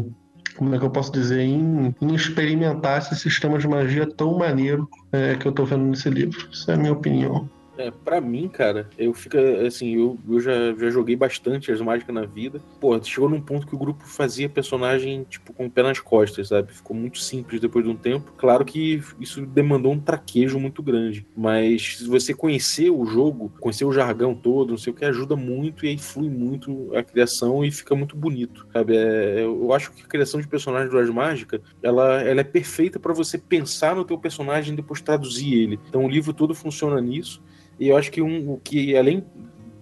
como 0.56 0.74
é 0.74 0.78
que 0.78 0.84
eu 0.84 0.90
posso 0.90 1.12
dizer, 1.12 1.40
em, 1.40 1.94
em 2.00 2.14
experimentar 2.14 2.98
esse 2.98 3.16
sistema 3.16 3.58
de 3.58 3.66
magia 3.66 4.06
tão 4.06 4.38
maneiro 4.38 4.88
é, 5.12 5.34
que 5.34 5.46
eu 5.46 5.52
tô 5.52 5.64
vendo 5.64 5.84
nesse 5.84 6.08
livro. 6.10 6.48
Essa 6.52 6.72
é 6.72 6.74
a 6.74 6.78
minha 6.78 6.92
opinião. 6.92 7.48
É, 7.82 7.90
pra 7.90 8.20
mim, 8.20 8.48
cara, 8.48 8.88
eu 8.96 9.12
fico 9.12 9.36
assim, 9.66 9.96
eu, 9.96 10.16
eu 10.28 10.40
já, 10.40 10.52
já 10.74 10.88
joguei 10.88 11.16
bastante 11.16 11.72
as 11.72 11.80
mágicas 11.80 12.14
na 12.14 12.24
vida. 12.24 12.62
Pô, 12.80 13.00
chegou 13.02 13.28
num 13.28 13.40
ponto 13.40 13.66
que 13.66 13.74
o 13.74 13.78
grupo 13.78 14.04
fazia 14.06 14.48
personagem, 14.48 15.24
tipo, 15.28 15.52
com 15.52 15.66
o 15.66 15.70
pé 15.70 15.82
nas 15.82 15.98
costas, 15.98 16.48
sabe? 16.48 16.72
Ficou 16.72 16.96
muito 16.96 17.18
simples 17.18 17.60
depois 17.60 17.84
de 17.84 17.90
um 17.90 17.96
tempo. 17.96 18.32
Claro 18.36 18.64
que 18.64 19.02
isso 19.18 19.44
demandou 19.44 19.92
um 19.92 19.98
traquejo 19.98 20.60
muito 20.60 20.80
grande. 20.80 21.26
Mas 21.36 21.96
se 21.98 22.06
você 22.06 22.32
conhecer 22.32 22.88
o 22.90 23.04
jogo, 23.04 23.52
conhecer 23.58 23.84
o 23.84 23.92
jargão 23.92 24.32
todo, 24.32 24.70
não 24.70 24.78
sei 24.78 24.92
o 24.92 24.96
que, 24.96 25.04
ajuda 25.04 25.34
muito 25.34 25.84
e 25.84 25.88
aí 25.88 25.98
flui 25.98 26.30
muito 26.30 26.94
a 26.94 27.02
criação 27.02 27.64
e 27.64 27.72
fica 27.72 27.96
muito 27.96 28.16
bonito, 28.16 28.64
sabe? 28.72 28.96
É, 28.96 29.42
eu 29.42 29.72
acho 29.72 29.90
que 29.90 30.02
a 30.02 30.06
criação 30.06 30.40
de 30.40 30.46
personagem 30.46 30.88
do 30.88 30.98
Ars 30.98 31.10
Mágica, 31.10 31.60
ela, 31.82 32.22
ela 32.22 32.40
é 32.42 32.44
perfeita 32.44 33.00
para 33.00 33.12
você 33.12 33.38
pensar 33.38 33.96
no 33.96 34.04
teu 34.04 34.18
personagem 34.18 34.72
e 34.72 34.76
depois 34.76 35.00
traduzir 35.00 35.52
ele. 35.54 35.80
Então 35.88 36.04
o 36.04 36.08
livro 36.08 36.32
todo 36.32 36.54
funciona 36.54 37.00
nisso. 37.00 37.42
E 37.78 37.88
eu 37.88 37.96
acho 37.96 38.10
que 38.10 38.22
um 38.22 38.58
que 38.62 38.96
além 38.96 39.24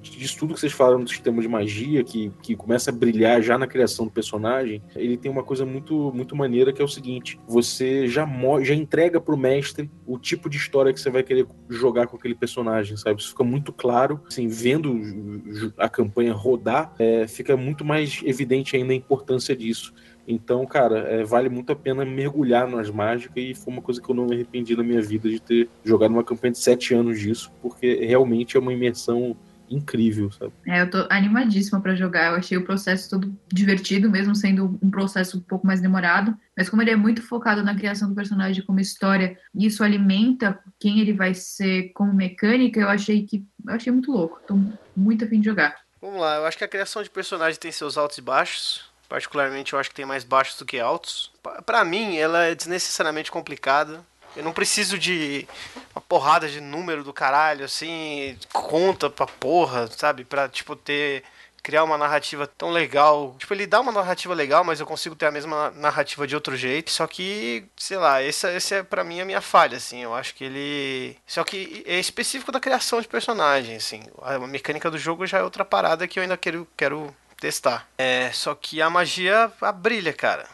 disso 0.02 0.38
tudo 0.38 0.54
que 0.54 0.60
vocês 0.60 0.72
falaram 0.72 1.02
do 1.02 1.08
sistema 1.10 1.42
de 1.42 1.48
magia, 1.48 2.02
que, 2.02 2.32
que 2.42 2.56
começa 2.56 2.90
a 2.90 2.94
brilhar 2.94 3.42
já 3.42 3.58
na 3.58 3.66
criação 3.66 4.06
do 4.06 4.10
personagem, 4.10 4.82
ele 4.96 5.16
tem 5.16 5.30
uma 5.30 5.42
coisa 5.42 5.66
muito, 5.66 6.12
muito 6.14 6.34
maneira 6.34 6.72
que 6.72 6.80
é 6.80 6.84
o 6.84 6.88
seguinte: 6.88 7.38
você 7.46 8.08
já, 8.08 8.26
já 8.62 8.74
entrega 8.74 9.20
pro 9.20 9.36
mestre 9.36 9.90
o 10.06 10.18
tipo 10.18 10.48
de 10.48 10.56
história 10.56 10.92
que 10.92 11.00
você 11.00 11.10
vai 11.10 11.22
querer 11.22 11.46
jogar 11.68 12.06
com 12.06 12.16
aquele 12.16 12.34
personagem, 12.34 12.96
sabe? 12.96 13.20
Isso 13.20 13.30
fica 13.30 13.44
muito 13.44 13.72
claro, 13.72 14.20
assim, 14.26 14.48
vendo 14.48 15.72
a 15.76 15.88
campanha 15.88 16.32
rodar, 16.32 16.94
é, 16.98 17.26
fica 17.26 17.56
muito 17.56 17.84
mais 17.84 18.20
evidente 18.24 18.76
ainda 18.76 18.92
a 18.92 18.96
importância 18.96 19.54
disso. 19.54 19.92
Então, 20.26 20.64
cara, 20.66 20.98
é, 21.00 21.24
vale 21.24 21.48
muito 21.48 21.72
a 21.72 21.76
pena 21.76 22.04
mergulhar 22.04 22.68
nas 22.68 22.90
mágicas 22.90 23.42
e 23.42 23.54
foi 23.54 23.72
uma 23.72 23.82
coisa 23.82 24.00
que 24.00 24.10
eu 24.10 24.14
não 24.14 24.26
me 24.26 24.34
arrependi 24.34 24.76
na 24.76 24.82
minha 24.82 25.02
vida 25.02 25.28
de 25.28 25.40
ter 25.40 25.68
jogado 25.84 26.12
uma 26.12 26.24
campanha 26.24 26.52
de 26.52 26.58
sete 26.58 26.94
anos 26.94 27.18
disso, 27.18 27.52
porque 27.60 28.04
realmente 28.04 28.56
é 28.56 28.60
uma 28.60 28.72
imersão 28.72 29.36
incrível, 29.70 30.30
sabe? 30.32 30.52
É, 30.66 30.82
eu 30.82 30.90
tô 30.90 31.06
animadíssima 31.08 31.80
para 31.80 31.94
jogar. 31.94 32.32
Eu 32.32 32.36
achei 32.36 32.58
o 32.58 32.64
processo 32.64 33.08
todo 33.08 33.32
divertido, 33.52 34.10
mesmo 34.10 34.34
sendo 34.34 34.78
um 34.82 34.90
processo 34.90 35.38
um 35.38 35.40
pouco 35.40 35.66
mais 35.66 35.80
demorado. 35.80 36.36
Mas 36.56 36.68
como 36.68 36.82
ele 36.82 36.90
é 36.90 36.96
muito 36.96 37.22
focado 37.22 37.62
na 37.62 37.74
criação 37.74 38.08
do 38.08 38.14
personagem 38.14 38.64
como 38.64 38.80
história, 38.80 39.38
e 39.54 39.66
isso 39.66 39.84
alimenta 39.84 40.58
quem 40.78 41.00
ele 41.00 41.12
vai 41.12 41.34
ser 41.34 41.92
como 41.94 42.12
mecânica, 42.12 42.80
eu 42.80 42.88
achei 42.88 43.24
que 43.24 43.44
eu 43.66 43.74
achei 43.74 43.92
muito 43.92 44.10
louco. 44.10 44.40
Tô 44.46 44.58
muito 44.96 45.24
afim 45.24 45.40
de 45.40 45.46
jogar. 45.46 45.76
Vamos 46.00 46.20
lá, 46.20 46.36
eu 46.36 46.46
acho 46.46 46.58
que 46.58 46.64
a 46.64 46.68
criação 46.68 47.02
de 47.02 47.10
personagem 47.10 47.60
tem 47.60 47.70
seus 47.70 47.96
altos 47.96 48.18
e 48.18 48.22
baixos. 48.22 48.89
Particularmente, 49.10 49.72
eu 49.72 49.78
acho 49.78 49.90
que 49.90 49.96
tem 49.96 50.06
mais 50.06 50.22
baixos 50.22 50.56
do 50.56 50.64
que 50.64 50.78
altos. 50.78 51.32
Para 51.66 51.84
mim, 51.84 52.16
ela 52.16 52.44
é 52.44 52.54
desnecessariamente 52.54 53.28
complicada. 53.28 54.06
Eu 54.36 54.44
não 54.44 54.52
preciso 54.52 54.96
de 54.96 55.48
uma 55.92 56.00
porrada 56.00 56.48
de 56.48 56.60
número 56.60 57.02
do 57.02 57.12
caralho, 57.12 57.64
assim, 57.64 58.38
conta 58.52 59.10
pra 59.10 59.26
porra, 59.26 59.88
sabe? 59.88 60.24
Pra, 60.24 60.48
tipo, 60.48 60.76
ter. 60.76 61.24
Criar 61.62 61.84
uma 61.84 61.98
narrativa 61.98 62.46
tão 62.46 62.70
legal. 62.70 63.34
Tipo, 63.38 63.52
ele 63.52 63.66
dá 63.66 63.80
uma 63.80 63.92
narrativa 63.92 64.32
legal, 64.32 64.64
mas 64.64 64.80
eu 64.80 64.86
consigo 64.86 65.14
ter 65.14 65.26
a 65.26 65.30
mesma 65.30 65.70
narrativa 65.72 66.26
de 66.26 66.34
outro 66.34 66.56
jeito. 66.56 66.90
Só 66.90 67.06
que, 67.06 67.66
sei 67.76 67.98
lá, 67.98 68.22
essa, 68.22 68.48
essa 68.48 68.76
é 68.76 68.82
pra 68.82 69.04
mim 69.04 69.20
a 69.20 69.26
minha 69.26 69.42
falha, 69.42 69.76
assim. 69.76 70.02
Eu 70.02 70.14
acho 70.14 70.34
que 70.36 70.44
ele. 70.44 71.18
Só 71.26 71.44
que 71.44 71.82
é 71.84 71.98
específico 71.98 72.50
da 72.50 72.60
criação 72.60 73.02
de 73.02 73.08
personagem, 73.08 73.76
assim. 73.76 74.04
A 74.22 74.38
mecânica 74.38 74.90
do 74.90 74.96
jogo 74.96 75.26
já 75.26 75.38
é 75.38 75.42
outra 75.42 75.64
parada 75.64 76.08
que 76.08 76.18
eu 76.18 76.22
ainda 76.22 76.36
quero, 76.36 76.66
quero 76.76 77.14
testar. 77.40 77.88
É, 77.98 78.30
só 78.32 78.54
que 78.54 78.80
a 78.80 78.90
magia 78.90 79.50
a 79.60 79.72
brilha, 79.72 80.12
cara. 80.12 80.46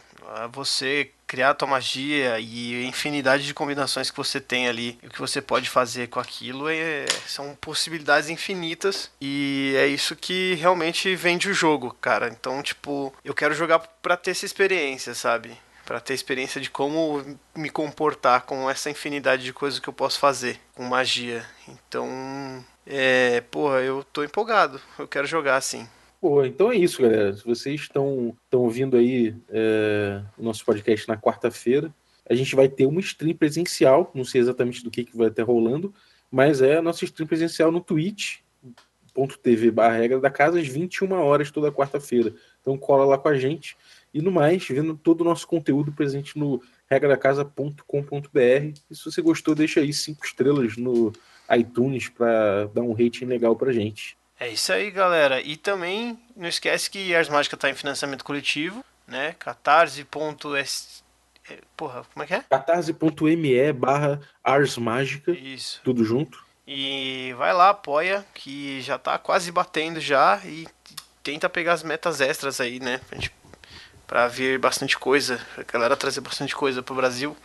Você 0.51 1.11
criar 1.27 1.51
a 1.51 1.53
tua 1.53 1.67
magia 1.67 2.39
e 2.39 2.85
a 2.85 2.87
infinidade 2.87 3.45
de 3.45 3.53
combinações 3.53 4.09
que 4.09 4.17
você 4.17 4.39
tem 4.39 4.67
ali 4.67 4.97
o 5.03 5.09
que 5.09 5.19
você 5.19 5.41
pode 5.41 5.69
fazer 5.69 6.07
com 6.07 6.19
aquilo 6.19 6.69
é, 6.69 7.05
são 7.27 7.55
possibilidades 7.55 8.29
infinitas 8.29 9.11
e 9.19 9.73
é 9.77 9.87
isso 9.87 10.15
que 10.15 10.55
realmente 10.55 11.13
vende 11.15 11.49
o 11.49 11.53
jogo, 11.53 11.95
cara. 11.99 12.29
Então, 12.29 12.63
tipo, 12.63 13.13
eu 13.23 13.33
quero 13.33 13.53
jogar 13.53 13.79
para 13.79 14.15
ter 14.15 14.31
essa 14.31 14.45
experiência, 14.45 15.13
sabe? 15.13 15.57
Para 15.85 15.99
ter 15.99 16.13
experiência 16.13 16.59
de 16.59 16.69
como 16.69 17.37
me 17.55 17.69
comportar 17.69 18.41
com 18.41 18.69
essa 18.69 18.89
infinidade 18.89 19.43
de 19.43 19.53
coisas 19.53 19.79
que 19.79 19.87
eu 19.87 19.93
posso 19.93 20.19
fazer 20.19 20.59
com 20.75 20.83
magia. 20.83 21.45
Então, 21.67 22.63
é, 22.85 23.41
porra, 23.51 23.79
eu 23.79 24.03
tô 24.03 24.23
empolgado. 24.23 24.81
Eu 24.99 25.07
quero 25.07 25.27
jogar 25.27 25.55
assim. 25.55 25.87
Pô, 26.19 26.43
então 26.43 26.71
é 26.71 26.75
isso, 26.75 27.01
galera. 27.01 27.35
Se 27.35 27.45
vocês 27.45 27.81
estão 27.81 28.35
ouvindo 28.51 28.97
aí 28.97 29.35
é, 29.49 30.23
o 30.37 30.43
nosso 30.43 30.65
podcast 30.65 31.07
na 31.07 31.15
quarta-feira, 31.15 31.93
a 32.27 32.33
gente 32.33 32.55
vai 32.55 32.67
ter 32.67 32.87
uma 32.87 32.99
stream 32.99 33.35
presencial, 33.35 34.11
não 34.15 34.25
sei 34.25 34.41
exatamente 34.41 34.83
do 34.83 34.89
que, 34.89 35.05
que 35.05 35.15
vai 35.15 35.27
estar 35.27 35.43
rolando, 35.43 35.93
mas 36.31 36.61
é 36.61 36.77
a 36.77 36.81
nossa 36.81 37.05
stream 37.05 37.27
presencial 37.27 37.71
no 37.71 37.79
twitch.tv 37.79 39.71
barra 39.71 39.97
regra 39.97 40.19
da 40.19 40.31
casa 40.31 40.59
às 40.59 40.67
21 40.67 41.11
horas 41.13 41.51
toda 41.51 41.71
quarta-feira. 41.71 42.33
Então 42.61 42.77
cola 42.77 43.05
lá 43.05 43.17
com 43.17 43.29
a 43.29 43.37
gente. 43.37 43.77
E 44.11 44.19
no 44.19 44.31
mais, 44.31 44.67
vendo 44.67 44.97
todo 44.97 45.21
o 45.21 45.23
nosso 45.23 45.47
conteúdo 45.47 45.91
presente 45.91 46.37
no 46.37 46.61
regradacasa.com.br. 46.89 47.79
E 48.89 48.95
se 48.95 49.05
você 49.05 49.21
gostou, 49.21 49.53
deixa 49.53 49.81
aí 49.81 49.93
cinco 49.93 50.25
estrelas 50.25 50.77
no 50.77 51.13
iTunes 51.55 52.09
para 52.09 52.65
dar 52.73 52.81
um 52.81 52.93
rating 52.93 53.25
legal 53.25 53.55
pra 53.55 53.71
gente. 53.71 54.16
É 54.39 54.49
isso 54.49 54.71
aí, 54.71 54.91
galera. 54.91 55.41
E 55.41 55.57
também 55.57 56.19
não 56.35 56.47
esquece 56.47 56.89
que 56.89 57.15
Ars 57.15 57.27
Mágica 57.27 57.55
está 57.55 57.69
em 57.69 57.75
financiamento 57.75 58.23
coletivo, 58.23 58.85
né? 59.07 59.35
catarse.s 59.39 61.03
é, 61.49 61.59
Porra, 61.75 62.03
como 62.13 62.23
é 62.23 62.27
que 62.27 62.33
é? 62.33 62.43
catarse.me 62.49 63.73
barra 63.73 64.19
Ars 64.43 64.77
Mágica. 64.77 65.31
Isso. 65.31 65.81
Tudo 65.83 66.03
junto. 66.03 66.45
E 66.67 67.33
vai 67.37 67.53
lá, 67.53 67.69
apoia, 67.69 68.25
que 68.33 68.81
já 68.81 68.97
tá 68.99 69.17
quase 69.17 69.51
batendo 69.51 70.01
já 70.01 70.41
e 70.43 70.67
tenta 71.23 71.49
pegar 71.49 71.73
as 71.73 71.83
metas 71.83 72.19
extras 72.19 72.59
aí, 72.59 72.79
né? 72.79 72.99
Pra, 73.07 73.17
gente, 73.17 73.31
pra 74.05 74.27
ver 74.27 74.59
bastante 74.59 74.97
coisa, 74.99 75.39
a 75.57 75.63
galera 75.63 75.95
trazer 75.95 76.21
bastante 76.21 76.53
coisa 76.53 76.83
pro 76.83 76.93
Brasil. 76.93 77.35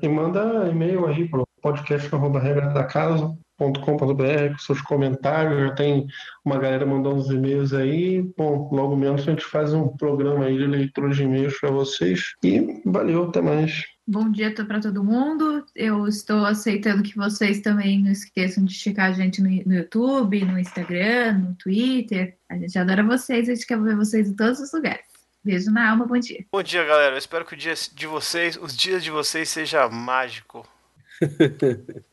E 0.00 0.08
manda 0.08 0.68
e-mail 0.70 1.06
aí 1.06 1.28
pro 1.28 1.46
podcast 1.60 2.14
arroba 2.14 2.38
regra 2.38 2.68
da 2.68 2.84
casa 2.84 3.36
com 3.58 4.58
seus 4.58 4.80
comentários, 4.80 5.60
já 5.60 5.74
tem 5.74 6.06
uma 6.44 6.58
galera 6.58 6.86
mandando 6.86 7.16
uns 7.16 7.28
e-mails 7.28 7.74
aí. 7.74 8.22
Bom, 8.36 8.70
logo 8.72 8.96
menos 8.96 9.22
a 9.22 9.30
gente 9.32 9.44
faz 9.44 9.74
um 9.74 9.88
programa 9.88 10.46
aí 10.46 10.56
de 10.56 10.66
leitura 10.66 11.10
de 11.10 11.24
e-mails 11.24 11.58
para 11.58 11.70
vocês. 11.70 12.34
E 12.42 12.80
valeu, 12.86 13.24
até 13.24 13.42
mais. 13.42 13.84
Bom 14.06 14.30
dia 14.30 14.54
para 14.54 14.80
todo 14.80 15.04
mundo. 15.04 15.66
Eu 15.74 16.06
estou 16.06 16.46
aceitando 16.46 17.02
que 17.02 17.16
vocês 17.16 17.60
também 17.60 18.02
não 18.02 18.10
esqueçam 18.10 18.64
de 18.64 18.72
checar 18.72 19.10
a 19.10 19.12
gente 19.12 19.42
no, 19.42 19.50
no 19.66 19.74
YouTube, 19.74 20.44
no 20.44 20.58
Instagram, 20.58 21.38
no 21.38 21.54
Twitter. 21.56 22.36
A 22.48 22.56
gente 22.56 22.78
adora 22.78 23.04
vocês, 23.04 23.48
a 23.48 23.54
gente 23.54 23.66
quer 23.66 23.78
ver 23.78 23.96
vocês 23.96 24.28
em 24.28 24.34
todos 24.34 24.60
os 24.60 24.72
lugares. 24.72 25.04
Beijo 25.44 25.70
na 25.70 25.90
alma, 25.90 26.06
bom 26.06 26.18
dia. 26.18 26.44
Bom 26.50 26.62
dia, 26.62 26.84
galera. 26.84 27.14
Eu 27.14 27.18
espero 27.18 27.44
que 27.44 27.54
o 27.54 27.56
dia 27.56 27.74
de 27.94 28.06
vocês, 28.06 28.56
os 28.56 28.74
dias 28.74 29.04
de 29.04 29.10
vocês 29.10 29.48
seja 29.48 29.88
mágico. 29.88 30.66